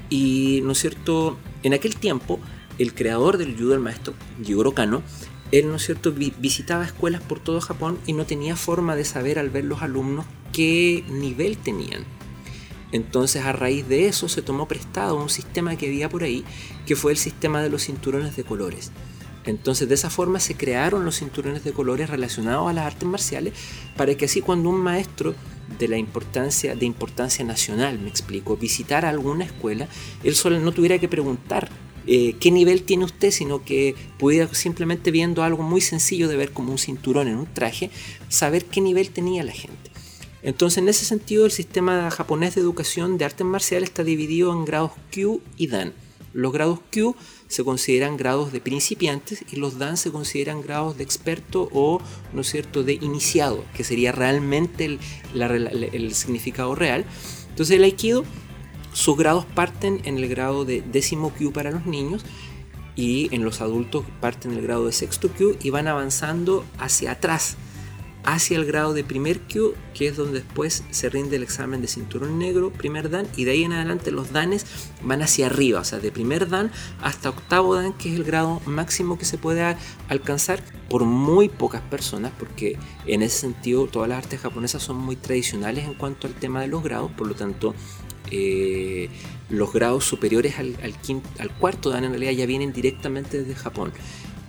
y, 0.09 0.61
¿no 0.63 0.73
es 0.73 0.79
cierto?, 0.79 1.37
en 1.63 1.73
aquel 1.73 1.95
tiempo 1.95 2.39
el 2.77 2.93
creador 2.93 3.37
del 3.37 3.57
judo, 3.57 3.73
el 3.73 3.79
maestro 3.79 4.13
Jigoro 4.43 4.73
Kano, 4.73 5.01
él, 5.51 5.69
¿no 5.69 5.75
es 5.75 5.85
cierto?, 5.85 6.11
visitaba 6.11 6.85
escuelas 6.85 7.21
por 7.21 7.39
todo 7.39 7.59
Japón 7.61 7.97
y 8.05 8.13
no 8.13 8.25
tenía 8.25 8.55
forma 8.55 8.95
de 8.95 9.05
saber 9.05 9.39
al 9.39 9.49
ver 9.49 9.65
los 9.65 9.81
alumnos 9.81 10.25
qué 10.53 11.03
nivel 11.09 11.57
tenían. 11.57 12.05
Entonces 12.91 13.43
a 13.43 13.51
raíz 13.51 13.87
de 13.87 14.07
eso 14.07 14.29
se 14.29 14.41
tomó 14.41 14.67
prestado 14.67 15.15
un 15.21 15.29
sistema 15.29 15.75
que 15.75 15.87
había 15.87 16.09
por 16.09 16.23
ahí, 16.23 16.45
que 16.85 16.95
fue 16.95 17.11
el 17.11 17.17
sistema 17.17 17.61
de 17.61 17.69
los 17.69 17.83
cinturones 17.83 18.35
de 18.35 18.43
colores. 18.43 18.91
Entonces 19.47 19.87
de 19.87 19.95
esa 19.95 20.09
forma 20.09 20.39
se 20.39 20.55
crearon 20.55 21.05
los 21.05 21.19
cinturones 21.19 21.63
de 21.63 21.71
colores 21.71 22.09
relacionados 22.09 22.69
a 22.69 22.73
las 22.73 22.85
artes 22.85 23.07
marciales 23.07 23.53
para 23.95 24.13
que 24.15 24.25
así 24.25 24.41
cuando 24.41 24.69
un 24.69 24.81
maestro 24.81 25.33
de 25.79 25.87
la 25.87 25.97
importancia 25.97 26.75
de 26.75 26.85
importancia 26.85 27.43
nacional, 27.45 27.97
me 27.97 28.09
explico, 28.09 28.57
visitara 28.57 29.09
alguna 29.09 29.45
escuela, 29.45 29.87
él 30.23 30.35
solo 30.35 30.59
no 30.59 30.73
tuviera 30.73 30.99
que 30.99 31.07
preguntar 31.07 31.69
eh, 32.07 32.35
qué 32.39 32.51
nivel 32.51 32.83
tiene 32.83 33.05
usted, 33.05 33.31
sino 33.31 33.63
que 33.63 33.95
pudiera 34.19 34.53
simplemente 34.53 35.11
viendo 35.11 35.43
algo 35.43 35.63
muy 35.63 35.81
sencillo 35.81 36.27
de 36.27 36.37
ver 36.37 36.51
como 36.51 36.71
un 36.71 36.77
cinturón 36.77 37.27
en 37.27 37.37
un 37.37 37.47
traje, 37.47 37.89
saber 38.29 38.65
qué 38.65 38.81
nivel 38.81 39.11
tenía 39.11 39.43
la 39.43 39.51
gente. 39.53 39.91
Entonces, 40.43 40.77
en 40.77 40.87
ese 40.87 41.03
sentido, 41.03 41.45
el 41.45 41.51
sistema 41.51 42.09
japonés 42.11 42.55
de 42.55 42.61
educación 42.61 43.17
de 43.17 43.25
artes 43.25 43.45
marciales 43.45 43.89
está 43.89 44.03
dividido 44.03 44.53
en 44.53 44.65
grados 44.65 44.91
Q 45.13 45.41
y 45.57 45.67
Dan. 45.67 45.93
Los 46.37 46.53
grados 46.53 46.81
Q 46.93 47.15
se 47.47 47.63
consideran 47.63 48.15
grados 48.15 48.51
de 48.51 48.61
principiantes 48.61 49.43
y 49.51 49.55
los 49.55 49.79
Dan 49.79 49.97
se 49.97 50.11
consideran 50.11 50.61
grados 50.61 50.95
de 50.95 51.03
experto 51.03 51.67
o, 51.73 51.99
¿no 52.31 52.43
cierto?, 52.43 52.83
de 52.83 52.93
iniciado, 52.93 53.65
que 53.73 53.83
sería 53.83 54.11
realmente 54.11 54.85
el, 55.33 56.13
significado 56.13 56.75
real. 56.75 57.05
Entonces 57.49 57.77
el 57.77 57.83
Aikido, 57.83 58.23
sus 58.93 59.17
grados 59.17 59.45
parten 59.45 59.99
en 60.03 60.19
el 60.19 60.27
grado 60.27 60.63
de 60.63 60.83
décimo 60.83 61.31
Q 61.31 61.51
para 61.51 61.71
los 61.71 61.87
niños 61.87 62.23
y 62.95 63.33
en 63.33 63.43
los 63.43 63.59
adultos 63.59 64.05
parten 64.21 64.51
en 64.51 64.57
el 64.59 64.63
grado 64.63 64.85
de 64.85 64.91
sexto 64.91 65.29
Q 65.29 65.57
y 65.63 65.71
van 65.71 65.87
avanzando 65.87 66.63
hacia 66.77 67.13
atrás 67.13 67.57
hacia 68.27 68.57
el 68.57 68.65
grado 68.65 68.93
de 68.93 69.05
primer 69.05 69.39
Q, 69.39 69.73
que 69.93 70.09
es 70.09 70.17
donde 70.17 70.41
después 70.41 70.83
se 70.91 71.07
rinde 71.07 71.37
el 71.37 71.43
examen 71.43 71.81
de 71.81 71.87
cinturón 71.87 72.37
negro, 72.37 72.73
primer 72.73 73.09
Dan, 73.09 73.25
y 73.37 73.45
de 73.45 73.51
ahí 73.51 73.63
en 73.63 73.71
adelante 73.71 74.11
los 74.11 74.33
danes 74.33 74.65
van 75.01 75.21
hacia 75.21 75.45
arriba, 75.45 75.79
o 75.79 75.83
sea, 75.85 75.99
de 75.99 76.11
primer 76.11 76.49
Dan 76.49 76.69
hasta 77.01 77.29
octavo 77.29 77.75
Dan, 77.75 77.93
que 77.93 78.11
es 78.11 78.19
el 78.19 78.25
grado 78.25 78.61
máximo 78.65 79.17
que 79.17 79.23
se 79.23 79.37
puede 79.37 79.77
alcanzar 80.09 80.61
por 80.89 81.05
muy 81.05 81.47
pocas 81.47 81.81
personas, 81.83 82.33
porque 82.37 82.77
en 83.05 83.21
ese 83.21 83.39
sentido 83.39 83.87
todas 83.87 84.09
las 84.09 84.17
artes 84.17 84.41
japonesas 84.41 84.83
son 84.83 84.97
muy 84.97 85.15
tradicionales 85.15 85.85
en 85.85 85.93
cuanto 85.93 86.27
al 86.27 86.33
tema 86.33 86.59
de 86.59 86.67
los 86.67 86.83
grados, 86.83 87.09
por 87.11 87.27
lo 87.27 87.33
tanto 87.33 87.75
eh, 88.29 89.09
los 89.49 89.71
grados 89.71 90.03
superiores 90.03 90.59
al, 90.59 90.75
al, 90.83 90.93
al, 91.39 91.51
cuarto 91.51 91.91
dan 91.91 92.03
en 92.03 92.09
realidad 92.09 92.33
ya 92.33 92.45
vienen 92.45 92.73
directamente 92.73 93.41
desde 93.41 93.55
Japón 93.55 93.93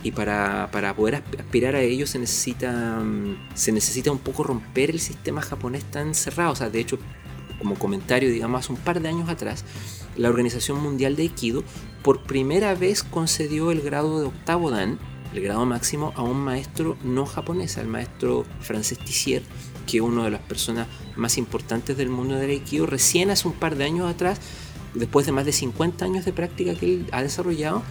y 0.03 0.13
para, 0.13 0.71
poder 0.97 1.23
aspirar 1.39 1.75
a 1.75 1.81
ello 1.81 2.07
se 2.07 2.19
necesita, 2.19 3.01
mm, 3.01 3.49
se 3.55 3.73
necesita 3.73 4.11
un 4.11 4.19
poco 4.19 4.45
romper 4.45 4.91
el 4.91 5.01
sistema 5.01 5.43
japonés 5.43 5.85
tan 5.85 6.15
cerrado. 6.15 6.53
O 6.53 6.57
sea, 6.57 6.71
de 6.71 6.81
hecho, 6.81 6.99
como 7.59 7.75
comentario, 7.75 8.31
digamos, 8.31 8.61
hace 8.61 8.73
un 8.73 8.79
par 8.79 9.01
de 9.01 9.09
años 9.09 9.29
atrás, 9.29 9.65
la 10.17 10.29
Organización 10.29 10.81
Mundial 10.81 11.17
de 11.17 11.23
Aikido 11.23 11.65
por 12.03 12.23
primera 12.23 12.75
vez 12.75 13.03
concedió 13.03 13.71
el 13.71 13.81
grado 13.81 14.21
de 14.21 14.27
octavo 14.27 14.71
dan 14.71 14.99
el 15.35 15.43
grado 15.43 15.67
máximo, 15.67 16.13
a 16.17 16.23
un 16.23 16.39
maestro 16.39 16.97
no 17.05 17.27
japonés, 17.27 17.77
al 17.77 17.87
maestro 17.87 18.47
francés 18.61 18.99
Tissier, 18.99 19.43
que 19.87 19.99
es 19.99 20.03
una 20.03 20.25
de 20.25 20.31
las 20.31 20.41
personas 20.41 20.87
más 21.17 21.37
importantes 21.37 21.97
del 21.97 22.09
mundo 22.09 22.37
del 22.37 22.51
Aikido. 22.51 22.87
Recién 22.87 23.31
hace 23.31 23.47
un 23.47 23.55
par 23.55 23.77
de 23.77 23.85
años 23.85 24.11
atrás, 24.11 24.41
después 24.95 25.27
de 25.27 25.33
más 25.33 25.45
de 25.45 25.53
50 25.53 26.05
años 26.05 26.25
de 26.25 26.33
práctica 26.33 26.75
que 26.75 26.87
él 26.87 27.07
ha 27.13 27.23
desarrollado, 27.23 27.83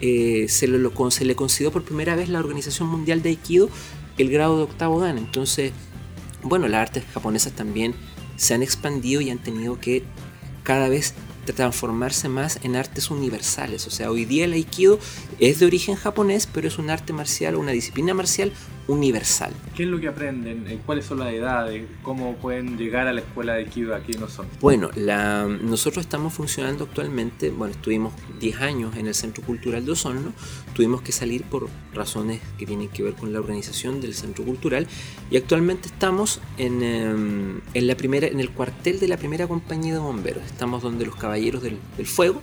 eh, 0.00 0.46
se, 0.48 0.66
lo, 0.66 0.78
le 0.78 1.34
concedió 1.36 1.70
por 1.70 1.84
primera 1.84 2.16
vez 2.16 2.28
la 2.28 2.38
Organización 2.38 2.88
Mundial 2.88 3.22
de 3.22 3.30
Aikido 3.30 3.68
el 4.18 4.30
grado 4.30 4.56
de 4.56 4.62
octavo 4.64 5.00
dan. 5.00 5.18
Entonces, 5.18 5.72
bueno, 6.42 6.68
las 6.68 6.82
artes 6.82 7.04
japonesas 7.12 7.52
también 7.52 7.94
se 8.36 8.54
han 8.54 8.62
expandido 8.62 9.20
y 9.20 9.30
han 9.30 9.38
tenido 9.38 9.78
que 9.78 10.02
cada 10.62 10.88
vez 10.88 11.14
transformarse 11.52 12.28
más 12.28 12.60
en 12.62 12.76
artes 12.76 13.10
universales. 13.10 13.86
O 13.86 13.90
sea, 13.90 14.10
hoy 14.10 14.24
día 14.24 14.44
el 14.44 14.52
aikido 14.52 14.98
es 15.38 15.58
de 15.58 15.66
origen 15.66 15.96
japonés, 15.96 16.46
pero 16.52 16.68
es 16.68 16.78
un 16.78 16.90
arte 16.90 17.12
marcial, 17.12 17.56
una 17.56 17.72
disciplina 17.72 18.14
marcial 18.14 18.52
universal. 18.90 19.52
¿Qué 19.74 19.84
es 19.84 19.88
lo 19.88 20.00
que 20.00 20.08
aprenden? 20.08 20.66
Eh, 20.66 20.80
¿Cuáles 20.84 21.04
son 21.06 21.20
las 21.20 21.32
edades? 21.32 21.86
¿Cómo 22.02 22.34
pueden 22.36 22.76
llegar 22.76 23.06
a 23.06 23.12
la 23.12 23.20
escuela 23.20 23.54
de 23.54 23.60
Aikido? 23.60 23.94
Aquí 23.94 24.12
no 24.12 24.28
son. 24.28 24.46
Bueno, 24.60 24.90
la, 24.96 25.44
nosotros 25.44 26.04
estamos 26.04 26.34
funcionando 26.34 26.84
actualmente, 26.84 27.50
bueno, 27.50 27.72
estuvimos 27.72 28.12
10 28.40 28.60
años 28.60 28.96
en 28.96 29.06
el 29.06 29.14
Centro 29.14 29.44
Cultural 29.44 29.84
de 29.84 29.92
Osorno, 29.92 30.32
tuvimos 30.74 31.02
que 31.02 31.12
salir 31.12 31.44
por 31.44 31.68
razones 31.94 32.40
que 32.58 32.66
tienen 32.66 32.88
que 32.88 33.02
ver 33.02 33.14
con 33.14 33.32
la 33.32 33.38
organización 33.38 34.00
del 34.00 34.14
Centro 34.14 34.44
Cultural 34.44 34.86
y 35.30 35.36
actualmente 35.36 35.88
estamos 35.88 36.40
en, 36.58 36.82
em, 36.82 37.60
en 37.74 37.86
la 37.86 37.96
primera, 37.96 38.26
en 38.26 38.40
el 38.40 38.50
cuartel 38.50 38.98
de 38.98 39.08
la 39.08 39.16
primera 39.16 39.46
compañía 39.46 39.94
de 39.94 40.00
bomberos. 40.00 40.44
Estamos 40.44 40.82
donde 40.82 41.06
los 41.06 41.16
caballeros 41.16 41.62
del, 41.62 41.78
del 41.96 42.06
fuego 42.06 42.40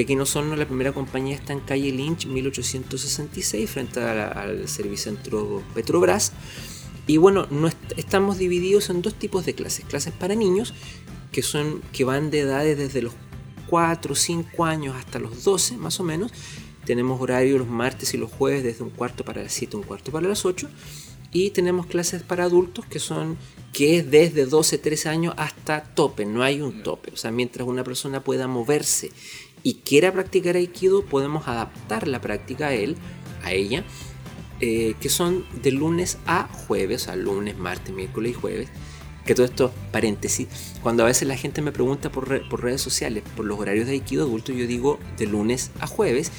que 0.00 0.04
aquí 0.04 0.16
no 0.16 0.24
son 0.24 0.58
la 0.58 0.64
primera 0.64 0.92
compañía 0.92 1.34
está 1.34 1.52
en 1.52 1.60
calle 1.60 1.92
Lynch 1.92 2.24
1866 2.24 3.68
frente 3.68 4.00
al 4.00 4.66
Servicentro 4.66 5.62
Petrobras. 5.74 6.32
Y 7.06 7.18
bueno 7.18 7.46
no 7.50 7.68
estamos 7.98 8.38
divididos 8.38 8.88
en 8.88 9.02
dos 9.02 9.14
tipos 9.14 9.44
de 9.44 9.54
clases. 9.54 9.84
Clases 9.84 10.14
para 10.14 10.34
niños 10.34 10.72
que 11.32 11.42
son 11.42 11.82
que 11.92 12.04
van 12.04 12.30
de 12.30 12.40
edades 12.40 12.78
desde 12.78 13.02
los 13.02 13.12
4 13.66 14.14
o 14.14 14.16
5 14.16 14.64
años 14.64 14.96
hasta 14.96 15.18
los 15.18 15.44
12 15.44 15.76
más 15.76 16.00
o 16.00 16.02
menos. 16.02 16.32
Tenemos 16.86 17.20
horario 17.20 17.58
los 17.58 17.68
martes 17.68 18.14
y 18.14 18.16
los 18.16 18.32
jueves 18.32 18.64
desde 18.64 18.82
un 18.82 18.90
cuarto 18.90 19.22
para 19.22 19.42
las 19.42 19.52
7 19.52 19.76
un 19.76 19.82
cuarto 19.82 20.10
para 20.10 20.26
las 20.28 20.46
8 20.46 20.66
y 21.32 21.50
tenemos 21.50 21.86
clases 21.86 22.22
para 22.22 22.44
adultos 22.44 22.86
que 22.86 22.98
son 22.98 23.36
que 23.72 23.98
es 23.98 24.10
desde 24.10 24.46
12, 24.46 24.78
13 24.78 25.08
años 25.08 25.34
hasta 25.36 25.84
tope, 25.84 26.26
no 26.26 26.42
hay 26.42 26.60
un 26.60 26.82
tope. 26.82 27.12
O 27.12 27.16
sea, 27.16 27.30
mientras 27.30 27.68
una 27.68 27.84
persona 27.84 28.24
pueda 28.24 28.48
moverse 28.48 29.12
y 29.62 29.74
quiera 29.74 30.12
practicar 30.12 30.56
Aikido, 30.56 31.04
podemos 31.04 31.48
adaptar 31.48 32.08
la 32.08 32.20
práctica 32.20 32.68
a 32.68 32.74
él, 32.74 32.96
a 33.42 33.52
ella, 33.52 33.84
eh, 34.60 34.94
que 35.00 35.08
son 35.08 35.44
de 35.62 35.72
lunes 35.72 36.18
a 36.26 36.48
jueves, 36.48 37.02
o 37.02 37.04
sea, 37.06 37.16
lunes, 37.16 37.56
martes, 37.58 37.94
miércoles 37.94 38.32
y 38.32 38.34
jueves. 38.34 38.68
Que 39.24 39.34
todo 39.34 39.46
esto, 39.46 39.72
paréntesis, 39.92 40.48
cuando 40.82 41.02
a 41.02 41.06
veces 41.06 41.28
la 41.28 41.36
gente 41.36 41.62
me 41.62 41.72
pregunta 41.72 42.10
por, 42.10 42.48
por 42.48 42.62
redes 42.62 42.80
sociales, 42.80 43.22
por 43.36 43.44
los 43.44 43.58
horarios 43.58 43.86
de 43.86 43.92
Aikido 43.92 44.24
adulto, 44.24 44.52
yo 44.52 44.66
digo 44.66 44.98
de 45.18 45.26
lunes 45.26 45.70
a 45.80 45.86
jueves. 45.86 46.32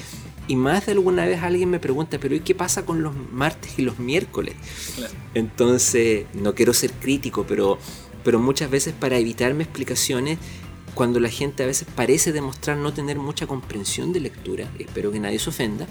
Y 0.48 0.56
más 0.56 0.86
de 0.86 0.92
alguna 0.92 1.24
vez 1.24 1.40
alguien 1.42 1.70
me 1.70 1.78
pregunta, 1.78 2.18
pero 2.18 2.34
¿y 2.34 2.40
qué 2.40 2.54
pasa 2.54 2.84
con 2.84 3.02
los 3.02 3.14
martes 3.32 3.78
y 3.78 3.82
los 3.82 4.00
miércoles? 4.00 4.54
Entonces, 5.34 6.26
no 6.34 6.54
quiero 6.54 6.74
ser 6.74 6.92
crítico, 6.92 7.46
pero, 7.46 7.78
pero 8.24 8.40
muchas 8.40 8.68
veces 8.68 8.92
para 8.92 9.18
evitarme 9.18 9.62
explicaciones 9.62 10.38
cuando 10.94 11.20
la 11.20 11.28
gente 11.28 11.62
a 11.62 11.66
veces 11.66 11.86
parece 11.94 12.32
demostrar 12.32 12.76
no 12.76 12.92
tener 12.92 13.18
mucha 13.18 13.46
comprensión 13.46 14.12
de 14.12 14.20
lectura, 14.20 14.70
espero 14.78 15.10
que 15.10 15.20
nadie 15.20 15.38
se 15.38 15.50
ofenda, 15.50 15.86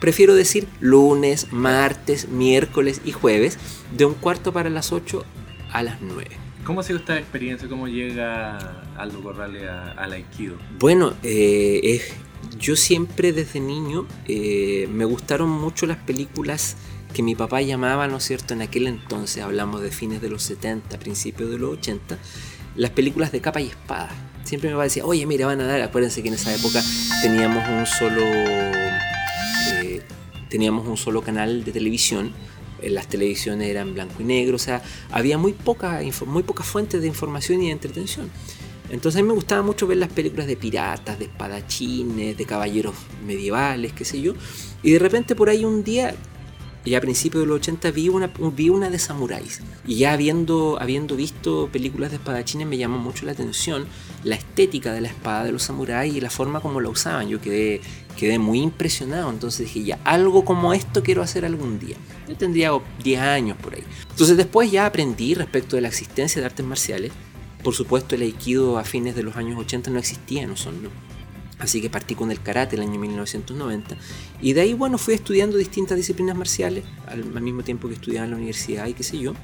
prefiero 0.00 0.34
decir 0.34 0.68
lunes, 0.80 1.52
martes, 1.52 2.28
miércoles 2.28 3.00
y 3.04 3.12
jueves, 3.12 3.58
de 3.96 4.04
un 4.04 4.14
cuarto 4.14 4.52
para 4.52 4.70
las 4.70 4.92
8 4.92 5.24
a 5.72 5.82
las 5.82 6.00
9. 6.00 6.30
¿Cómo 6.64 6.80
ha 6.80 6.82
sido 6.82 6.98
esta 6.98 7.18
experiencia? 7.18 7.68
¿Cómo 7.68 7.88
llega 7.88 8.82
Aldo 8.96 9.22
Corrales 9.22 9.64
al 9.96 10.12
Aikido? 10.12 10.56
Bueno, 10.78 11.12
eh, 11.22 12.00
yo 12.58 12.76
siempre 12.76 13.32
desde 13.32 13.60
niño 13.60 14.06
eh, 14.26 14.88
me 14.90 15.04
gustaron 15.04 15.50
mucho 15.50 15.86
las 15.86 15.98
películas 15.98 16.76
que 17.12 17.22
mi 17.22 17.34
papá 17.34 17.62
llamaba, 17.62 18.08
¿no 18.08 18.16
es 18.16 18.24
cierto? 18.24 18.54
En 18.54 18.62
aquel 18.62 18.86
entonces, 18.86 19.42
hablamos 19.42 19.80
de 19.82 19.90
fines 19.90 20.20
de 20.20 20.30
los 20.30 20.42
70, 20.42 20.98
principios 20.98 21.50
de 21.50 21.58
los 21.58 21.78
80, 21.78 22.18
las 22.76 22.90
películas 22.90 23.32
de 23.32 23.40
capa 23.40 23.60
y 23.60 23.68
espada. 23.68 24.10
Siempre 24.44 24.74
me 24.74 24.82
decir, 24.82 25.02
oye, 25.04 25.24
mira, 25.26 25.46
van 25.46 25.60
a 25.60 25.66
dar, 25.66 25.80
acuérdense 25.80 26.22
que 26.22 26.28
en 26.28 26.34
esa 26.34 26.54
época 26.54 26.82
teníamos 27.22 27.66
un 27.68 27.86
solo, 27.86 28.22
eh, 28.22 30.02
teníamos 30.48 30.86
un 30.86 30.96
solo 30.96 31.22
canal 31.22 31.64
de 31.64 31.72
televisión, 31.72 32.32
eh, 32.82 32.90
las 32.90 33.08
televisiones 33.08 33.68
eran 33.68 33.94
blanco 33.94 34.20
y 34.20 34.24
negro, 34.24 34.56
o 34.56 34.58
sea, 34.58 34.82
había 35.10 35.38
muy 35.38 35.54
poca, 35.54 36.00
muy 36.26 36.42
pocas 36.42 36.66
fuentes 36.66 37.00
de 37.00 37.06
información 37.06 37.62
y 37.62 37.66
de 37.66 37.72
entretención. 37.72 38.30
Entonces 38.90 39.18
a 39.18 39.22
mí 39.22 39.28
me 39.28 39.34
gustaba 39.34 39.62
mucho 39.62 39.86
ver 39.86 39.96
las 39.96 40.12
películas 40.12 40.46
de 40.46 40.56
piratas, 40.56 41.18
de 41.18 41.24
espadachines, 41.24 42.36
de 42.36 42.44
caballeros 42.44 42.94
medievales, 43.26 43.94
qué 43.94 44.04
sé 44.04 44.20
yo. 44.20 44.34
Y 44.82 44.92
de 44.92 44.98
repente 44.98 45.34
por 45.34 45.48
ahí 45.48 45.64
un 45.64 45.82
día 45.82 46.14
y 46.84 46.94
a 46.94 47.00
principios 47.00 47.42
de 47.42 47.46
los 47.46 47.56
80 47.56 47.90
vi 47.92 48.08
una, 48.10 48.30
vi 48.54 48.68
una 48.68 48.90
de 48.90 48.98
samuráis. 48.98 49.62
Y 49.86 49.96
ya 49.96 50.12
habiendo, 50.12 50.76
habiendo 50.80 51.16
visto 51.16 51.70
películas 51.72 52.10
de 52.10 52.16
espadachines 52.16 52.66
me 52.66 52.76
llamó 52.76 52.98
mucho 52.98 53.24
la 53.24 53.32
atención 53.32 53.86
la 54.22 54.34
estética 54.34 54.92
de 54.92 55.00
la 55.00 55.08
espada 55.08 55.44
de 55.44 55.52
los 55.52 55.62
samuráis 55.62 56.14
y 56.14 56.20
la 56.20 56.30
forma 56.30 56.60
como 56.60 56.80
la 56.80 56.90
usaban. 56.90 57.28
Yo 57.28 57.40
quedé, 57.40 57.80
quedé 58.18 58.38
muy 58.38 58.60
impresionado. 58.60 59.30
Entonces 59.30 59.66
dije, 59.66 59.84
ya, 59.84 59.98
algo 60.04 60.44
como 60.44 60.74
esto 60.74 61.02
quiero 61.02 61.22
hacer 61.22 61.46
algún 61.46 61.78
día. 61.78 61.96
Yo 62.28 62.36
tendría 62.36 62.70
10 63.02 63.20
años 63.20 63.56
por 63.56 63.74
ahí. 63.74 63.84
Entonces 64.10 64.36
después 64.36 64.70
ya 64.70 64.84
aprendí 64.84 65.34
respecto 65.34 65.76
de 65.76 65.82
la 65.82 65.88
existencia 65.88 66.40
de 66.40 66.46
artes 66.46 66.66
marciales. 66.66 67.12
Por 67.62 67.74
supuesto 67.74 68.14
el 68.14 68.22
aikido 68.22 68.78
a 68.78 68.84
fines 68.84 69.14
de 69.14 69.22
los 69.22 69.36
años 69.36 69.58
80 69.58 69.90
no 69.90 69.98
existía, 69.98 70.46
no 70.46 70.56
son. 70.56 70.74
Así 71.58 71.80
que 71.80 71.88
partí 71.88 72.14
con 72.14 72.30
el 72.30 72.40
karate 72.40 72.76
el 72.76 72.82
año 72.82 72.98
1990. 72.98 73.96
Y 74.40 74.52
de 74.52 74.60
ahí, 74.60 74.74
bueno, 74.74 74.98
fui 74.98 75.14
estudiando 75.14 75.56
distintas 75.56 75.96
disciplinas 75.96 76.36
marciales, 76.36 76.84
al, 77.06 77.24
mismo 77.40 77.62
tiempo 77.62 77.88
que 77.88 77.94
estudiaba 77.94 78.24
en 78.24 78.32
la 78.32 78.36
universidad 78.36 78.86
y 78.86 78.94
qué 78.94 79.02
sé 79.02 79.18
yo. 79.18 79.34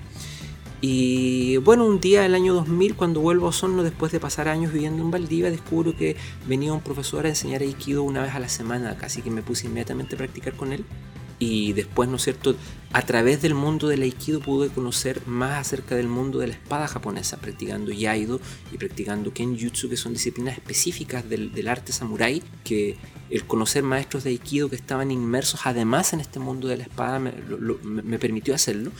Y 0.81 1.59
bueno, 1.59 1.85
un 1.85 2.01
día 2.01 2.25
el 2.25 2.35
año 2.35 2.55
2000, 2.55 2.97
cuando 2.97 3.21
vuelvo 3.21 3.47
a 3.47 3.51
Osorno, 3.51 3.83
después 3.83 4.13
de 4.13 4.19
pasar 4.19 4.49
años 4.49 4.73
viviendo 4.73 5.03
en 5.03 5.11
Valdivia, 5.11 5.51
descubro 5.51 5.95
que 5.95 6.17
venía 6.49 6.73
un 6.73 6.81
profesor 6.81 7.27
a 7.27 7.29
enseñar 7.29 7.61
Aikido 7.61 8.03
una 8.03 8.23
vez 8.23 8.35
a 8.35 8.41
la 8.41 8.49
semana, 8.49 8.97
casi 8.97 9.21
que 9.21 9.31
me 9.31 9.43
puse 9.43 9.67
inmediatamente 9.67 10.15
a 10.15 10.19
practicar 10.19 10.55
con 10.55 10.73
él 10.73 10.85
y 11.41 11.72
después, 11.72 12.09
¿no 12.09 12.16
es 12.16 12.22
cierto?, 12.22 12.55
a 12.93 13.03
través 13.03 13.41
del 13.41 13.55
mundo 13.55 13.86
del 13.86 14.03
aikido 14.03 14.41
pude 14.41 14.68
conocer 14.68 15.24
más 15.26 15.61
acerca 15.61 15.95
del 15.95 16.09
mundo 16.09 16.41
de 16.41 16.49
la 16.49 16.55
espada 16.55 16.88
japonesa, 16.88 17.38
practicando 17.38 17.93
yaido 17.93 18.41
y 18.72 18.78
practicando 18.78 19.32
kenjutsu, 19.32 19.88
que 19.88 19.97
son 19.97 20.12
disciplinas 20.12 20.55
específicas 20.55 21.28
del, 21.28 21.68
arte 21.68 21.93
samurái, 21.93 22.43
que 22.64 22.97
el 23.30 23.47
conocer 23.47 23.84
maestros 23.84 24.24
de 24.24 24.30
aikido 24.30 24.68
que 24.68 24.74
estaban 24.74 25.12
inmersos 25.12 25.61
además 25.64 26.12
en 26.12 26.20
este 26.20 26.41
mundo 26.41 26.66
de 26.66 26.78
la 26.78 26.82
espada 26.82 27.20
me, 27.20 28.18
permitió 28.18 28.57
hacerlo. 28.57 28.91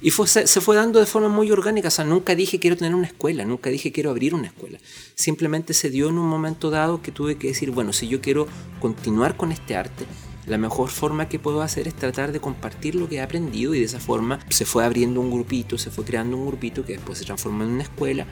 Y 0.00 0.10
fue, 0.10 0.26
se, 0.26 0.46
se, 0.46 0.62
fue 0.62 0.74
dando 0.74 0.98
de 0.98 1.06
forma 1.06 1.28
muy 1.28 1.50
orgánica, 1.50 1.88
o 1.88 1.90
sea, 1.90 2.06
nunca 2.06 2.34
dije 2.34 2.58
quiero 2.58 2.78
tener 2.78 2.94
una 2.94 3.06
escuela, 3.06 3.44
nunca 3.44 3.68
dije 3.68 3.92
quiero 3.92 4.08
abrir 4.10 4.34
una 4.34 4.46
escuela. 4.46 4.78
Simplemente 5.14 5.74
se 5.74 5.90
dio 5.90 6.08
en 6.08 6.16
un 6.16 6.28
momento 6.28 6.70
dado 6.70 7.02
que 7.02 7.12
tuve 7.12 7.36
que 7.36 7.48
decir, 7.48 7.70
bueno, 7.70 7.92
si 7.92 8.08
yo 8.08 8.22
quiero 8.22 8.48
continuar 8.80 9.36
con 9.36 9.52
este 9.52 9.76
arte, 9.76 10.06
la 10.46 10.58
mejor 10.58 10.90
forma 10.90 11.28
que 11.28 11.38
puedo 11.38 11.62
hacer 11.62 11.88
es 11.88 11.94
tratar 11.94 12.32
de 12.32 12.40
compartir 12.40 12.94
lo 12.94 13.08
que 13.08 13.16
he 13.16 13.22
aprendido 13.22 13.74
y 13.74 13.80
de 13.80 13.86
esa 13.86 14.00
forma 14.00 14.40
se 14.48 14.64
fue 14.64 14.84
abriendo 14.84 15.20
un 15.20 15.30
grupito, 15.30 15.78
se 15.78 15.90
fue 15.90 16.04
creando 16.04 16.36
un 16.36 16.46
grupito 16.46 16.84
que 16.84 16.94
después 16.94 17.18
se 17.18 17.24
transformó 17.24 17.64
en 17.64 17.70
una 17.70 17.82
escuela 17.82 18.26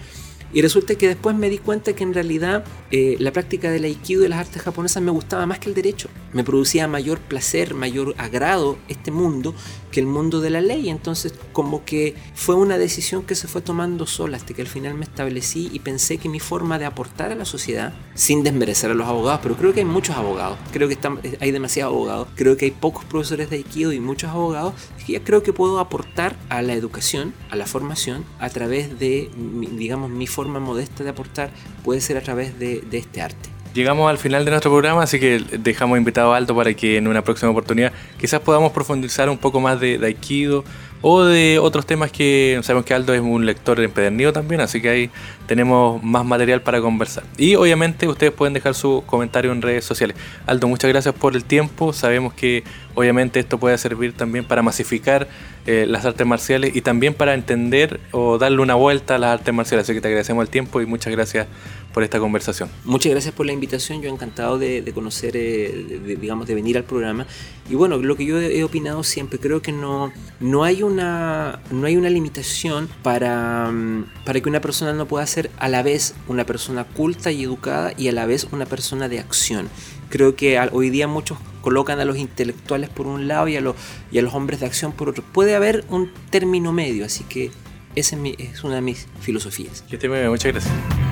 y 0.52 0.62
resulta 0.62 0.94
que 0.94 1.08
después 1.08 1.34
me 1.34 1.48
di 1.48 1.58
cuenta 1.58 1.94
que 1.94 2.04
en 2.04 2.14
realidad 2.14 2.64
eh, 2.90 3.16
la 3.18 3.32
práctica 3.32 3.70
del 3.70 3.84
aikido 3.84 4.20
y 4.20 4.24
de 4.24 4.28
las 4.28 4.40
artes 4.40 4.62
japonesas 4.62 5.02
me 5.02 5.10
gustaba 5.10 5.46
más 5.46 5.58
que 5.58 5.68
el 5.68 5.74
derecho. 5.74 6.08
Me 6.32 6.44
producía 6.44 6.86
mayor 6.88 7.20
placer, 7.20 7.74
mayor 7.74 8.14
agrado 8.18 8.78
este 8.88 9.10
mundo 9.10 9.54
que 9.90 10.00
el 10.00 10.06
mundo 10.06 10.40
de 10.40 10.50
la 10.50 10.60
ley. 10.60 10.90
Entonces 10.90 11.34
como 11.52 11.84
que 11.84 12.14
fue 12.34 12.54
una 12.54 12.76
decisión 12.78 13.22
que 13.22 13.34
se 13.34 13.48
fue 13.48 13.62
tomando 13.62 14.06
sola 14.06 14.36
hasta 14.36 14.52
que 14.54 14.62
al 14.62 14.68
final 14.68 14.94
me 14.94 15.04
establecí 15.04 15.70
y 15.72 15.78
pensé 15.78 16.18
que 16.18 16.28
mi 16.28 16.40
forma 16.40 16.78
de 16.78 16.84
aportar 16.84 17.32
a 17.32 17.34
la 17.34 17.44
sociedad, 17.44 17.94
sin 18.14 18.42
desmerecer 18.42 18.90
a 18.90 18.94
los 18.94 19.08
abogados, 19.08 19.40
pero 19.42 19.56
creo 19.56 19.72
que 19.72 19.80
hay 19.80 19.86
muchos 19.86 20.16
abogados, 20.16 20.58
creo 20.72 20.88
que 20.88 20.98
hay 21.40 21.50
demasiados 21.50 21.94
abogados, 21.94 22.28
creo 22.34 22.56
que 22.56 22.66
hay 22.66 22.70
pocos 22.70 23.04
profesores 23.04 23.50
de 23.50 23.56
aikido 23.56 23.92
y 23.92 24.00
muchos 24.00 24.30
abogados, 24.30 24.74
y 25.06 25.12
ya 25.12 25.24
creo 25.24 25.42
que 25.42 25.52
puedo 25.52 25.78
aportar 25.80 26.36
a 26.48 26.62
la 26.62 26.74
educación, 26.74 27.34
a 27.50 27.56
la 27.56 27.66
formación, 27.66 28.24
a 28.38 28.50
través 28.50 28.98
de, 28.98 29.30
digamos, 29.72 30.10
mi 30.10 30.26
forma 30.26 30.41
forma 30.42 30.58
modesta 30.58 31.04
de 31.04 31.10
aportar 31.10 31.50
puede 31.84 32.00
ser 32.00 32.16
a 32.16 32.20
través 32.20 32.58
de, 32.58 32.82
este 32.90 33.22
arte. 33.22 33.48
Llegamos 33.74 34.10
al 34.10 34.18
final 34.18 34.44
de 34.44 34.50
nuestro 34.50 34.70
programa, 34.70 35.04
así 35.04 35.18
que 35.18 35.42
dejamos 35.58 35.96
invitado 35.96 36.34
a 36.34 36.36
Alto 36.36 36.54
para 36.54 36.74
que 36.74 36.98
en 36.98 37.06
una 37.06 37.22
próxima 37.22 37.50
oportunidad 37.52 37.92
quizás 38.18 38.40
podamos 38.40 38.72
profundizar 38.72 39.30
un 39.30 39.38
poco 39.38 39.60
más 39.60 39.80
de, 39.80 39.98
Aikido 40.04 40.64
o 41.00 41.22
de 41.22 41.58
otros 41.58 41.86
temas 41.86 42.12
que 42.12 42.60
sabemos 42.62 42.84
que 42.84 42.92
Aldo 42.92 43.14
es 43.14 43.20
un 43.20 43.46
lector 43.46 43.80
empedernido 43.80 44.32
también, 44.32 44.60
así 44.60 44.82
que 44.82 44.88
ahí 44.88 45.10
tenemos 45.46 46.02
más 46.02 46.24
material 46.24 46.60
para 46.60 46.80
conversar. 46.80 47.24
Y 47.38 47.54
obviamente 47.54 48.08
ustedes 48.08 48.32
pueden 48.32 48.52
dejar 48.52 48.74
su 48.74 49.04
comentario 49.06 49.52
en 49.52 49.62
redes 49.62 49.84
sociales. 49.84 50.16
Aldo, 50.46 50.68
muchas 50.68 50.90
gracias 50.90 51.14
por 51.14 51.34
el 51.36 51.44
tiempo, 51.44 51.92
sabemos 51.92 52.34
que 52.34 52.64
obviamente 52.94 53.40
esto 53.40 53.58
puede 53.58 53.76
servir 53.78 54.12
también 54.12 54.44
para 54.44 54.62
masificar 54.62 55.28
eh, 55.66 55.86
las 55.88 56.04
artes 56.04 56.26
marciales 56.26 56.74
y 56.74 56.80
también 56.82 57.14
para 57.14 57.34
entender 57.34 58.00
o 58.10 58.38
darle 58.38 58.60
una 58.60 58.74
vuelta 58.74 59.14
a 59.14 59.18
las 59.18 59.38
artes 59.38 59.54
marciales. 59.54 59.84
Así 59.84 59.94
que 59.94 60.00
te 60.00 60.08
agradecemos 60.08 60.42
el 60.42 60.50
tiempo 60.50 60.80
y 60.80 60.86
muchas 60.86 61.12
gracias 61.12 61.46
por 61.92 62.02
esta 62.02 62.18
conversación. 62.18 62.68
Muchas 62.84 63.12
gracias 63.12 63.34
por 63.34 63.46
la 63.46 63.52
invitación, 63.52 64.02
yo 64.02 64.08
encantado 64.08 64.58
de, 64.58 64.90
conocer, 64.94 65.36
eh, 65.36 66.16
digamos, 66.20 66.46
de 66.46 66.54
venir 66.54 66.76
al 66.76 66.84
programa. 66.84 67.26
Y 67.70 67.74
bueno, 67.74 67.98
lo 67.98 68.16
que 68.16 68.24
yo 68.24 68.40
he, 68.40 68.64
opinado 68.64 69.04
siempre, 69.04 69.38
creo 69.38 69.62
que 69.62 69.72
no, 69.72 70.12
no, 70.40 70.64
hay, 70.64 70.82
una, 70.82 71.60
no 71.70 71.86
hay 71.86 71.96
una 71.96 72.10
limitación 72.10 72.88
para, 73.02 73.70
mm, 73.70 74.06
para 74.24 74.40
que 74.40 74.48
una 74.48 74.60
persona 74.60 74.92
no 74.92 75.06
pueda 75.06 75.26
ser 75.26 75.50
a 75.58 75.68
la 75.68 75.82
vez 75.82 76.14
una 76.28 76.44
persona 76.44 76.84
culta 76.84 77.30
y 77.30 77.44
educada 77.44 77.92
y 77.96 78.08
a 78.08 78.12
la 78.12 78.26
vez 78.26 78.48
una 78.50 78.66
persona 78.66 79.08
de 79.08 79.20
acción. 79.20 79.68
Creo 80.12 80.36
que 80.36 80.60
hoy 80.72 80.90
día 80.90 81.08
muchos 81.08 81.38
colocan 81.62 81.98
a 81.98 82.04
los 82.04 82.18
intelectuales 82.18 82.90
por 82.90 83.06
un 83.06 83.28
lado 83.28 83.48
y 83.48 83.56
a, 83.56 83.62
los, 83.62 83.76
y 84.10 84.18
a 84.18 84.22
los 84.22 84.34
hombres 84.34 84.60
de 84.60 84.66
acción 84.66 84.92
por 84.92 85.08
otro. 85.08 85.24
Puede 85.32 85.54
haber 85.54 85.86
un 85.88 86.12
término 86.28 86.70
medio, 86.70 87.06
así 87.06 87.24
que 87.24 87.50
esa 87.96 88.18
es, 88.38 88.62
una 88.62 88.74
de 88.74 88.82
mis 88.82 89.08
filosofías. 89.22 89.82
Muchas 90.28 90.52
gracias. 90.52 91.11